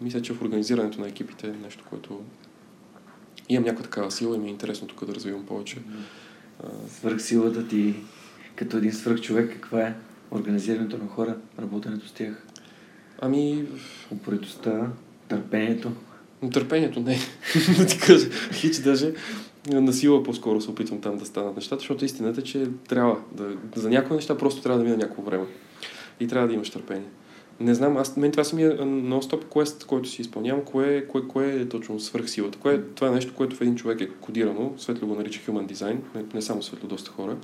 Мисля, 0.00 0.22
че 0.22 0.32
в 0.32 0.42
организирането 0.42 1.00
на 1.00 1.08
екипите 1.08 1.46
е 1.46 1.64
нещо, 1.64 1.84
което 1.90 2.20
имам 3.48 3.64
някаква 3.64 3.84
такава 3.84 4.10
сила 4.10 4.36
и 4.36 4.38
ми 4.38 4.46
е 4.46 4.50
интересно 4.50 4.88
тук 4.88 5.04
да 5.04 5.14
развивам 5.14 5.46
повече. 5.46 5.78
Свърхсилата 6.88 7.68
ти 7.68 7.94
като 8.56 8.76
един 8.76 8.92
свръхчовек, 8.92 9.52
каква 9.52 9.80
е? 9.80 9.94
Организирането 10.30 10.98
на 10.98 11.08
хора, 11.08 11.36
работенето 11.58 12.08
с 12.08 12.12
тях? 12.12 12.46
Ами... 13.20 13.64
Упоритостта, 14.10 14.88
търпението. 15.28 15.92
Търпението 16.52 17.00
не. 17.00 17.18
да 17.78 17.86
ти 17.86 17.98
кажа. 17.98 18.30
Хич 18.52 18.76
даже 18.76 19.14
на 19.70 19.92
сила 19.92 20.22
по-скоро 20.22 20.60
се 20.60 20.70
опитвам 20.70 21.00
там 21.00 21.16
да 21.16 21.26
станат 21.26 21.56
нещата, 21.56 21.80
защото 21.80 22.04
истината 22.04 22.40
е, 22.40 22.44
че 22.44 22.66
трябва 22.88 23.16
да, 23.32 23.48
за 23.74 23.90
някои 23.90 24.16
неща 24.16 24.38
просто 24.38 24.62
трябва 24.62 24.78
да 24.78 24.84
мине 24.84 24.96
някакво 24.96 25.22
време. 25.22 25.46
И 26.20 26.28
трябва 26.28 26.48
да 26.48 26.54
имаш 26.54 26.70
търпение. 26.70 27.08
Не 27.60 27.74
знам, 27.74 27.96
аз, 27.96 28.16
мен 28.16 28.30
това 28.30 28.44
си 28.44 28.54
ми 28.54 28.62
е 28.62 28.70
нон-стоп 28.78 29.44
квест, 29.52 29.84
който 29.84 30.08
си 30.08 30.22
изпълнявам, 30.22 30.64
кое, 30.64 31.06
кое, 31.06 31.22
кое 31.28 31.60
е 31.60 31.68
точно 31.68 32.00
свръхсилата. 32.00 32.58
Кое, 32.58 32.82
това 32.94 33.08
е 33.08 33.10
нещо, 33.10 33.34
което 33.34 33.56
в 33.56 33.60
един 33.60 33.76
човек 33.76 34.00
е 34.00 34.08
кодирано, 34.08 34.72
Светло 34.78 35.08
го 35.08 35.14
нарича 35.14 35.40
human 35.40 35.72
design, 35.72 35.96
не, 36.14 36.24
не 36.34 36.42
само 36.42 36.62
Светло, 36.62 36.88
доста 36.88 37.10
хора. 37.10 37.36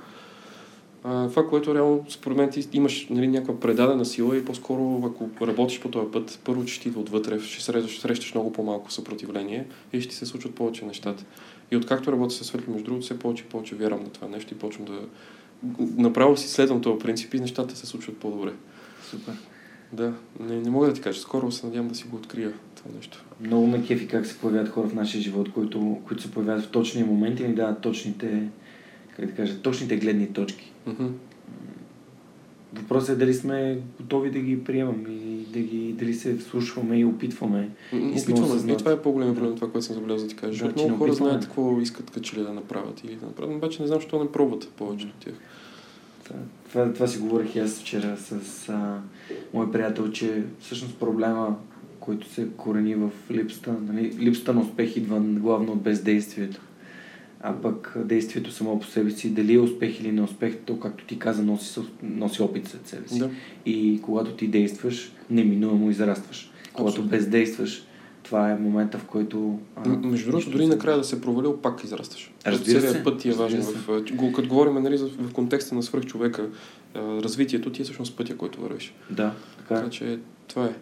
А, 1.03 1.29
това, 1.29 1.47
което 1.47 1.75
реално 1.75 2.05
според 2.09 2.37
мен 2.37 2.49
ти 2.49 2.67
имаш 2.73 3.07
нали, 3.09 3.27
някаква 3.27 3.59
предадена 3.59 4.05
сила 4.05 4.37
и 4.37 4.45
по-скоро 4.45 5.01
ако 5.05 5.47
работиш 5.47 5.79
по 5.79 5.89
този 5.89 6.11
път, 6.11 6.39
първо, 6.43 6.65
че 6.65 6.81
ти 6.81 6.91
отвътре, 6.95 7.39
ще 7.39 7.63
срещаш, 7.63 7.99
срещаш 7.99 8.33
много 8.33 8.53
по-малко 8.53 8.91
съпротивление 8.91 9.67
и 9.93 10.01
ще 10.01 10.15
се 10.15 10.25
случват 10.25 10.55
повече 10.55 10.85
нещата. 10.85 11.25
И 11.71 11.77
откакто 11.77 12.11
работя 12.11 12.33
с 12.33 12.43
Светли, 12.43 12.71
между 12.71 12.85
другото, 12.85 13.05
все 13.05 13.19
повече 13.19 13.43
и 13.43 13.49
повече 13.49 13.75
вярвам 13.75 14.03
на 14.03 14.09
това 14.09 14.27
нещо 14.27 14.53
и 14.53 14.57
почвам 14.57 14.85
да... 14.85 14.99
Направо 15.79 16.37
си 16.37 16.49
следвам 16.49 16.81
този 16.81 16.99
принцип 16.99 17.33
и 17.33 17.39
нещата 17.39 17.75
се 17.75 17.85
случват 17.85 18.17
по-добре. 18.17 18.53
Супер. 19.09 19.33
Да, 19.93 20.13
не, 20.39 20.61
не 20.61 20.69
мога 20.69 20.87
да 20.87 20.93
ти 20.93 21.01
кажа. 21.01 21.19
Скоро 21.19 21.51
се 21.51 21.65
надявам 21.65 21.87
да 21.87 21.95
си 21.95 22.07
го 22.07 22.15
открия 22.15 22.53
това 22.75 22.91
нещо. 22.95 23.25
Много 23.41 23.67
ме 23.67 23.85
кефи 23.85 24.07
как 24.07 24.25
се 24.25 24.37
появяват 24.37 24.69
хора 24.69 24.87
в 24.87 24.95
нашия 24.95 25.21
живот, 25.21 25.51
които, 25.53 25.97
които 26.07 26.23
се 26.23 26.31
появяват 26.31 26.63
в 26.63 26.69
точния 26.69 27.05
момент 27.05 27.39
и 27.39 27.47
ни 27.47 27.55
дават 27.55 27.81
точните, 27.81 28.49
как 29.15 29.25
да 29.25 29.31
кажа, 29.31 29.61
точните 29.61 29.97
гледни 29.97 30.33
точки. 30.33 30.71
Mm-hmm. 30.87 31.09
Въпросът 32.73 33.09
е 33.09 33.15
дали 33.15 33.33
сме 33.33 33.79
готови 33.99 34.31
да 34.31 34.39
ги 34.39 34.63
приемам 34.63 35.05
и 35.09 35.45
да 35.53 35.59
ги, 35.59 35.93
дали 35.99 36.13
се 36.13 36.37
вслушваме 36.37 36.99
и 36.99 37.05
опитваме. 37.05 37.69
И, 37.93 37.97
опитваме. 37.97 38.73
И 38.73 38.77
това 38.77 38.91
е 38.91 39.01
по-голям 39.01 39.35
проблем, 39.35 39.55
това, 39.55 39.71
което 39.71 39.85
съм 39.85 39.95
забелязал 39.95 40.27
да 40.27 40.29
ти 40.29 40.35
кажа. 40.35 40.51
Защото 40.51 40.83
много 40.83 40.97
хора 40.97 41.13
знаят 41.13 41.45
какво 41.45 41.81
искат 41.81 42.11
като 42.11 42.19
че 42.19 42.39
ли 42.39 42.43
да 42.43 42.53
направят 42.53 43.03
или 43.03 43.15
да 43.15 43.25
направят, 43.25 43.55
обаче 43.55 43.81
не 43.81 43.87
знам, 43.87 43.99
защо 43.99 44.23
не 44.23 44.31
пробват 44.31 44.69
повечето 44.77 45.13
от 45.17 45.25
тях. 45.25 45.33
Това, 46.23 46.39
това, 46.69 46.93
това 46.93 47.07
си 47.07 47.19
говорих 47.19 47.55
и 47.55 47.59
аз 47.59 47.79
вчера 47.79 48.17
с 48.17 48.69
а, 48.69 49.01
мой 49.53 49.71
приятел, 49.71 50.11
че 50.11 50.43
всъщност 50.59 50.95
проблема, 50.95 51.55
който 51.99 52.29
се 52.29 52.47
корени 52.57 52.95
в 52.95 53.09
липсата, 53.31 53.75
нали, 53.87 54.17
липсата 54.19 54.53
на 54.53 54.61
успех 54.61 54.97
идва 54.97 55.19
главно 55.19 55.71
от 55.71 55.81
бездействието 55.81 56.61
а 57.41 57.53
пък 57.61 57.93
действието 58.05 58.51
само 58.51 58.79
по 58.79 58.87
себе 58.87 59.11
си, 59.11 59.29
дали 59.29 59.53
е 59.53 59.59
успех 59.59 59.99
или 59.99 60.11
не 60.11 60.21
успех, 60.21 60.57
то 60.65 60.79
както 60.79 61.05
ти 61.05 61.19
каза, 61.19 61.43
носи, 61.43 61.79
носи 62.03 62.41
опит 62.41 62.67
след 62.67 62.87
себе 62.87 63.07
си. 63.07 63.19
Да. 63.19 63.29
И 63.65 63.99
когато 64.01 64.31
ти 64.31 64.47
действаш, 64.47 65.11
неминуемо 65.29 65.89
израстваш. 65.89 66.51
Когато 66.73 67.03
бездействаш, 67.03 67.83
това 68.23 68.51
е 68.51 68.55
момента, 68.55 68.97
в 68.97 69.05
който... 69.05 69.59
А, 69.75 69.89
Между 69.89 70.31
другото, 70.31 70.51
дори 70.51 70.67
накрая 70.67 70.97
да 70.97 71.03
се 71.03 71.21
провалил, 71.21 71.57
пак 71.57 71.83
израстваш. 71.83 72.31
Разбира 72.45 72.81
се. 72.81 73.03
път 73.03 73.19
ти 73.19 73.29
е 73.29 73.33
важен. 73.33 73.61
В, 73.61 74.03
като 74.35 74.47
говорим 74.47 74.73
нали, 74.73 74.97
в 74.97 75.33
контекста 75.33 75.75
на 75.75 75.83
свръхчовека, 75.83 76.49
развитието 76.95 77.71
ти 77.71 77.81
е 77.81 77.85
всъщност 77.85 78.17
пътя, 78.17 78.37
който 78.37 78.61
вървиш. 78.61 78.93
Да, 79.09 79.35
така. 79.57 79.75
така 79.75 79.89
че 79.89 80.19
това 80.47 80.65
е. 80.65 80.73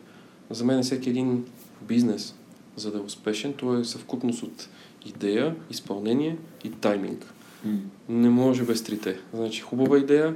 За 0.50 0.65
мен 0.65 0.80
е 0.80 0.84
всеки 0.84 1.10
един 1.10 1.46
бизнес, 1.82 2.36
за 2.76 2.91
да 2.91 2.98
е 2.98 3.02
успешен, 3.02 3.54
то 3.54 3.78
е 3.78 3.84
съвкупност 3.84 4.43
от 4.43 4.70
идея, 5.10 5.56
изпълнение 5.70 6.38
и 6.63 6.72
тайминг. 6.72 7.34
Mm. 7.67 7.78
Не 8.10 8.30
може 8.30 8.63
без 8.63 8.84
трите. 8.84 9.20
Значи 9.34 9.62
хубава 9.62 9.98
идея, 9.98 10.36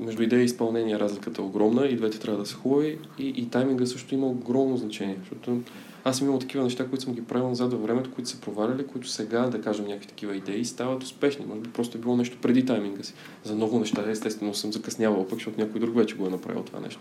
между 0.00 0.22
идея 0.22 0.42
и 0.42 0.44
изпълнение 0.44 0.98
разликата 0.98 1.42
е 1.42 1.44
огромна 1.44 1.86
и 1.86 1.96
двете 1.96 2.18
трябва 2.18 2.40
да 2.40 2.46
са 2.46 2.56
хубави 2.56 2.98
и, 3.18 3.28
и 3.28 3.48
тайминга 3.48 3.86
също 3.86 4.14
има 4.14 4.26
огромно 4.26 4.76
значение, 4.76 5.16
защото 5.20 5.60
аз 6.04 6.18
съм 6.18 6.26
имал 6.26 6.38
такива 6.38 6.64
неща, 6.64 6.88
които 6.88 7.04
съм 7.04 7.14
ги 7.14 7.24
правил 7.24 7.48
назад 7.48 7.72
във 7.72 7.82
времето, 7.82 8.10
които 8.10 8.30
са 8.30 8.40
проваляли, 8.40 8.86
които 8.86 9.08
сега, 9.08 9.48
да 9.48 9.60
кажем, 9.60 9.86
някакви 9.86 10.08
такива 10.08 10.36
идеи 10.36 10.64
стават 10.64 11.02
успешни. 11.02 11.46
Може 11.46 11.60
би 11.60 11.70
просто 11.70 11.98
е 11.98 12.00
било 12.00 12.16
нещо 12.16 12.38
преди 12.42 12.66
тайминга 12.66 13.02
си. 13.02 13.14
За 13.44 13.54
много 13.54 13.78
неща, 13.78 14.04
естествено, 14.08 14.54
съм 14.54 14.72
закъснявал, 14.72 15.26
пък, 15.26 15.38
защото 15.38 15.60
някой 15.60 15.80
друг 15.80 15.96
вече 15.96 16.16
го 16.16 16.26
е 16.26 16.30
направил 16.30 16.62
това 16.62 16.80
нещо. 16.80 17.00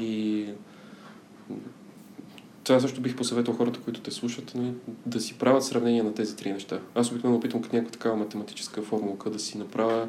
И 0.00 0.46
това 2.68 2.80
също 2.80 3.00
бих 3.00 3.16
посъветвал 3.16 3.56
хората, 3.56 3.80
които 3.80 4.00
те 4.00 4.10
слушат, 4.10 4.52
нали, 4.54 4.72
да 5.06 5.20
си 5.20 5.34
правят 5.34 5.64
сравнение 5.64 6.02
на 6.02 6.14
тези 6.14 6.36
три 6.36 6.52
неща. 6.52 6.78
Аз 6.94 7.10
обикновено 7.10 7.38
опитвам 7.38 7.62
като 7.62 7.76
някаква 7.76 7.92
такава 7.92 8.16
математическа 8.16 8.82
формулка 8.82 9.30
да 9.30 9.38
си 9.38 9.58
направя 9.58 10.08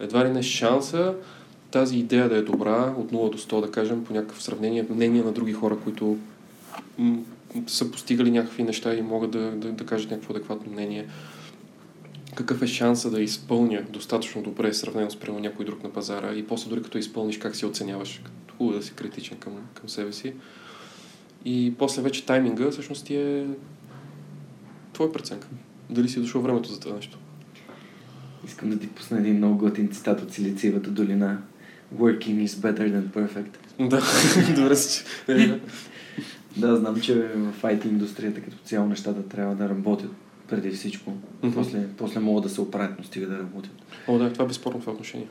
едва 0.00 0.24
ли 0.24 0.28
не 0.30 0.42
шанса 0.42 1.14
тази 1.70 1.98
идея 1.98 2.28
да 2.28 2.36
е 2.36 2.42
добра 2.42 2.94
от 2.98 3.12
0 3.12 3.30
до 3.32 3.38
100, 3.38 3.60
да 3.60 3.70
кажем, 3.70 4.04
по 4.04 4.12
някакъв 4.12 4.42
сравнение, 4.42 4.86
мнение 4.90 5.22
на 5.22 5.32
други 5.32 5.52
хора, 5.52 5.78
които 5.84 6.18
м- 6.98 7.18
са 7.66 7.90
постигали 7.90 8.30
някакви 8.30 8.62
неща 8.62 8.94
и 8.94 9.02
могат 9.02 9.30
да, 9.30 9.50
да, 9.50 9.72
да 9.72 9.86
кажат 9.86 10.10
някакво 10.10 10.34
адекватно 10.34 10.72
мнение. 10.72 11.06
Какъв 12.34 12.62
е 12.62 12.66
шанса 12.66 13.10
да 13.10 13.22
изпълня 13.22 13.82
достатъчно 13.90 14.42
добре, 14.42 14.74
сравнено 14.74 15.10
с 15.10 15.16
прямо 15.16 15.40
някой 15.40 15.64
друг 15.64 15.82
на 15.82 15.92
пазара 15.92 16.32
и 16.34 16.46
после 16.46 16.70
дори 16.70 16.82
като 16.82 16.98
изпълниш, 16.98 17.38
как 17.38 17.56
си 17.56 17.66
оценяваш. 17.66 18.22
Хубаво 18.58 18.78
да 18.78 18.84
си 18.84 18.92
критичен 18.94 19.38
към, 19.38 19.52
към 19.74 19.88
себе 19.88 20.12
си. 20.12 20.32
И 21.44 21.74
после 21.78 22.02
вече 22.02 22.26
тайминга 22.26 22.70
всъщност 22.70 23.06
ти 23.06 23.16
е 23.16 23.46
твоя 24.92 25.12
преценка. 25.12 25.48
Дали 25.90 26.08
си 26.08 26.18
е 26.18 26.22
дошъл 26.22 26.42
времето 26.42 26.68
за 26.72 26.80
това 26.80 26.96
нещо. 26.96 27.18
Искам 28.46 28.70
да 28.70 28.78
ти 28.78 28.88
пусна 28.88 29.18
един 29.18 29.36
много 29.36 29.58
готин 29.58 29.88
цитат 29.88 30.22
от 30.22 30.32
Силициевата 30.32 30.90
долина. 30.90 31.38
Working 31.96 32.46
is 32.46 32.46
better 32.46 32.92
than 32.92 33.02
perfect. 33.02 33.88
Да, 33.88 34.02
добре 34.62 34.76
си. 34.76 35.04
е, 35.28 35.60
да. 36.56 36.76
Знам, 36.76 37.00
че 37.00 37.14
в 37.14 37.62
IT 37.62 37.86
индустрията 37.86 38.40
като 38.40 38.56
цяло 38.64 38.88
нещата 38.88 39.28
трябва 39.28 39.54
да 39.54 39.68
работят 39.68 40.10
преди 40.48 40.70
всичко. 40.70 41.12
Мгм. 41.42 41.54
После, 41.54 41.88
после 41.96 42.20
могат 42.20 42.42
да 42.42 42.50
се 42.50 42.60
оправят, 42.60 42.94
но 42.98 43.04
стига 43.04 43.26
да 43.26 43.38
работят. 43.38 43.72
О, 44.08 44.18
да, 44.18 44.32
това 44.32 44.44
е 44.44 44.48
безспорно 44.48 44.80
това 44.80 44.92
отношение. 44.92 45.28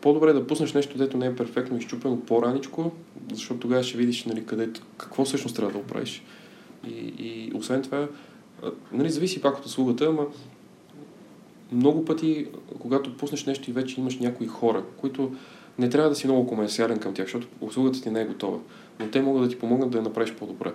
По-добре 0.00 0.30
е 0.30 0.32
да 0.32 0.46
пуснеш 0.46 0.72
нещо, 0.72 0.98
дето 0.98 1.16
не 1.16 1.26
е 1.26 1.36
перфектно 1.36 1.78
изчупено 1.78 2.20
по-раничко, 2.20 2.92
защото 3.32 3.60
тогава 3.60 3.82
ще 3.82 3.98
видиш 3.98 4.24
нали, 4.24 4.46
къде, 4.46 4.70
какво 4.98 5.24
всъщност 5.24 5.56
трябва 5.56 5.72
да 5.72 5.78
оправиш. 5.78 6.22
И, 6.88 7.12
и 7.18 7.52
освен 7.54 7.82
това, 7.82 8.08
нали, 8.92 9.10
зависи 9.10 9.42
пак 9.42 9.58
от 9.58 9.66
услугата, 9.66 10.06
ама 10.06 10.26
много 11.72 12.04
пъти, 12.04 12.46
когато 12.78 13.16
пуснеш 13.16 13.46
нещо 13.46 13.70
и 13.70 13.72
вече 13.72 14.00
имаш 14.00 14.18
някои 14.18 14.46
хора, 14.46 14.84
които 14.96 15.32
не 15.78 15.90
трябва 15.90 16.10
да 16.10 16.16
си 16.16 16.26
много 16.26 16.46
комерциален 16.46 16.98
към 16.98 17.14
тях, 17.14 17.26
защото 17.26 17.46
услугата 17.60 18.02
ти 18.02 18.10
не 18.10 18.20
е 18.20 18.26
готова. 18.26 18.58
Но 19.00 19.08
те 19.10 19.22
могат 19.22 19.42
да 19.42 19.48
ти 19.48 19.58
помогнат 19.58 19.90
да 19.90 19.98
я 19.98 20.04
направиш 20.04 20.34
по-добре. 20.34 20.72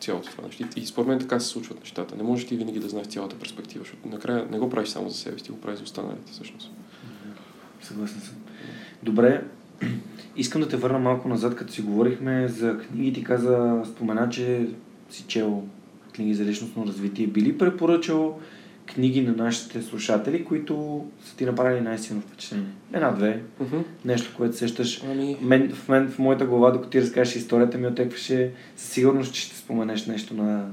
Цялото 0.00 0.30
това 0.30 0.46
нещо. 0.46 0.64
И 0.76 0.86
според 0.86 1.08
мен 1.08 1.18
така 1.18 1.40
се 1.40 1.48
случват 1.48 1.80
нещата. 1.80 2.16
Не 2.16 2.22
можеш 2.22 2.46
ти 2.46 2.56
винаги 2.56 2.80
да 2.80 2.88
знаеш 2.88 3.06
цялата 3.06 3.36
перспектива, 3.36 3.84
защото 3.84 4.08
накрая 4.08 4.46
не 4.50 4.58
го 4.58 4.70
правиш 4.70 4.88
само 4.88 5.08
за 5.08 5.16
себе 5.16 5.38
си, 5.38 5.44
ти 5.44 5.50
го 5.50 5.60
правиш 5.60 5.78
за 5.78 5.84
останалите 5.84 6.32
всъщност. 6.32 6.70
Съгласен 7.82 8.20
съм. 8.20 8.34
Добре, 9.02 9.42
искам 10.36 10.60
да 10.60 10.68
те 10.68 10.76
върна 10.76 10.98
малко 10.98 11.28
назад, 11.28 11.56
като 11.56 11.72
си 11.72 11.82
говорихме 11.82 12.48
за 12.48 12.78
книги. 12.78 13.12
Ти 13.12 13.24
каза, 13.24 13.82
спомена, 13.86 14.28
че 14.30 14.66
си 15.10 15.24
чел 15.28 15.62
книги 16.14 16.34
за 16.34 16.44
личностно 16.44 16.86
развитие. 16.86 17.26
Би 17.26 17.42
ли 17.42 17.58
препоръчал 17.58 18.38
книги 18.86 19.20
на 19.20 19.32
нашите 19.32 19.82
слушатели, 19.82 20.44
които 20.44 21.04
са 21.24 21.36
ти 21.36 21.44
направили 21.44 21.80
най-силно 21.80 22.22
впечатление? 22.22 22.66
Една-две. 22.92 23.42
Мгм. 23.60 23.78
Нещо, 24.04 24.34
което 24.36 24.56
сещаш. 24.56 25.02
Ами, 25.10 25.36
Мен, 25.42 25.72
в, 25.72 25.88
мен, 25.88 26.08
в 26.08 26.18
моята 26.18 26.46
глава, 26.46 26.70
докато 26.70 26.90
ти 26.90 27.00
разкажеш 27.00 27.36
историята 27.36 27.78
ми, 27.78 27.86
отекваше 27.86 28.50
със 28.76 28.90
сигурност, 28.90 29.34
че 29.34 29.40
ще 29.40 29.56
споменеш 29.56 30.06
нещо 30.06 30.34
на 30.34 30.68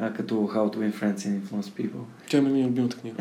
а, 0.00 0.12
като 0.12 0.34
How 0.34 0.74
to 0.74 0.76
Win 0.76 0.92
Friends 0.92 1.16
and 1.16 1.40
Influence 1.40 1.62
People. 1.62 2.00
тя 2.30 2.42
ми 2.42 2.62
е 2.62 2.64
любимата 2.64 2.96
книга. 2.96 3.16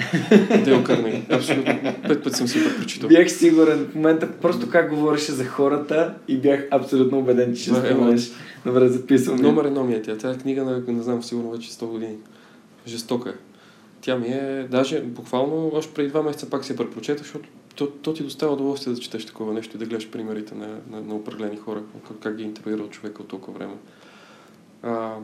Дейл 0.65 0.84
Карнеги. 0.84 1.25
Абсолютно. 1.30 1.73
Пет 2.07 2.23
пъти 2.23 2.38
съм 2.38 2.47
си 2.47 2.59
прочитал. 2.80 3.09
Бях 3.09 3.32
сигурен 3.32 3.86
в 3.91 3.95
момента, 3.95 4.32
просто 4.32 4.69
как 4.69 4.89
говореше 4.89 5.32
за 5.32 5.45
хората 5.45 6.15
и 6.28 6.38
бях 6.38 6.67
абсолютно 6.71 7.19
убеден, 7.19 7.55
че 7.55 7.61
ще 7.61 7.71
Да, 7.71 7.86
споменеш. 7.86 8.32
Добре, 8.65 8.88
записвам. 8.88 9.41
Номер 9.41 9.65
едно 9.65 9.84
ми 9.84 9.93
е 9.93 10.01
тя. 10.01 10.17
Тя 10.17 10.38
книга 10.38 10.63
на, 10.63 10.84
не 10.88 11.03
знам, 11.03 11.23
сигурно 11.23 11.51
вече 11.51 11.71
100 11.71 11.86
години. 11.86 12.15
Жестока 12.88 13.30
е. 13.30 13.34
Тя 14.01 14.17
ми 14.17 14.28
е, 14.28 14.67
даже 14.71 15.01
буквално, 15.01 15.71
още 15.73 15.93
преди 15.93 16.09
два 16.09 16.23
месеца 16.23 16.49
пак 16.49 16.65
си 16.65 16.71
я 16.71 16.78
препрочетах, 16.78 17.23
защото 17.23 17.49
то, 17.75 17.88
то 17.88 18.13
ти 18.13 18.23
доставя 18.23 18.53
удоволствие 18.53 18.93
да 18.93 18.99
четеш 18.99 19.25
такова 19.25 19.53
нещо 19.53 19.75
и 19.75 19.80
да 19.80 19.86
гледаш 19.86 20.09
примерите 20.09 20.55
на, 20.55 20.67
на, 20.91 21.01
на 21.01 21.15
определени 21.15 21.57
хора, 21.57 21.82
как, 22.07 22.19
как 22.19 22.36
ги 22.36 22.43
е 22.43 22.45
интегрирал 22.45 22.89
човека 22.89 23.21
от 23.21 23.28
толкова 23.28 23.57
време. 23.57 23.73
А, 24.84 25.15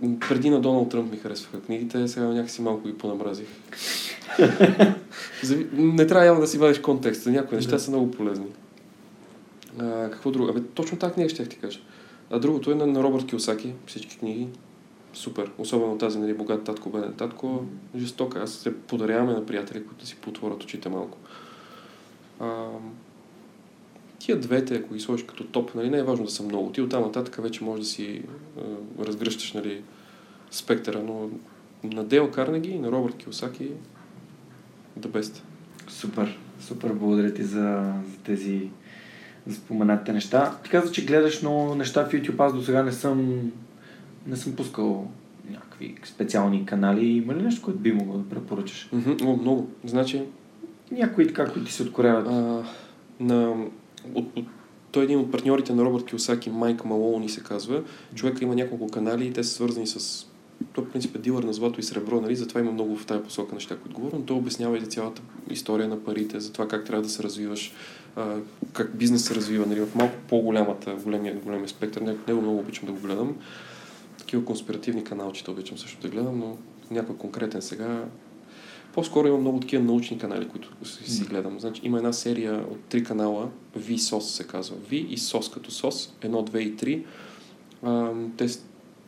преди 0.00 0.50
на 0.50 0.60
Доналд 0.60 0.90
Тръмп 0.90 1.10
ми 1.10 1.16
харесваха 1.18 1.60
книгите, 1.60 2.08
сега 2.08 2.26
някакси 2.26 2.62
малко 2.62 2.88
ги 2.88 2.98
понамразих. 2.98 3.46
Не 5.72 6.06
трябва 6.06 6.26
явно 6.26 6.40
да 6.40 6.46
си 6.46 6.58
вадиш 6.58 6.78
контекста, 6.78 7.30
някои 7.30 7.56
неща 7.56 7.70
Да. 7.70 7.78
са 7.78 7.90
много 7.90 8.10
полезни. 8.10 8.46
А, 9.78 10.10
какво 10.10 10.30
друго? 10.30 10.50
Абе, 10.50 10.60
точно 10.74 10.98
тази 10.98 11.12
книга 11.14 11.28
ще 11.28 11.46
ти 11.48 11.56
кажа. 11.56 11.80
А 12.30 12.38
другото 12.38 12.70
е 12.70 12.74
на, 12.74 12.86
на 12.86 13.02
Робърт 13.02 13.26
Киосаки, 13.26 13.72
всички 13.86 14.18
книги. 14.18 14.48
Супер. 15.12 15.50
Особено 15.58 15.98
тази, 15.98 16.18
нали, 16.18 16.34
богат 16.34 16.64
татко, 16.64 16.90
беден 16.90 17.12
татко. 17.12 17.64
Жестока. 17.96 18.40
Аз 18.42 18.50
се 18.50 18.76
подаряваме 18.76 19.32
на 19.32 19.46
приятели, 19.46 19.86
които 19.86 20.06
си 20.06 20.16
потворят 20.16 20.62
очите 20.62 20.88
малко. 20.88 21.18
А, 22.40 22.66
тия 24.20 24.40
двете, 24.40 24.76
ако 24.76 24.94
ги 24.94 25.00
сложиш 25.00 25.26
като 25.26 25.44
топ, 25.44 25.74
нали, 25.74 25.90
не 25.90 25.98
е 25.98 26.02
важно 26.02 26.24
да 26.24 26.30
са 26.30 26.42
много. 26.42 26.72
Ти 26.72 26.80
оттам 26.80 27.02
нататък 27.02 27.42
вече 27.42 27.64
можеш 27.64 27.84
да 27.84 27.90
си 27.90 28.22
а, 28.58 29.04
разгръщаш 29.06 29.52
нали, 29.52 29.82
спектъра, 30.50 31.02
но 31.02 31.30
на 31.84 32.04
Дейл 32.04 32.30
Карнеги 32.30 32.70
и 32.70 32.78
на 32.78 32.92
Робърт 32.92 33.16
Киосаки 33.16 33.68
the 35.00 35.08
best. 35.08 35.40
Супер, 35.88 36.38
супер, 36.60 36.92
благодаря 36.92 37.34
ти 37.34 37.42
за, 37.42 37.94
за 38.06 38.18
тези 38.24 38.68
за 39.46 39.56
споменатите 39.56 40.12
неща. 40.12 40.58
Ти 40.64 40.70
каза, 40.70 40.92
че 40.92 41.06
гледаш 41.06 41.42
много 41.42 41.74
неща 41.74 42.04
в 42.04 42.12
YouTube. 42.12 42.46
Аз 42.46 42.54
до 42.54 42.62
сега 42.62 42.82
не 42.82 42.92
съм, 42.92 43.50
не 44.26 44.36
съм 44.36 44.56
пускал 44.56 45.10
някакви 45.50 45.94
специални 46.04 46.66
канали. 46.66 47.06
Има 47.06 47.34
ли 47.34 47.42
нещо, 47.42 47.62
което 47.62 47.78
би 47.78 47.92
могъл 47.92 48.18
да 48.18 48.28
препоръчаш? 48.28 48.90
О, 49.22 49.36
много. 49.36 49.68
Значи, 49.84 50.22
Някои 50.90 51.26
така, 51.26 51.44
които 51.44 51.64
ти 51.64 51.72
се 51.72 51.82
откоряват. 51.82 52.26
А, 52.26 52.62
на, 53.20 53.54
от, 54.14 54.26
от, 54.36 54.44
той 54.92 55.02
е 55.02 55.04
един 55.04 55.18
от 55.18 55.30
партньорите 55.30 55.74
на 55.74 55.84
Робърт 55.84 56.04
Киосаки, 56.04 56.50
Майк 56.50 56.84
Малони 56.84 57.28
се 57.28 57.42
казва. 57.42 57.82
Човека 58.14 58.44
има 58.44 58.54
няколко 58.54 58.86
канали 58.86 59.26
и 59.26 59.32
те 59.32 59.44
са 59.44 59.54
свързани 59.54 59.86
с... 59.86 60.26
Той 60.72 60.84
в 60.84 60.90
принцип 60.90 61.16
е 61.16 61.18
дилър 61.18 61.42
на 61.42 61.52
злато 61.52 61.80
и 61.80 61.82
сребро, 61.82 62.20
нали? 62.20 62.36
затова 62.36 62.60
има 62.60 62.72
много 62.72 62.96
в 62.96 63.06
тази 63.06 63.22
посока 63.22 63.54
неща, 63.54 63.76
които 63.76 63.96
говоря, 63.96 64.16
но 64.16 64.24
той 64.24 64.36
обяснява 64.36 64.78
и 64.78 64.80
за 64.80 64.86
цялата 64.86 65.22
история 65.50 65.88
на 65.88 66.04
парите, 66.04 66.40
за 66.40 66.52
това 66.52 66.68
как 66.68 66.84
трябва 66.84 67.02
да 67.02 67.08
се 67.08 67.22
развиваш, 67.22 67.72
как 68.72 68.96
бизнес 68.96 69.24
се 69.24 69.34
развива, 69.34 69.66
нали? 69.66 69.80
в 69.80 69.94
малко 69.94 70.14
по-голямата, 70.28 70.94
големия, 71.04 71.34
големия 71.34 71.68
спектър. 71.68 72.16
Него 72.28 72.40
много 72.40 72.58
обичам 72.58 72.86
да 72.86 72.92
го 72.92 72.98
гледам. 72.98 73.36
Такива 74.18 74.44
конспиративни 74.44 75.04
каналчета 75.04 75.50
обичам 75.50 75.78
също 75.78 76.00
да 76.02 76.08
гледам, 76.08 76.38
но 76.38 76.56
някой 76.90 77.16
конкретен 77.16 77.62
сега 77.62 78.04
по-скоро 78.94 79.28
има 79.28 79.38
много 79.38 79.60
такива 79.60 79.84
научни 79.84 80.18
канали, 80.18 80.48
които 80.48 80.86
си, 80.86 81.10
си 81.10 81.24
гледам. 81.24 81.60
Значи, 81.60 81.80
има 81.84 81.98
една 81.98 82.12
серия 82.12 82.64
от 82.70 82.80
три 82.80 83.04
канала, 83.04 83.48
V-SOS 83.78 84.20
се 84.20 84.46
казва. 84.46 84.76
V 84.76 84.92
и 84.92 85.18
SOS 85.18 85.54
като 85.54 85.70
SOS, 85.70 86.28
1, 86.28 86.50
2 86.50 86.58
и 86.58 86.76
3. 86.76 87.04
А, 87.82 88.12
те, 88.36 88.46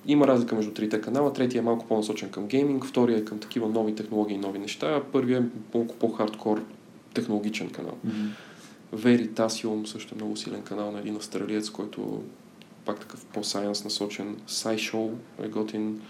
има 0.07 0.27
разлика 0.27 0.55
между 0.55 0.73
трите 0.73 1.01
канала. 1.01 1.33
Третия 1.33 1.59
е 1.59 1.63
малко 1.63 1.87
по-насочен 1.87 2.31
към 2.31 2.47
гейминг, 2.47 2.85
втория 2.85 3.19
е 3.19 3.25
към 3.25 3.39
такива 3.39 3.69
нови 3.69 3.95
технологии 3.95 4.35
и 4.35 4.39
нови 4.39 4.59
неща, 4.59 4.87
а 4.87 5.13
първият 5.13 5.45
е 5.45 5.79
малко 5.79 5.95
по-хардкор 5.95 6.65
технологичен 7.15 7.71
канал. 7.71 7.97
Мгм. 8.05 8.27
Veritasium 8.95 9.85
също 9.85 10.15
е 10.15 10.17
много 10.17 10.37
силен 10.37 10.63
канал 10.63 10.93
на 10.93 10.99
един 10.99 11.17
австралиец, 11.17 11.71
който 11.71 12.23
пак 12.85 13.01
такъв 13.01 13.27
по-сайенс 13.27 13.85
насочен. 13.85 14.37
SciShow 14.49 15.11
е 15.43 15.49
готин. 15.49 16.01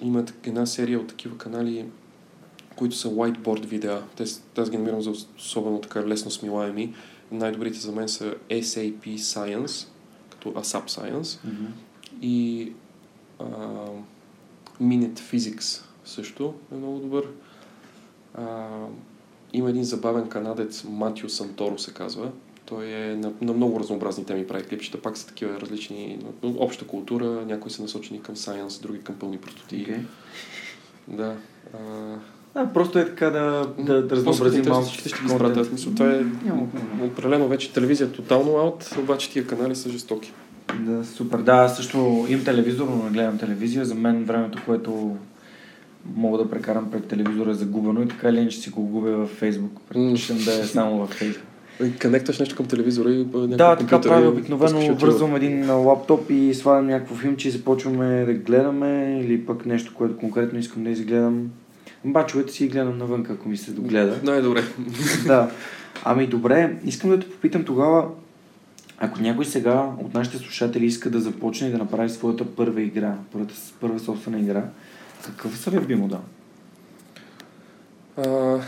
Има 0.00 0.24
една 0.44 0.66
серия 0.66 1.00
от 1.00 1.06
такива 1.06 1.38
канали, 1.38 1.86
които 2.76 2.96
са 2.96 3.08
whiteboard 3.08 3.66
видеа. 3.66 4.02
Те, 4.16 4.24
аз 4.58 4.70
ги 4.70 4.76
намирам 4.76 5.02
за 5.02 5.10
особено 5.38 5.80
така 5.80 6.06
лесно 6.06 6.30
смилаеми. 6.30 6.94
Най-добрите 7.30 7.78
за 7.78 7.92
мен 7.92 8.08
са 8.08 8.34
SAP 8.50 9.16
Science, 9.16 9.86
като 10.30 10.50
ASAP 10.50 10.90
Science 10.90 11.44
Мгм. 11.44 11.66
и 12.22 12.72
а, 13.38 13.44
Minute 14.82 15.18
Physics 15.18 15.82
също 16.04 16.54
е 16.72 16.74
много 16.74 16.98
добър. 16.98 17.28
А, 18.34 18.68
има 19.52 19.70
един 19.70 19.84
забавен 19.84 20.28
канадец, 20.28 20.84
Матио 20.84 21.28
Санторо 21.28 21.78
се 21.78 21.94
казва. 21.94 22.32
Той 22.66 22.86
е 22.86 23.16
на, 23.16 23.32
на 23.40 23.52
много 23.52 23.80
разнообразни 23.80 24.24
теми 24.24 24.46
прави 24.46 24.64
клипчета, 24.64 25.02
пак 25.02 25.16
са 25.16 25.26
такива 25.26 25.60
различни, 25.60 26.18
обща 26.42 26.86
култура, 26.86 27.44
някои 27.46 27.70
са 27.70 27.82
насочени 27.82 28.22
към 28.22 28.36
сайенс, 28.36 28.78
други 28.78 29.00
към 29.00 29.14
пълни 29.14 29.38
простоти. 29.38 29.82
Окей. 29.82 29.98
Да. 31.08 31.36
А, 31.74 31.78
А, 32.54 32.72
просто 32.72 32.98
е 32.98 33.04
така 33.04 33.30
да, 33.30 33.72
да, 33.78 34.06
да 34.06 34.16
разнообразим 34.16 34.64
малко. 34.68 34.88
Ще, 34.88 35.08
ще 35.08 35.24
изпратя. 35.26 35.64
Смисъл, 35.64 35.92
това 35.92 36.12
е 36.12 36.24
определено 37.04 37.48
вече 37.48 37.72
телевизия 37.72 38.12
тотално 38.12 38.58
аут, 38.58 38.94
обаче 38.98 39.30
тия 39.30 39.46
канали 39.46 39.76
са 39.76 39.90
жестоки. 39.90 40.32
Да, 40.80 41.04
супер. 41.04 41.38
Да, 41.38 41.68
също 41.68 42.26
имам 42.28 42.44
телевизор, 42.44 42.86
но 42.88 43.04
не 43.04 43.10
гледам 43.10 43.38
телевизия. 43.38 43.84
За 43.84 43.94
мен 43.94 44.24
времето, 44.24 44.62
което 44.66 45.16
мога 46.16 46.38
да 46.38 46.50
прекарам 46.50 46.90
пред 46.90 47.06
телевизора 47.06 47.50
е 47.50 47.54
загубено 47.54 48.02
и 48.02 48.08
така 48.08 48.28
или 48.28 48.38
иначе 48.38 48.60
си 48.60 48.70
го 48.70 48.82
губя 48.82 49.10
във 49.10 49.30
Фейсбук. 49.30 49.72
Предпочитам 49.88 50.38
да 50.44 50.60
е 50.60 50.64
само 50.64 50.98
във 50.98 51.10
Фейсбук. 51.10 51.46
Конекташ 52.02 52.38
нещо 52.38 52.56
към 52.56 52.66
телевизора 52.66 53.10
и 53.10 53.24
някой 53.24 53.48
Да, 53.48 53.76
така 53.76 54.00
правя 54.00 54.28
обикновено. 54.28 54.94
Връзвам 54.94 55.36
един 55.36 55.70
лаптоп 55.70 56.30
и 56.30 56.54
слагам 56.54 56.86
някакво 56.86 57.14
филмче 57.14 57.48
и 57.48 57.50
започваме 57.50 58.24
да 58.24 58.34
гледаме 58.34 59.20
или 59.24 59.46
пък 59.46 59.66
нещо, 59.66 59.94
което 59.94 60.16
конкретно 60.16 60.58
искам 60.58 60.84
да 60.84 60.90
изгледам. 60.90 61.50
Бачовете 62.04 62.52
си 62.52 62.68
гледам 62.68 62.98
навън, 62.98 63.26
ако 63.30 63.48
ми 63.48 63.56
се 63.56 63.70
догледа. 63.70 64.20
Най-добре. 64.22 64.62
да. 65.26 65.50
Ами 66.04 66.26
добре, 66.26 66.76
искам 66.84 67.10
да 67.10 67.20
те 67.20 67.30
попитам 67.30 67.64
тогава, 67.64 68.08
ако 68.98 69.20
някой 69.20 69.44
сега 69.44 69.90
от 70.04 70.14
нашите 70.14 70.38
слушатели 70.38 70.86
иска 70.86 71.10
да 71.10 71.20
започне 71.20 71.70
да 71.70 71.78
направи 71.78 72.08
своята 72.08 72.44
първа 72.44 72.82
игра, 72.82 73.14
първата, 73.32 73.54
първа 73.80 73.98
собствена 73.98 74.40
игра, 74.40 74.64
какъв 75.26 75.58
съвет 75.58 75.86
би 75.86 75.94
му 75.94 76.08
дал? 76.08 76.22
А. 78.16 78.60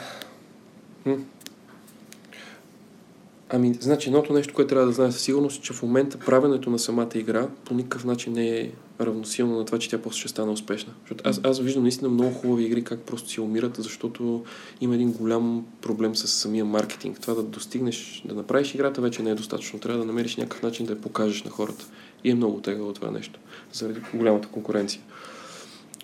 Ами, 3.57 3.75
значи, 3.81 4.09
едното 4.09 4.33
нещо, 4.33 4.55
което 4.55 4.69
трябва 4.69 4.87
да 4.87 4.93
знае 4.93 5.13
със 5.13 5.23
сигурност, 5.23 5.63
че 5.63 5.73
в 5.73 5.83
момента 5.83 6.19
правенето 6.19 6.71
на 6.71 6.79
самата 6.79 7.09
игра 7.15 7.49
по 7.65 7.75
никакъв 7.75 8.05
начин 8.05 8.33
не 8.33 8.49
е 8.49 8.71
равносилно 9.01 9.59
на 9.59 9.65
това, 9.65 9.79
че 9.79 9.91
тя 9.91 9.99
после 9.99 10.19
ще 10.21 10.29
стане 10.29 10.53
успешна. 10.53 10.93
Защото 11.01 11.23
аз, 11.29 11.41
аз 11.45 11.61
виждам 11.61 11.83
наистина 11.83 12.11
много 12.11 12.31
хубави 12.31 12.65
игри, 12.65 12.85
как 12.85 13.01
просто 13.01 13.31
си 13.31 13.41
умират, 13.41 13.77
защото 13.79 14.45
има 14.81 14.95
един 14.95 15.13
голям 15.13 15.67
проблем 15.81 16.17
с 16.17 16.29
самия 16.29 16.65
маркетинг. 16.65 17.21
Това 17.21 17.35
да 17.35 17.43
достигнеш, 17.43 18.23
да 18.25 18.35
направиш 18.35 18.75
играта 18.75 19.01
вече 19.01 19.23
не 19.23 19.31
е 19.31 19.35
достатъчно. 19.35 19.79
Трябва 19.79 20.01
да 20.01 20.07
намериш 20.07 20.37
някакъв 20.37 20.63
начин 20.63 20.87
да 20.87 20.93
я 20.93 21.01
покажеш 21.01 21.43
на 21.43 21.51
хората. 21.51 21.87
И 22.25 22.31
е 22.31 22.35
много 22.35 22.61
тегаво 22.61 22.93
това 22.93 23.11
нещо, 23.11 23.41
заради 23.73 24.01
голямата 24.15 24.49
конкуренция. 24.49 25.01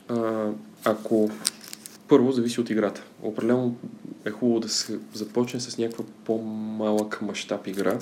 А, 0.09 0.49
ако 0.85 1.31
първо 2.09 2.33
зависи 2.33 2.61
от 2.61 2.71
играта. 2.71 3.03
Определено 3.23 3.75
е 4.25 4.31
хубаво 4.31 4.61
да 4.61 4.69
се 4.69 4.99
започне 5.15 5.61
с 5.61 5.79
някаква 5.79 6.05
по-малък 6.25 7.23
мащаб 7.23 7.67
игра 7.67 7.99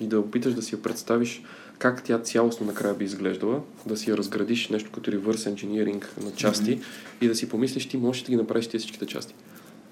и 0.00 0.06
да 0.06 0.20
опиташ 0.20 0.54
да 0.54 0.62
си 0.62 0.74
я 0.74 0.82
представиш 0.82 1.42
как 1.78 2.04
тя 2.04 2.18
цялостно 2.18 2.66
накрая 2.66 2.94
би 2.94 3.04
изглеждала, 3.04 3.60
да 3.86 3.96
си 3.96 4.10
я 4.10 4.16
разградиш 4.16 4.68
нещо 4.68 4.90
като 4.92 5.10
reverse 5.10 5.54
engineering 5.54 6.24
на 6.24 6.32
части 6.32 6.78
mm-hmm. 6.78 6.84
и 7.20 7.28
да 7.28 7.34
си 7.34 7.48
помислиш, 7.48 7.88
ти 7.88 7.96
можеш 7.96 8.22
да 8.22 8.30
ги 8.30 8.36
направиш 8.36 8.66
тези 8.66 8.82
всичките 8.82 9.06
части. 9.06 9.34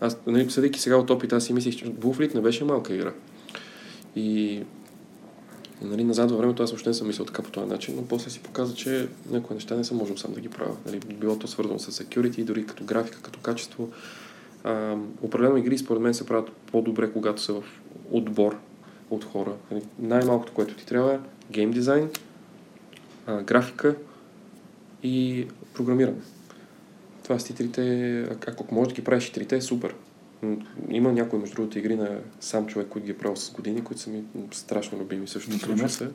Аз, 0.00 0.16
нали, 0.26 0.50
съдейки 0.50 0.80
сега 0.80 0.96
от 0.96 1.10
опита, 1.10 1.36
аз 1.36 1.44
си 1.44 1.52
мислих, 1.52 1.76
че 1.76 1.86
Bullfleet 1.86 2.34
не 2.34 2.40
беше 2.40 2.64
малка 2.64 2.94
игра. 2.94 3.12
И 4.16 4.60
нали, 5.82 6.04
назад 6.04 6.30
във 6.30 6.38
времето 6.38 6.62
аз 6.62 6.70
въобще 6.70 6.90
не 6.90 6.94
съм 6.94 7.06
мислил 7.06 7.24
така 7.24 7.42
по 7.42 7.50
този 7.50 7.66
начин, 7.66 7.94
но 7.96 8.06
после 8.06 8.30
си 8.30 8.40
показа, 8.40 8.74
че 8.74 9.08
някои 9.30 9.54
неща 9.54 9.76
не 9.76 9.84
съм 9.84 9.96
можем 9.96 10.18
сам 10.18 10.32
да 10.32 10.40
ги 10.40 10.48
правя. 10.48 10.76
Нали, 10.86 10.98
било 10.98 11.38
то 11.38 11.46
свързано 11.46 11.78
с 11.78 12.04
security, 12.04 12.44
дори 12.44 12.66
като 12.66 12.84
графика, 12.84 13.18
като 13.22 13.40
качество. 13.40 13.88
А, 14.64 14.96
определено 15.22 15.56
игри 15.56 15.78
според 15.78 16.02
мен 16.02 16.14
се 16.14 16.26
правят 16.26 16.50
по-добре, 16.50 17.12
когато 17.12 17.42
са 17.42 17.52
в 17.52 17.64
отбор 18.10 18.58
от 19.10 19.24
хора. 19.24 19.52
Нали, 19.70 19.82
най-малкото, 19.98 20.52
което 20.52 20.74
ти 20.74 20.86
трябва 20.86 21.14
е 21.14 21.18
гейм 21.50 21.70
дизайн, 21.70 22.10
а, 23.26 23.42
графика 23.42 23.94
и 25.02 25.46
програмиране. 25.74 26.20
Това 27.22 27.38
са 27.38 27.54
трите, 27.54 28.22
ако 28.46 28.74
можеш 28.74 28.88
да 28.88 28.94
ги 28.94 29.04
правиш 29.04 29.28
и 29.28 29.32
трите, 29.32 29.56
е 29.56 29.60
супер. 29.60 29.94
Има 30.88 31.12
някои, 31.12 31.38
между 31.38 31.54
другото, 31.54 31.78
игри 31.78 31.96
на 31.96 32.18
сам 32.40 32.66
човек, 32.66 32.88
които 32.88 33.06
ги 33.06 33.10
е 33.10 33.18
правил 33.18 33.36
с 33.36 33.52
години, 33.52 33.84
които 33.84 34.02
са 34.02 34.10
ми 34.10 34.24
страшно 34.50 34.98
любими. 34.98 35.28
Също 35.28 35.50
се. 35.88 36.10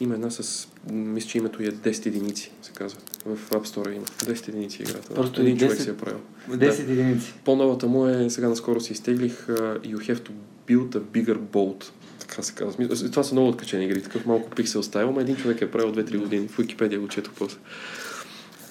Има 0.00 0.14
една 0.14 0.30
с, 0.30 0.68
мисля, 0.92 1.28
че 1.28 1.38
името 1.38 1.62
е 1.62 1.66
10 1.66 2.06
единици, 2.06 2.52
се 2.62 2.72
казва. 2.72 2.98
В 3.26 3.50
App 3.50 3.66
Store 3.66 3.92
има. 3.92 4.04
10 4.04 4.48
единици 4.48 4.82
играта. 4.82 5.14
Просто 5.14 5.40
един 5.40 5.56
10... 5.56 5.60
човек 5.60 5.80
си 5.80 5.90
е 5.90 5.96
правил. 5.96 6.20
10 6.50 6.56
да. 6.56 6.92
единици. 6.92 7.34
По-новата 7.44 7.86
му 7.86 8.06
е, 8.06 8.30
сега 8.30 8.48
наскоро 8.48 8.80
си 8.80 8.92
изтеглих 8.92 9.46
uh, 9.46 9.80
You 9.80 9.96
have 9.96 10.18
to 10.18 10.30
build 10.68 10.88
a 10.88 11.00
bigger 11.00 11.38
boat. 11.38 11.84
Така 12.18 12.42
се 12.42 12.54
казва. 12.54 12.88
Това 13.10 13.22
са 13.22 13.34
много 13.34 13.48
откачени 13.48 13.84
игри, 13.84 14.02
такъв 14.02 14.26
малко 14.26 14.50
пиксел 14.50 14.82
стайл, 14.82 15.12
но 15.12 15.20
един 15.20 15.36
човек 15.36 15.60
е 15.60 15.70
правил 15.70 15.92
2-3 15.92 16.18
години. 16.18 16.48
В 16.48 16.58
Wikipedia 16.58 16.98
го 16.98 17.08
четох 17.08 17.34
после. 17.34 17.58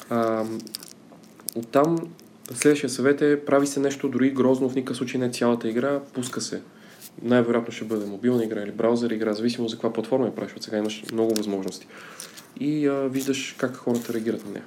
Uh, 0.09 0.61
оттам 1.55 1.97
Следващия 2.53 2.89
съвет 2.89 3.21
е 3.21 3.45
прави 3.45 3.67
се 3.67 3.79
нещо 3.79 4.09
дори 4.09 4.31
грозно, 4.31 4.69
в 4.69 4.75
никакъв 4.75 4.97
случай 4.97 5.19
не 5.19 5.25
е 5.25 5.29
цялата 5.29 5.69
игра, 5.69 5.99
пуска 6.13 6.41
се. 6.41 6.61
Най-вероятно 7.21 7.73
ще 7.73 7.85
бъде 7.85 8.05
мобилна 8.05 8.43
игра 8.43 8.63
или 8.63 8.71
браузър 8.71 9.11
игра, 9.11 9.33
зависимо 9.33 9.67
за 9.67 9.75
каква 9.75 9.93
платформа 9.93 10.25
я 10.25 10.35
правиш, 10.35 10.53
от 10.55 10.63
сега 10.63 10.77
имаш 10.77 11.03
много 11.11 11.35
възможности. 11.35 11.87
И 12.59 12.87
а, 12.87 12.93
виждаш 12.93 13.55
как 13.57 13.75
хората 13.75 14.13
реагират 14.13 14.45
на 14.45 14.51
нея. 14.51 14.65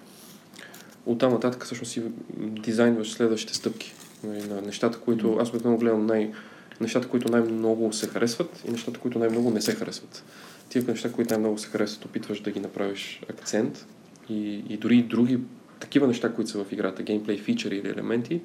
От 1.06 1.18
там 1.18 1.32
нататък 1.32 1.64
всъщност 1.64 1.92
си 1.92 2.02
дизайнваш 2.38 3.12
следващите 3.12 3.54
стъпки 3.54 3.94
нали, 4.24 4.42
на 4.48 4.62
нещата, 4.62 4.98
които 4.98 5.36
аз 5.40 5.50
обикновено 5.50 5.80
гледам 5.80 6.06
най- 6.06 6.32
нещата, 6.80 7.08
които 7.08 7.28
най-много 7.28 7.92
се 7.92 8.06
харесват 8.06 8.62
и 8.68 8.70
нещата, 8.70 9.00
които 9.00 9.18
най-много 9.18 9.50
не 9.50 9.60
се 9.60 9.74
харесват. 9.74 10.24
Тия 10.68 10.84
неща, 10.88 11.12
които 11.12 11.30
най-много 11.30 11.58
се 11.58 11.68
харесват, 11.68 12.04
опитваш 12.04 12.40
да 12.40 12.50
ги 12.50 12.60
направиш 12.60 13.20
акцент 13.30 13.86
и, 14.28 14.64
и 14.68 14.76
дори 14.76 14.96
и 14.96 15.02
други 15.02 15.38
такива 15.80 16.06
неща, 16.06 16.32
които 16.32 16.50
са 16.50 16.64
в 16.64 16.72
играта, 16.72 17.02
геймплей, 17.02 17.38
фичери 17.38 17.76
или 17.76 17.88
елементи, 17.88 18.40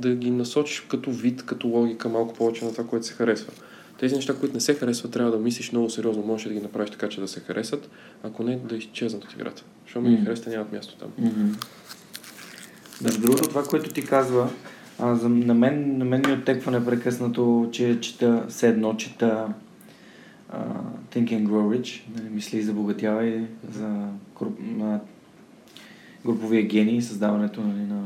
да 0.00 0.14
ги 0.14 0.30
насочиш 0.30 0.80
като 0.80 1.10
вид, 1.10 1.42
като 1.46 1.68
логика 1.68 2.08
малко 2.08 2.34
повече 2.34 2.64
на 2.64 2.72
това, 2.72 2.86
което 2.86 3.06
се 3.06 3.12
харесва. 3.12 3.52
Тези 3.98 4.14
неща, 4.14 4.34
които 4.34 4.54
не 4.54 4.60
се 4.60 4.74
харесват, 4.74 5.12
трябва 5.12 5.32
да 5.32 5.38
мислиш 5.38 5.72
много 5.72 5.90
сериозно. 5.90 6.22
Можеш 6.22 6.48
да 6.48 6.54
ги 6.54 6.60
направиш 6.60 6.90
така, 6.90 7.08
че 7.08 7.20
да 7.20 7.28
се 7.28 7.40
харесат, 7.40 7.90
ако 8.22 8.42
не 8.42 8.56
да 8.56 8.76
изчезнат 8.76 9.24
от 9.24 9.32
играта. 9.32 9.64
Защото 9.84 10.06
ми 10.06 10.16
mm. 10.16 10.18
ги 10.18 10.24
харесат, 10.24 10.46
нямат 10.46 10.72
място 10.72 10.96
там. 10.96 11.08
Mm-hmm. 11.20 11.64
Между 13.02 13.20
другото, 13.20 13.48
това, 13.48 13.62
което 13.62 13.90
ти 13.90 14.06
казва, 14.06 14.50
а, 14.98 15.14
за, 15.14 15.28
на, 15.28 15.54
мен, 15.54 15.98
на 15.98 16.04
мен 16.04 16.22
ми 16.26 16.32
оттеква 16.32 16.72
непрекъснато, 16.72 17.68
че 17.72 18.00
чета, 18.00 18.44
все 18.48 18.68
едно 18.68 18.96
чета 18.96 19.48
uh, 20.52 20.58
Think 21.12 21.24
and 21.24 21.48
Grow 21.48 21.78
Rich, 21.78 22.02
нали, 22.16 22.28
мисли 22.28 22.58
и 22.58 22.62
забогатявай 22.62 23.46
за 23.72 24.08
груп, 24.38 24.58
на 24.60 25.00
груповия 26.26 26.62
гений, 26.62 27.02
създаването 27.02 27.60
нали, 27.60 27.82
на 27.82 28.02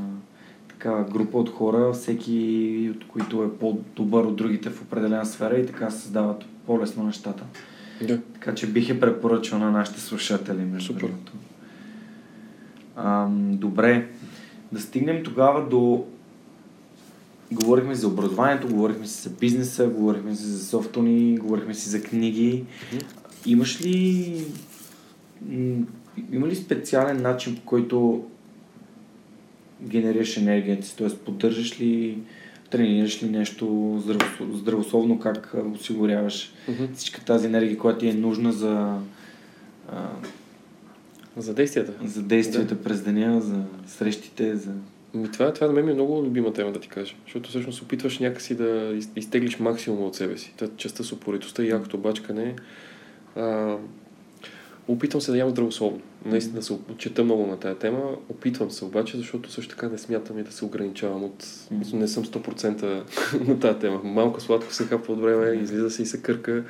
такава 0.85 1.05
група 1.05 1.39
от 1.39 1.51
хора, 1.51 1.93
всеки 1.93 2.93
от 2.97 3.09
които 3.09 3.43
е 3.43 3.59
по-добър 3.59 4.25
от 4.25 4.37
другите 4.37 4.71
в 4.71 4.83
определена 4.83 5.27
сфера 5.27 5.59
и 5.59 5.67
така 5.67 5.91
създават 5.91 6.45
по-лесно 6.67 7.05
нещата. 7.05 7.45
Да. 8.03 8.21
Така 8.35 8.55
че 8.55 8.67
бих 8.67 8.91
е 8.91 9.01
препоръчал 9.01 9.59
на 9.59 9.71
нашите 9.71 10.01
слушатели, 10.01 10.65
между 10.65 10.87
Супер. 10.87 11.01
другото. 11.01 11.33
Ам, 12.97 13.57
добре, 13.57 14.09
да 14.73 14.81
стигнем 14.81 15.23
тогава 15.23 15.69
до... 15.69 16.05
Говорихме 17.53 17.95
за 17.95 18.09
образованието, 18.09 18.69
говорихме 18.69 19.07
си 19.07 19.23
за 19.23 19.31
бизнеса, 19.31 19.87
говорихме 19.87 20.35
си 20.35 20.45
за 20.45 20.67
софтуни, 20.67 21.39
говорихме 21.39 21.75
си 21.75 21.89
за 21.89 22.03
книги. 22.03 22.65
Имаш 23.47 23.81
ли 23.81 24.47
има 26.33 26.47
ли 26.47 26.57
специален 26.57 27.23
начин, 27.23 27.57
по 27.57 27.63
който 27.63 28.25
генерираш 29.85 30.37
енергията 30.37 30.87
си? 30.87 30.97
Т.е. 30.97 31.09
поддържаш 31.09 31.81
ли, 31.81 32.19
тренираш 32.71 33.23
ли 33.23 33.29
нещо 33.29 34.03
здравословно, 34.53 35.19
как 35.19 35.55
осигуряваш 35.75 36.53
Мгм. 36.69 36.85
всичка 36.95 37.25
тази 37.25 37.47
енергия, 37.47 37.79
която 37.79 37.99
ти 37.99 38.09
е 38.09 38.15
нужна 38.15 38.53
за, 38.53 38.99
а, 39.93 40.09
За 41.37 41.55
действията. 41.55 41.93
за 42.05 42.23
действията 42.23 42.83
през 42.83 43.03
деня, 43.03 43.41
за 43.41 43.63
срещите, 43.87 44.57
за... 44.57 44.71
Ми, 45.15 45.31
това, 45.33 45.53
това 45.53 45.67
на 45.67 45.73
мен 45.73 45.85
ми 45.85 45.91
е 45.91 45.95
много 45.95 46.23
любима 46.23 46.53
тема 46.53 46.73
да 46.73 46.81
ти 46.81 46.89
кажа, 46.89 47.15
защото 47.25 47.51
всъщност 47.51 47.83
опитваш 47.83 48.19
някакси 48.19 48.55
да 48.55 48.93
из- 48.97 49.11
изтеглиш 49.17 49.59
максимума 49.59 50.07
от 50.07 50.15
себе 50.15 50.39
си. 50.39 50.55
Та 50.57 50.69
частта 50.77 51.05
с 51.05 51.13
упоритостта 51.13 51.63
и 51.65 51.69
якото 51.69 51.99
бачкане. 51.99 52.55
А, 53.37 53.77
опитвам 54.89 55.21
се 55.21 55.31
да 55.31 55.39
ям 55.39 55.51
здравословно. 55.51 56.01
Наистина 56.25 56.63
се 56.63 56.73
отчета 56.73 57.25
много 57.25 57.47
на 57.47 57.57
тая 57.57 57.75
тема. 57.75 58.17
Опитвам 58.29 58.71
се 58.71 58.85
обаче, 58.85 59.17
защото 59.17 59.53
също 59.53 59.75
така 59.75 59.89
не 59.89 59.99
смятам 59.99 60.39
и 60.39 60.43
да 60.43 60.53
се 60.53 60.65
ограничавам 60.65 61.25
от... 61.25 61.47
Не 61.93 62.09
съм 62.09 62.25
100% 62.25 63.03
на 63.49 63.61
тази 63.61 63.79
тема. 63.79 64.01
Малко 64.05 64.41
сладко 64.41 64.73
се 64.73 64.85
хапва 64.85 65.15
от 65.15 65.21
време, 65.21 65.61
излиза 65.63 65.91
се 65.91 66.03
и 66.03 66.07
се 66.07 66.23
кърка. 66.23 66.65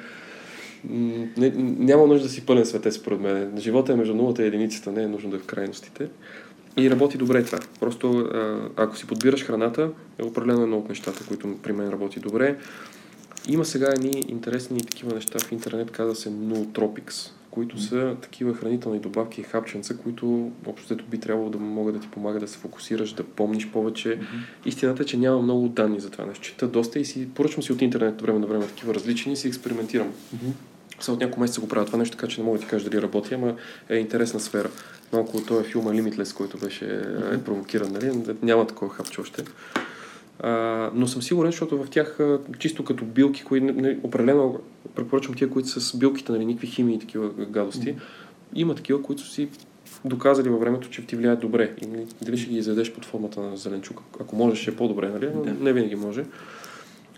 Не, 0.89 1.51
няма 1.79 2.07
нужда 2.07 2.27
да 2.27 2.33
си 2.33 2.47
пълен 2.47 2.67
светец, 2.67 2.95
според 2.95 3.21
мен. 3.21 3.53
Живота 3.59 3.93
е 3.93 3.97
между 3.97 4.15
нулата 4.15 4.43
и 4.43 4.47
единицата, 4.47 4.93
не 4.93 5.03
е 5.03 5.09
нужно 5.09 5.31
да 5.31 5.37
е 5.37 5.41
в 5.41 5.47
крайностите. 5.47 6.09
И 6.77 6.91
работи 6.91 7.19
добре 7.19 7.45
това. 7.45 7.59
Просто 7.81 8.31
ако 8.77 8.97
си 8.97 9.07
подбираш 9.07 9.45
храната, 9.45 9.91
е 10.19 10.23
определено 10.23 10.63
едно 10.63 10.79
от 10.79 10.89
нещата, 10.89 11.25
които 11.29 11.57
при 11.63 11.73
мен 11.73 11.89
работи 11.89 12.21
добре. 12.21 12.57
Има 13.49 13.65
сега 13.65 13.87
едни 13.87 14.25
интересни 14.29 14.81
такива 14.81 15.15
неща 15.15 15.39
в 15.39 15.53
интернет, 15.53 15.91
казва 15.91 16.15
се 16.15 16.31
Nootropics, 16.31 17.31
които 17.55 17.81
са 17.81 18.17
такива 18.23 18.55
хранителни 18.55 19.01
добавки 19.01 19.41
и 19.41 19.45
хапченца, 19.45 19.97
които 19.97 20.53
общо 20.67 20.97
би 21.11 21.19
трябвало 21.19 21.51
да 21.51 21.59
могат 21.59 21.95
да 21.95 22.01
ти 22.01 22.09
помагат 22.09 22.41
да 22.41 22.49
се 22.49 22.59
фокусираш, 22.59 23.13
да 23.13 23.25
помниш 23.25 23.69
повече. 23.69 24.19
Истината 24.65 25.03
е, 25.03 25.07
че 25.07 25.17
няма 25.17 25.43
много 25.43 25.69
данни 25.69 26.01
за 26.01 26.11
това 26.11 26.27
нещо. 26.27 26.43
Чета 26.43 26.69
доста 26.69 26.99
и 26.99 27.05
си 27.05 27.29
поръчвам 27.35 27.63
си 27.63 27.73
от 27.73 27.83
интернет 27.83 28.23
време 28.23 28.39
на 28.39 28.47
време 28.47 28.67
такива 28.67 28.95
различни 28.95 29.33
и 29.33 29.37
си 29.37 29.49
експериментирам. 29.49 30.13
Сега 31.01 31.13
от 31.15 31.21
няколко 31.21 31.41
месеца 31.41 31.61
го 31.61 31.69
правя 31.69 31.87
това 31.87 31.99
нещо, 31.99 32.17
така 32.17 32.29
че 32.29 32.41
не 32.41 32.45
мога 32.45 32.59
да 32.59 32.65
ти 32.65 32.71
кажа 32.71 32.91
дали 32.91 33.03
работи, 33.03 33.35
ама 33.35 33.55
е 33.89 33.97
интересна 33.97 34.41
сфера. 34.41 34.71
Малко 35.13 35.37
от 35.37 35.47
този 35.47 35.69
филма 35.69 35.91
Limitless, 35.91 36.37
който 36.37 36.59
беше 36.59 37.03
е 37.33 37.39
провокиран, 37.45 37.93
нали? 37.93 38.13
Няма 38.43 38.67
такова 38.67 38.95
хапче 38.95 39.21
още. 39.21 39.45
А, 40.41 40.91
но 40.95 41.07
съм 41.07 41.23
сигурен, 41.23 41.51
защото 41.51 41.85
в 41.85 41.91
тях 41.91 42.19
чисто 42.59 42.85
като 42.85 43.05
билки, 43.05 43.45
които 43.45 43.67
не, 43.67 43.99
определено 44.03 44.61
препоръчвам 44.95 45.37
тия, 45.37 45.51
които 45.51 45.69
са 45.69 45.81
с 45.81 45.97
билките, 45.97 46.33
нали, 46.33 46.45
никакви 46.45 46.67
химии 46.67 46.97
и 46.97 46.99
такива 46.99 47.29
гадости. 47.29 47.95
Има 48.55 48.75
такива, 48.75 49.03
които 49.03 49.27
си 49.27 49.49
доказали 50.05 50.49
във 50.49 50.61
времето, 50.61 50.91
че 50.91 51.07
ти 51.07 51.17
влияят 51.17 51.41
добре. 51.41 51.73
И 51.83 51.87
дали 52.25 52.39
ще 52.39 52.51
ги 52.51 52.57
изядеш 52.59 52.93
под 52.93 53.05
формата 53.05 53.41
на 53.41 53.57
зеленчук, 53.57 54.01
ако 54.21 54.37
можеш, 54.37 54.59
ще 54.59 54.71
е 54.71 54.77
по-добре, 54.77 55.09
нали? 55.09 55.29
Но 55.35 55.43
Да. 55.43 55.53
не 55.53 55.73
винаги 55.73 55.97
може. 55.97 56.25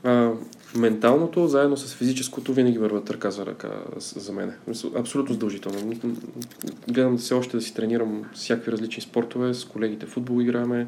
А, 0.04 0.32
менталното, 0.76 1.46
заедно 1.46 1.76
с 1.76 1.94
физическото, 1.94 2.52
винаги 2.52 2.78
върват 2.78 3.10
ръка 3.10 3.30
за 3.30 3.46
ръка 3.46 3.68
за 3.98 4.32
мен. 4.32 4.52
Абсолютно 4.96 5.32
задължително. 5.34 5.92
Гледам 6.88 7.18
все 7.18 7.34
още 7.34 7.56
да 7.56 7.62
си 7.62 7.74
тренирам 7.74 8.24
всякакви 8.34 8.72
различни 8.72 9.02
спортове, 9.02 9.54
с 9.54 9.64
колегите 9.64 10.06
футбол 10.06 10.42
играме, 10.42 10.86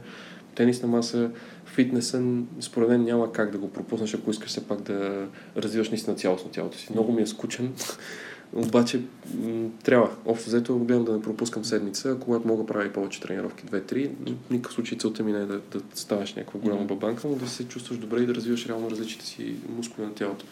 тенис 0.59 0.83
на 0.83 0.89
маса, 0.89 1.31
фитнеса, 1.67 2.23
според 2.61 2.89
мен 2.89 3.05
няма 3.05 3.33
как 3.33 3.51
да 3.51 3.59
го 3.59 3.73
пропуснеш, 3.73 4.15
ако 4.15 4.31
искаш 4.31 4.49
все 4.49 4.67
пак 4.67 4.83
да 4.83 5.27
развиваш 5.57 5.91
наистина 5.91 6.17
цялостно 6.17 6.51
тялото 6.51 6.79
си. 6.79 6.89
Много 6.93 7.13
ми 7.13 7.23
е 7.23 7.27
скучен, 7.27 7.73
обаче 8.53 9.01
м- 9.35 9.69
трябва. 9.83 10.11
Общо 10.27 10.49
взето 10.49 10.79
гледам 10.79 11.05
да 11.05 11.13
не 11.13 11.23
пропускам 11.23 11.65
седмица, 11.65 12.17
когато 12.21 12.49
мога 12.49 12.63
да 12.63 12.67
правя 12.67 12.87
и 12.87 12.93
повече 12.93 13.21
тренировки, 13.21 13.65
2-3. 13.65 14.11
В 14.47 14.51
никакъв 14.51 14.73
случай 14.73 14.99
целта 14.99 15.23
ми 15.23 15.33
не 15.33 15.39
е 15.39 15.47
да, 15.47 15.59
да 15.59 15.81
ставаш 15.95 16.35
някаква 16.35 16.61
голяма 16.61 16.85
бабанка, 16.85 17.29
но 17.29 17.35
да 17.35 17.49
се 17.49 17.69
чувстваш 17.69 17.99
добре 17.99 18.21
и 18.21 18.27
да 18.27 18.35
развиваш 18.35 18.67
реално 18.67 18.91
различните 18.91 19.27
си 19.27 19.55
мускули 19.77 20.07
на 20.07 20.15
тялото. 20.15 20.45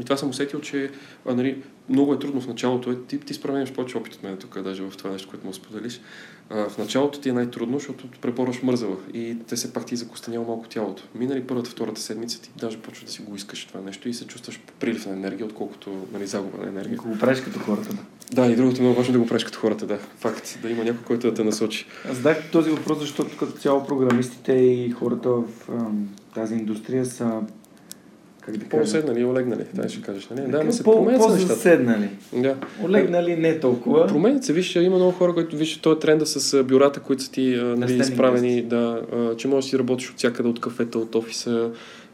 И 0.00 0.04
това 0.04 0.16
съм 0.16 0.30
усетил, 0.30 0.60
че 0.60 0.90
а, 1.26 1.34
нали, 1.34 1.62
много 1.88 2.14
е 2.14 2.18
трудно 2.18 2.40
в 2.40 2.46
началото. 2.46 2.90
Е, 2.90 2.96
ти, 2.96 3.18
ти 3.18 3.34
справяш 3.34 3.72
повече 3.72 3.98
опит 3.98 4.14
от 4.14 4.22
мен 4.22 4.36
тук, 4.36 4.62
даже 4.62 4.82
в 4.82 4.96
това 4.96 5.10
нещо, 5.10 5.28
което 5.28 5.46
му 5.46 5.52
споделиш. 5.52 6.00
А, 6.50 6.68
в 6.68 6.78
началото 6.78 7.20
ти 7.20 7.28
е 7.28 7.32
най-трудно, 7.32 7.78
защото 7.78 8.08
препоръш 8.20 8.62
мързава 8.62 8.96
и 9.14 9.36
те 9.48 9.56
се 9.56 9.72
пак 9.72 9.86
ти 9.86 9.96
закостенява 9.96 10.46
малко 10.46 10.68
тялото. 10.68 11.02
Минали 11.14 11.46
първата, 11.46 11.70
втората 11.70 12.00
седмица, 12.00 12.42
ти 12.42 12.50
даже 12.56 12.78
почва 12.78 13.06
да 13.06 13.12
си 13.12 13.22
го 13.22 13.36
искаш 13.36 13.64
това 13.64 13.80
нещо 13.80 14.08
и 14.08 14.14
се 14.14 14.26
чувстваш 14.26 14.60
прилив 14.80 15.06
на 15.06 15.12
енергия, 15.12 15.46
отколкото 15.46 16.06
нали, 16.12 16.26
загуба 16.26 16.58
на 16.58 16.68
енергия. 16.68 16.96
Го 16.96 17.18
правиш 17.18 17.40
като 17.40 17.58
хората, 17.58 17.94
да. 17.94 18.02
Да, 18.32 18.46
и 18.46 18.56
другото 18.56 18.78
е 18.78 18.80
много 18.80 18.96
важно 18.96 19.12
да 19.12 19.18
го 19.18 19.26
правиш 19.26 19.44
като 19.44 19.58
хората, 19.58 19.86
да. 19.86 19.98
Факт, 19.98 20.58
да 20.62 20.70
има 20.70 20.84
някой, 20.84 21.04
който 21.04 21.30
да 21.30 21.34
те 21.34 21.44
насочи. 21.44 21.86
Аз 22.10 22.16
задах 22.16 22.50
този 22.50 22.70
въпрос, 22.70 22.98
защото 22.98 23.36
като 23.36 23.52
цяло 23.52 23.86
програмистите 23.86 24.52
и 24.52 24.90
хората 24.90 25.28
в 25.28 25.44
тази 26.34 26.54
индустрия 26.54 27.06
са 27.06 27.40
как 28.46 28.56
да 28.56 28.68
По-седнали 28.68 29.20
и 29.20 29.24
олегнали, 29.24 29.64
да 29.74 29.88
ще 29.88 30.02
кажеш. 30.02 30.28
Нали? 30.28 30.50
Да, 30.50 30.64
но 30.64 30.72
се 30.72 30.82
по, 30.82 30.92
променят 30.92 31.20
по-заседнали. 31.20 32.08
Да. 32.32 32.56
Олегнали 32.82 33.36
не 33.36 33.60
толкова. 33.60 34.06
Променят 34.06 34.44
се, 34.44 34.52
виж, 34.52 34.76
има 34.76 34.96
много 34.96 35.12
хора, 35.12 35.34
които 35.34 35.56
виж, 35.56 35.78
този 35.78 36.00
тренда 36.00 36.26
с 36.26 36.64
бюрата, 36.64 37.00
които 37.00 37.22
са 37.22 37.30
ти 37.30 37.60
нали, 37.76 37.96
изправени, 37.96 38.62
да, 38.62 39.02
че 39.36 39.48
можеш 39.48 39.66
да 39.66 39.70
си 39.70 39.78
работиш 39.78 40.10
от 40.10 40.18
всякъде, 40.18 40.48
от 40.48 40.60
кафета, 40.60 40.98
от 40.98 41.14
офиса. 41.14 41.70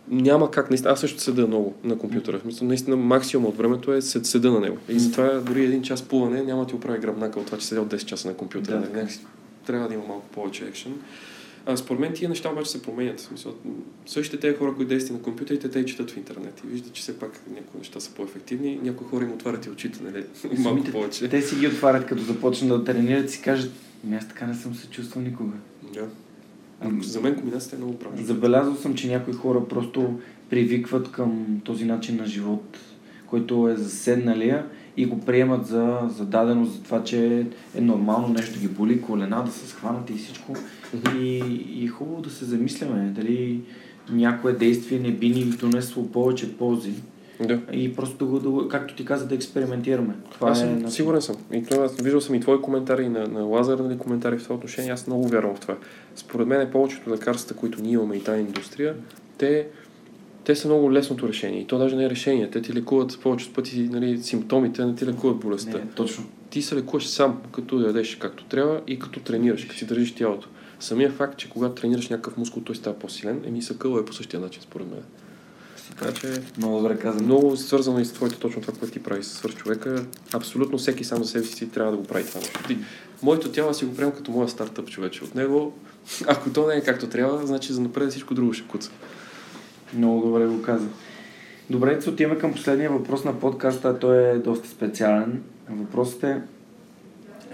Няма 0.09 0.51
как, 0.51 0.71
наистина, 0.71 0.93
аз 0.93 1.01
също 1.01 1.21
седа 1.21 1.47
много 1.47 1.75
на 1.85 1.99
компютъра. 1.99 2.39
В 2.39 2.43
смисъл, 2.43 2.69
наистина 2.69 2.97
максимум 2.97 3.47
от 3.47 3.57
времето 3.57 3.93
е 3.93 4.03
сед, 4.03 4.27
седа 4.27 4.51
на 4.51 4.61
него. 4.61 4.77
И 4.89 4.99
затова 4.99 5.29
дори 5.29 5.65
един 5.65 5.83
час 5.83 6.03
плуване 6.03 6.43
няма 6.43 6.63
да 6.63 6.69
ти 6.69 6.75
оправи 6.75 6.99
гръбнака 6.99 7.41
от 7.41 7.47
това, 7.47 7.59
че 7.59 7.67
седя 7.67 7.81
от 7.81 7.89
10 7.89 8.05
часа 8.05 8.29
на 8.29 8.35
компютъра. 8.35 8.81
Да, 8.81 8.97
някакси 8.97 9.21
трябва 9.67 9.89
да 9.89 9.95
има 9.95 10.05
малко 10.09 10.27
повече 10.29 10.65
екшен. 10.65 10.93
А, 11.71 11.77
според 11.77 12.01
мен 12.01 12.13
тия 12.13 12.29
неща 12.29 12.53
обаче 12.53 12.71
се 12.71 12.83
променят. 12.83 13.21
Смисъл, 13.21 13.55
същите 14.07 14.41
тези 14.41 14.57
хора, 14.57 14.75
които 14.77 14.89
действат 14.89 15.17
на 15.19 15.23
компютрите, 15.23 15.71
те 15.71 15.85
четат 15.85 16.11
в 16.11 16.17
интернет. 16.17 16.61
И 16.65 16.69
виждат, 16.69 16.93
че 16.93 17.03
все 17.03 17.19
пак 17.19 17.41
някои 17.55 17.79
неща 17.79 18.01
са 18.01 18.11
по-ефективни. 18.11 18.81
Някои 18.83 19.07
хора 19.07 19.25
им 19.25 19.33
отварят 19.33 19.67
и 19.67 19.71
очите, 19.71 20.01
нали? 20.03 20.25
Малко 20.45 20.63
Самите- 20.63 20.93
повече. 20.93 21.29
Те 21.29 21.43
си 21.43 21.57
ги 21.57 21.67
отварят, 21.67 22.07
като 22.07 22.23
започнат 22.23 22.69
да 22.71 22.85
тренират 22.93 23.29
и 23.29 23.33
си 23.33 23.43
кажат, 23.43 23.73
«Ами 24.05 24.17
аз 24.17 24.29
така 24.29 24.47
не 24.47 24.55
съм 24.55 24.75
се 24.75 24.87
чувствал 24.87 25.23
никога. 25.23 25.53
Да. 25.95 26.09
А, 26.81 26.91
за 27.03 27.21
мен 27.21 27.35
комбинацията 27.35 27.77
е 27.77 27.79
много 27.79 27.99
правилна. 27.99 28.27
Забелязал 28.27 28.75
съм, 28.75 28.95
че 28.95 29.09
някои 29.09 29.35
хора 29.35 29.69
просто 29.69 30.21
привикват 30.51 31.13
към 31.13 31.61
този 31.65 31.85
начин 31.85 32.17
на 32.17 32.27
живот, 32.27 32.79
който 33.27 33.69
е 33.69 33.77
заседналия 33.77 34.67
и 34.97 35.07
го 35.07 35.21
приемат 35.21 35.67
за, 35.67 35.99
за 36.17 36.25
даденост, 36.25 36.73
за 36.73 36.83
това, 36.83 37.05
че 37.05 37.47
е 37.75 37.81
нормално 37.81 38.29
нещо 38.29 38.61
ги 38.61 38.69
боли 38.69 39.01
колена, 39.03 39.45
да 39.45 39.53
се 39.53 39.69
схванат 39.69 40.11
и 40.11 40.15
всичко. 40.15 40.57
И, 41.19 41.43
и 41.75 41.85
е 41.85 41.89
хубаво 41.89 42.23
да 42.23 42.31
се 42.31 42.45
замисляме 42.45 43.13
дали 43.17 43.61
някое 44.11 44.53
действие 44.53 44.99
не 44.99 45.11
би 45.11 45.31
ни 45.31 45.45
донесло 45.45 46.07
повече 46.07 46.57
ползи. 46.57 46.93
Да. 47.47 47.59
И 47.73 47.97
просто 47.97 48.27
да 48.27 48.69
както 48.69 48.95
ти 48.95 49.05
каза, 49.05 49.27
да 49.27 49.35
експериментираме. 49.35 50.15
Това 50.33 50.51
Аз 50.51 50.59
е 50.59 50.61
съм, 50.61 50.73
начин. 50.73 50.91
сигурен 50.91 51.23
съм. 51.23 51.37
И 51.53 51.65
това, 51.65 51.89
виждал 52.03 52.21
съм 52.21 52.35
и 52.35 52.41
твои 52.41 52.61
коментари, 52.61 53.05
и 53.05 53.09
на, 53.09 53.27
на 53.27 53.41
Лазар, 53.41 53.79
нали, 53.79 53.99
коментари 53.99 54.39
в 54.39 54.43
това 54.43 54.55
отношение. 54.55 54.91
Аз 54.91 55.07
много 55.07 55.29
вярвам 55.29 55.57
в 55.57 55.61
това. 55.61 55.77
Според 56.17 56.47
мен 56.47 56.61
е 56.61 56.71
повечето 56.71 57.11
лекарства, 57.11 57.57
които 57.57 57.83
ние 57.83 57.93
имаме 57.93 58.17
и 58.17 58.23
тази 58.23 58.41
индустрия, 58.41 58.95
те, 59.39 59.67
те 60.45 60.55
са 60.55 60.69
много 60.69 60.93
лесното 60.93 61.29
решение. 61.29 61.61
И 61.61 61.67
то 61.67 61.79
даже 61.79 61.97
не 61.97 62.05
е 62.05 62.11
решение. 62.11 62.51
Те 62.51 62.63
ти 62.63 62.75
лекуват 62.75 63.19
повечето 63.23 63.53
пъти 63.53 63.89
нали, 63.93 64.19
симптомите, 64.19 64.85
не 64.85 64.95
ти 64.95 65.07
лекуват 65.07 65.37
болестта. 65.37 65.79
Не, 65.79 65.87
точно. 65.95 66.25
Ти 66.51 66.63
се 66.63 66.77
лекуваш 66.77 67.07
сам, 67.07 67.41
като 67.53 67.81
ядеш 67.81 68.17
както 68.17 68.45
трябва 68.45 68.81
и 68.87 68.99
като 68.99 69.21
тренираш, 69.21 69.65
като 69.65 69.79
си 69.79 69.87
държиш 69.87 70.15
тялото. 70.15 70.49
Самия 70.81 71.11
факт, 71.11 71.37
че 71.37 71.51
когато 71.51 71.75
тренираш 71.75 72.09
някакъв 72.09 72.37
мускул, 72.37 72.63
той 72.63 72.77
става 72.77 72.99
по-силен, 72.99 73.43
еми 73.47 73.63
съкъла 73.63 74.01
е 74.01 74.05
по 74.05 74.13
същия 74.13 74.41
начин, 74.41 74.63
според 74.63 74.91
мен. 74.91 75.03
Така 75.91 76.13
че 76.13 76.43
Много 76.57 76.77
добре 76.77 76.99
казано. 76.99 77.25
много 77.25 77.57
свързано 77.57 78.01
и 78.01 78.05
с 78.05 78.13
твоето 78.13 78.39
точно 78.39 78.63
това, 78.63 78.75
което 78.79 78.93
ти 78.93 79.03
прави 79.03 79.25
с 79.25 79.29
свърх 79.29 79.55
човека. 79.55 80.05
Абсолютно 80.33 80.79
всеки 80.79 81.05
сам 81.05 81.25
за 81.25 81.31
себе 81.31 81.45
си 81.45 81.71
трябва 81.71 81.93
да 81.93 81.99
го 81.99 82.05
прави 82.05 82.27
това 82.27 82.41
нещо. 82.41 82.65
Ти, 82.69 82.79
моето 83.23 83.53
тяло 83.53 83.75
си 83.75 83.85
го 83.85 83.97
приемам 83.97 84.15
като 84.15 84.31
моя 84.31 84.49
стартъп 84.49 84.91
човече. 84.91 85.25
От 85.25 85.35
него, 85.35 85.73
ако 86.27 86.51
то 86.51 86.67
не 86.67 86.75
е 86.75 86.81
както 86.81 87.09
трябва, 87.09 87.47
значи 87.47 87.73
за 87.73 87.81
напред 87.81 88.11
всичко 88.11 88.35
друго 88.35 88.53
ще 88.53 88.69
куца. 88.69 88.91
Много 89.95 90.27
добре 90.27 90.47
го 90.47 90.63
каза. 90.63 90.87
Добре, 91.71 92.01
се 92.01 92.11
отиваме 92.11 92.39
към 92.39 92.53
последния 92.53 92.91
въпрос 92.91 93.25
на 93.25 93.41
подкаста, 93.41 93.99
той 93.99 94.19
е 94.19 94.39
доста 94.39 94.69
специален. 94.69 95.43
Въпросът 95.71 96.23
е, 96.23 96.43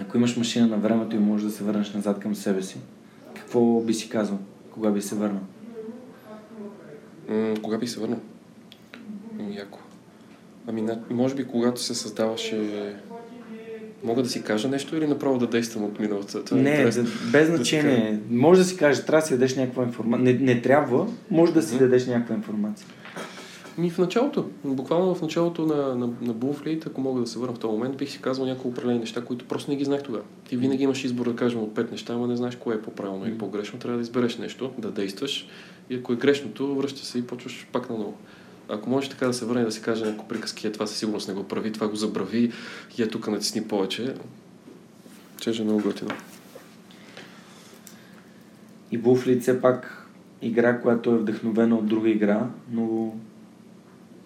ако 0.01 0.17
имаш 0.17 0.37
машина 0.37 0.67
на 0.67 0.77
времето 0.77 1.15
и 1.15 1.19
можеш 1.19 1.45
да 1.45 1.51
се 1.51 1.63
върнеш 1.63 1.93
назад 1.93 2.19
към 2.19 2.35
себе 2.35 2.61
си, 2.61 2.77
какво 3.47 3.81
би 3.81 3.93
си 3.93 4.09
казал? 4.09 4.37
Кога 4.71 4.89
би 4.89 5.01
се 5.01 5.15
върнал? 5.15 5.41
М- 7.29 7.53
кога 7.61 7.77
би 7.77 7.87
се 7.87 7.99
върнал? 7.99 8.19
Ами, 9.39 9.55
яко. 9.55 9.79
Ами, 10.67 10.81
на- 10.81 10.99
може 11.09 11.35
би 11.35 11.43
когато 11.45 11.81
се 11.81 11.95
създаваше... 11.95 12.95
Мога 14.03 14.23
да 14.23 14.29
си 14.29 14.43
кажа 14.43 14.67
нещо 14.67 14.95
или 14.97 15.07
направо 15.07 15.37
да 15.37 15.47
действам 15.47 15.83
от 15.83 15.99
миналото? 15.99 16.43
Това 16.43 16.59
е 16.59 16.63
не, 16.63 16.69
интересно. 16.69 17.03
да, 17.03 17.09
без 17.31 17.49
Да 17.49 17.55
значение. 17.55 18.19
може 18.29 18.59
да 18.61 18.65
си 18.65 18.77
кажеш, 18.77 19.05
трябва 19.05 19.21
да 19.21 19.27
си 19.27 19.33
дадеш 19.33 19.55
някаква 19.55 19.83
информация. 19.83 20.23
Не, 20.23 20.33
не 20.33 20.61
трябва, 20.61 21.07
може 21.31 21.53
да 21.53 21.61
си 21.61 21.75
Мгм. 21.75 21.83
дадеш 21.83 22.05
някаква 22.07 22.35
информация. 22.35 22.87
Ми 23.77 23.89
в 23.89 23.97
началото, 23.97 24.49
буквално 24.63 25.15
в 25.15 25.21
началото 25.21 25.65
на, 25.65 25.95
на, 25.95 26.07
на 26.21 26.33
Bullfleet, 26.33 26.87
ако 26.87 27.01
мога 27.01 27.21
да 27.21 27.27
се 27.27 27.39
върна 27.39 27.55
в 27.55 27.59
този 27.59 27.71
момент, 27.71 27.97
бих 27.97 28.09
си 28.09 28.21
казал 28.21 28.45
няколко 28.45 28.67
определени 28.67 28.99
неща, 28.99 29.25
които 29.25 29.45
просто 29.45 29.71
не 29.71 29.77
ги 29.77 29.85
знаех 29.85 30.03
тогава. 30.03 30.23
Ти 30.49 30.57
винаги 30.57 30.83
имаш 30.83 31.03
избор 31.03 31.25
да 31.25 31.35
кажем 31.35 31.59
от 31.59 31.75
пет 31.75 31.91
неща, 31.91 32.13
ама 32.13 32.27
не 32.27 32.35
знаеш 32.35 32.55
кое 32.55 32.75
е 32.75 32.81
по-правилно 32.81 33.27
или 33.27 33.37
по-грешно. 33.37 33.79
Трябва 33.79 33.97
да 33.97 34.01
избереш 34.01 34.37
нещо, 34.37 34.71
да 34.77 34.91
действаш 34.91 35.47
и 35.89 35.95
ако 35.95 36.13
е 36.13 36.15
грешното, 36.15 36.75
връщаш 36.75 37.03
се 37.03 37.19
и 37.19 37.27
почваш 37.27 37.67
пак 37.71 37.89
на 37.89 37.97
ново. 37.97 38.17
Ако 38.69 38.89
можеш 38.89 39.09
така 39.09 39.27
да 39.27 39.33
се 39.33 39.45
върне 39.45 39.63
да 39.63 39.71
си 39.71 39.81
каже 39.81 40.05
някои 40.05 40.27
приказки, 40.27 40.67
е 40.67 40.71
това 40.71 40.87
със 40.87 40.97
сигурност 40.97 41.27
не 41.27 41.33
го 41.33 41.43
прави, 41.43 41.71
това 41.71 41.87
го 41.87 41.95
забрави 41.95 42.51
и 42.97 43.01
е 43.01 43.07
тук 43.07 43.27
натисни 43.27 43.63
повече, 43.63 44.15
че 45.39 45.61
е 45.61 45.63
много 45.63 45.81
готино. 45.81 46.11
И 48.91 48.97
Буфлит 48.97 49.41
все 49.41 49.61
пак 49.61 50.07
игра, 50.41 50.81
която 50.81 51.11
е 51.11 51.17
вдъхновена 51.17 51.75
от 51.75 51.87
друга 51.87 52.09
игра, 52.09 52.47
но 52.71 53.13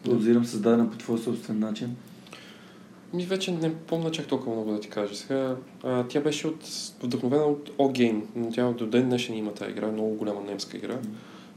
подозирам 0.03 0.45
създадена 0.45 0.89
по 0.89 0.97
твой 0.97 1.19
собствен 1.19 1.59
начин. 1.59 1.95
Ми 3.13 3.25
вече 3.25 3.51
не 3.51 3.75
помня 3.75 4.11
чак 4.11 4.27
толкова 4.27 4.55
много 4.55 4.71
да 4.71 4.79
ти 4.79 4.89
кажа. 4.89 5.15
Сега, 5.15 5.55
а, 5.83 6.03
тя 6.03 6.21
беше 6.21 6.47
от, 6.47 6.67
вдъхновена 7.03 7.43
от 7.43 7.69
O-Game, 7.77 8.21
но 8.35 8.51
тя 8.51 8.71
до 8.71 8.85
ден 8.85 9.09
днешен 9.09 9.37
има 9.37 9.53
тази 9.53 9.71
игра, 9.71 9.87
много 9.87 10.13
голяма 10.13 10.41
немска 10.41 10.77
игра. 10.77 10.97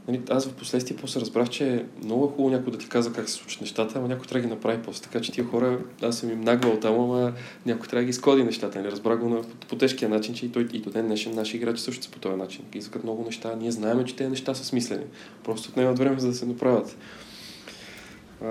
Нали, 0.07 0.21
аз 0.29 0.47
в 0.47 0.53
последствие 0.53 0.97
после 0.97 1.19
разбрах, 1.19 1.49
че 1.49 1.75
е 1.75 1.85
много 2.03 2.27
хубаво 2.27 2.49
някой 2.49 2.71
да 2.71 2.77
ти 2.77 2.89
каза 2.89 3.13
как 3.13 3.29
се 3.29 3.35
случат 3.35 3.61
нещата, 3.61 3.99
ама 3.99 4.07
някой 4.07 4.25
трябва 4.25 4.41
да 4.41 4.47
ги 4.47 4.53
направи 4.53 4.81
после. 4.83 5.03
Така 5.03 5.21
че 5.21 5.31
тия 5.31 5.45
хора, 5.45 5.79
аз 6.01 6.17
съм 6.17 6.31
им 6.31 6.41
нагвал 6.41 6.79
там, 6.79 6.99
ама 6.99 7.33
някой 7.65 7.87
трябва 7.87 8.01
да 8.01 8.05
ги 8.05 8.09
изкоди 8.09 8.43
нещата. 8.43 8.79
Нали? 8.79 8.91
Разбрах 8.91 9.19
го 9.19 9.29
на, 9.29 9.41
по, 9.41 9.67
по 9.67 9.75
тежкия 9.75 10.09
начин, 10.09 10.35
че 10.35 10.45
и, 10.45 10.51
той, 10.51 10.67
и 10.73 10.79
до 10.79 10.89
ден 10.89 11.05
днешен 11.05 11.35
наши 11.35 11.57
играчи 11.57 11.81
също 11.81 12.05
са 12.05 12.11
по 12.11 12.19
този 12.19 12.35
начин. 12.35 12.65
Искат 12.75 13.03
много 13.03 13.23
неща. 13.23 13.55
Ние 13.59 13.71
знаем, 13.71 14.05
че 14.05 14.15
тези 14.15 14.29
неща 14.29 14.53
са 14.53 14.65
смислени. 14.65 15.03
Просто 15.43 15.69
отнемат 15.69 15.99
време 15.99 16.19
за 16.19 16.27
да 16.27 16.33
се 16.33 16.45
направят. 16.45 16.97
А, 18.43 18.47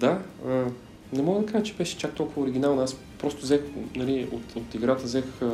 да, 0.00 0.22
а, 0.46 0.64
не 1.12 1.22
мога 1.22 1.40
да 1.40 1.52
кажа, 1.52 1.64
че 1.64 1.74
беше 1.74 1.98
чак 1.98 2.14
толкова 2.14 2.42
оригинална. 2.42 2.82
Аз 2.82 2.96
просто 3.18 3.42
взех, 3.42 3.60
нали, 3.96 4.28
от, 4.32 4.56
от 4.56 4.74
играта 4.74 5.04
взех 5.04 5.24
а, 5.42 5.50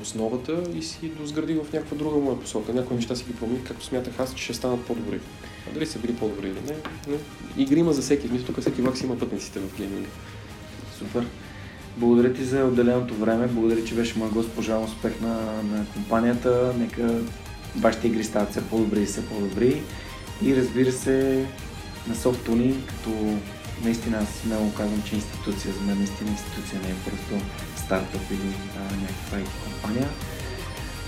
основата 0.00 0.62
и 0.74 0.82
си 0.82 1.08
дозградих 1.08 1.62
в 1.62 1.72
някаква 1.72 1.96
друга 1.96 2.16
моя 2.16 2.40
посока. 2.40 2.72
Някои 2.72 2.96
неща 2.96 3.16
си 3.16 3.24
ги 3.24 3.32
промених, 3.32 3.64
както 3.64 3.84
смятах 3.84 4.20
аз, 4.20 4.34
че 4.34 4.44
ще 4.44 4.54
станат 4.54 4.86
по-добри. 4.86 5.20
А 5.70 5.74
дали 5.74 5.86
са 5.86 5.98
били 5.98 6.14
по-добри 6.14 6.46
или 6.46 6.60
не, 6.66 6.76
не. 7.12 7.18
Игри 7.56 7.78
има 7.78 7.92
за 7.92 8.02
всеки. 8.02 8.28
Мисля, 8.28 8.46
тук 8.46 8.60
всеки 8.60 8.82
влак 8.82 8.96
си 8.96 9.04
има 9.04 9.18
пътниците 9.18 9.60
в 9.60 9.76
гейминга. 9.76 10.08
Супер. 10.98 11.26
Благодаря 11.96 12.32
ти 12.32 12.44
за 12.44 12.64
отделеното 12.64 13.14
време. 13.14 13.46
Благодаря, 13.46 13.84
че 13.84 13.94
беше 13.94 14.18
мой 14.18 14.28
гост. 14.28 14.50
Пожелавам 14.50 14.84
успех 14.84 15.20
на, 15.20 15.62
на 15.62 15.86
компанията. 15.94 16.74
Нека 16.78 17.18
вашите 17.76 18.06
игри 18.06 18.24
стават 18.24 18.50
все 18.50 18.68
по-добри 18.68 19.02
и 19.02 19.06
все 19.06 19.26
по-добри. 19.26 19.82
И 20.42 20.56
разбира 20.56 20.92
се, 20.92 21.46
на 22.08 22.14
Softtuning, 22.14 22.86
като 22.86 23.38
наистина 23.84 24.18
аз 24.18 24.28
смело 24.28 24.72
казвам, 24.72 25.02
че 25.08 25.14
институция, 25.14 25.74
за 25.74 25.80
мен 25.80 25.98
наистина 25.98 26.30
институция 26.30 26.80
не 26.84 26.90
е 26.90 26.94
просто 27.04 27.46
стартъп 27.76 28.30
или 28.30 28.54
а, 28.76 28.96
някаква 28.96 29.38
IT 29.38 29.64
компания. 29.64 30.08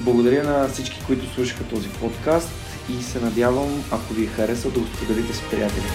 Благодаря 0.00 0.44
на 0.44 0.68
всички, 0.68 1.02
които 1.06 1.34
слушаха 1.34 1.64
този 1.64 1.88
подкаст 1.88 2.50
и 2.98 3.02
се 3.02 3.20
надявам, 3.20 3.84
ако 3.90 4.14
ви 4.14 4.24
е 4.24 4.26
харесал, 4.26 4.70
да 4.70 4.80
го 4.80 4.86
споделите 4.86 5.34
с 5.34 5.40
приятели. 5.50 5.86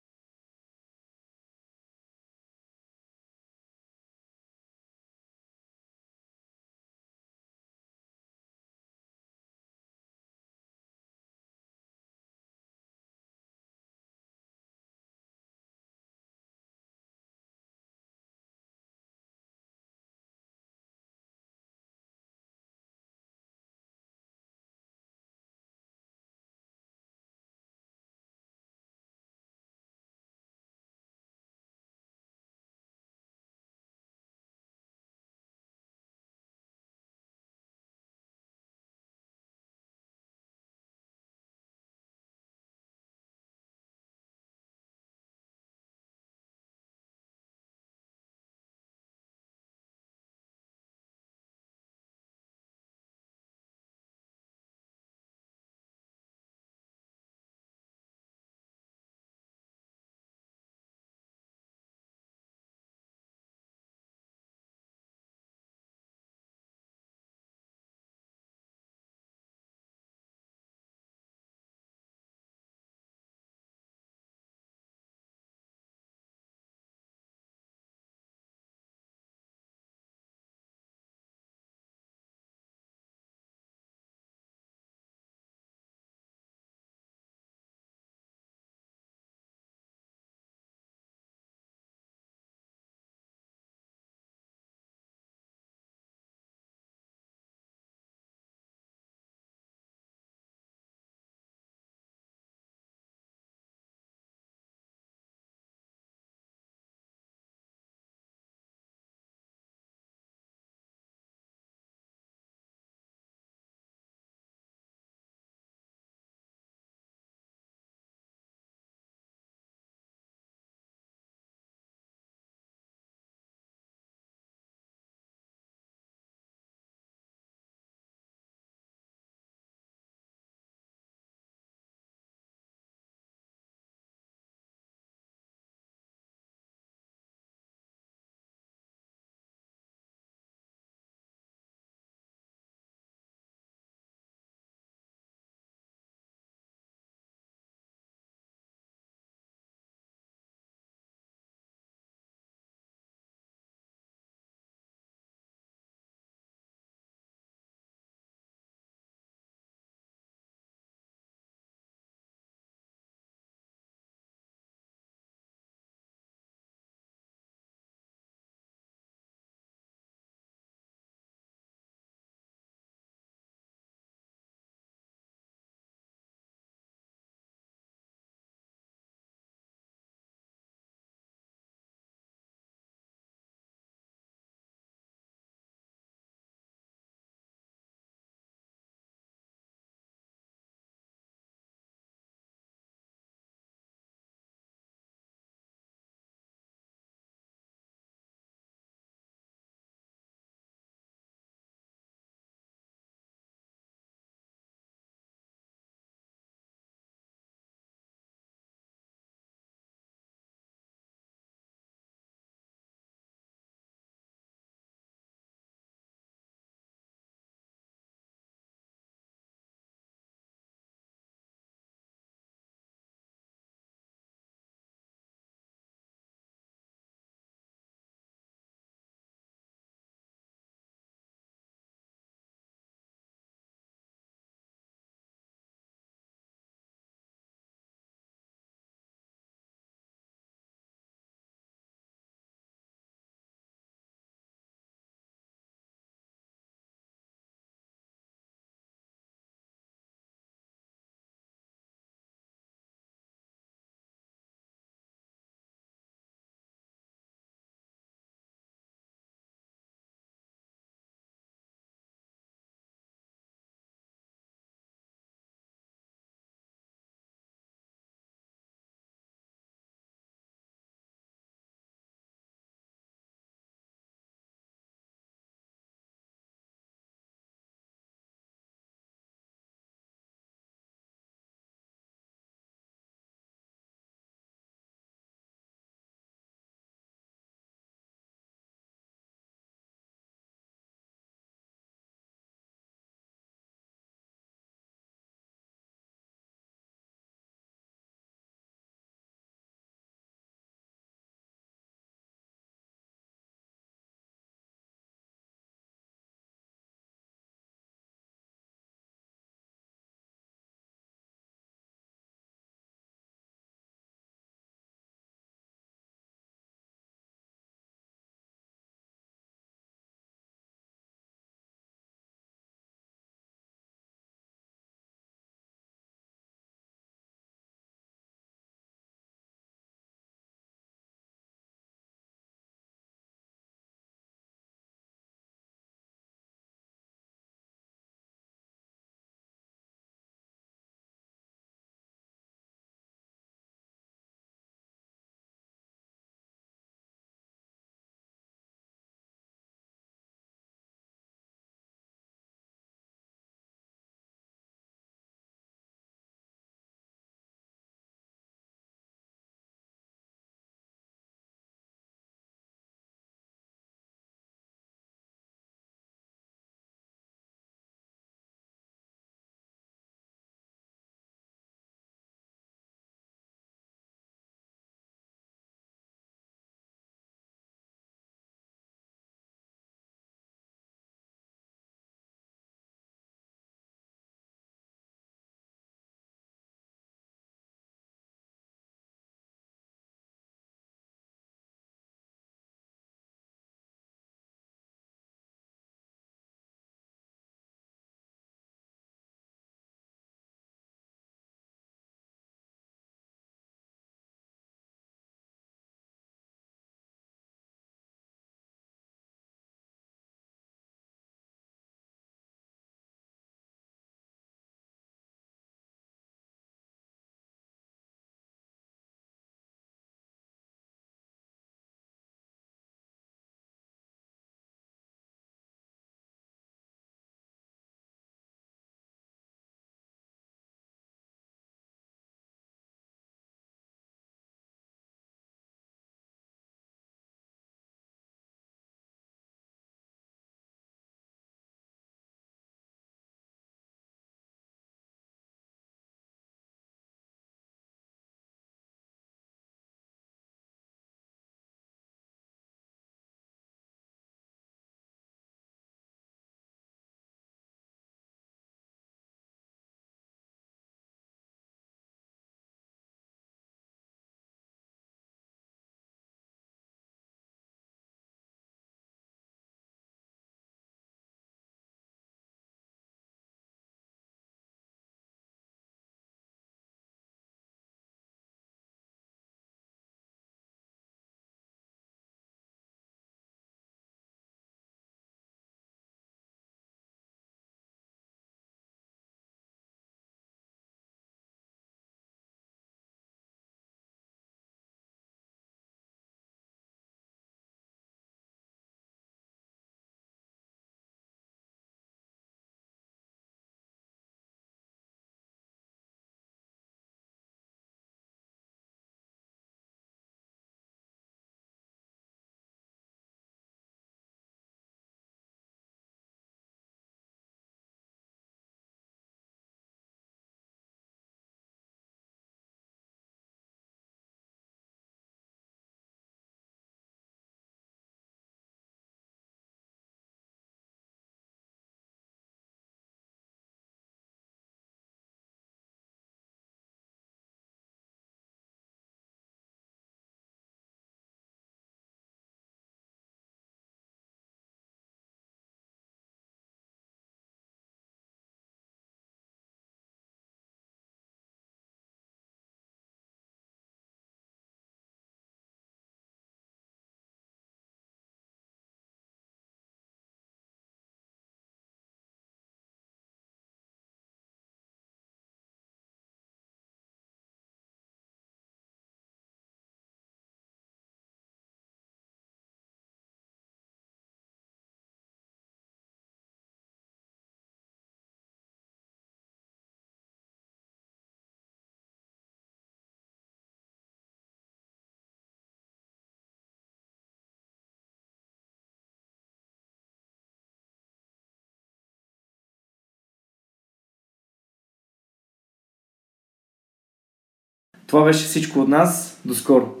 Това 598.11 598.23
беше 598.23 598.45
всичко 598.45 598.79
от 598.79 598.87
нас. 598.87 599.37
До 599.45 599.55
скоро! 599.55 600.00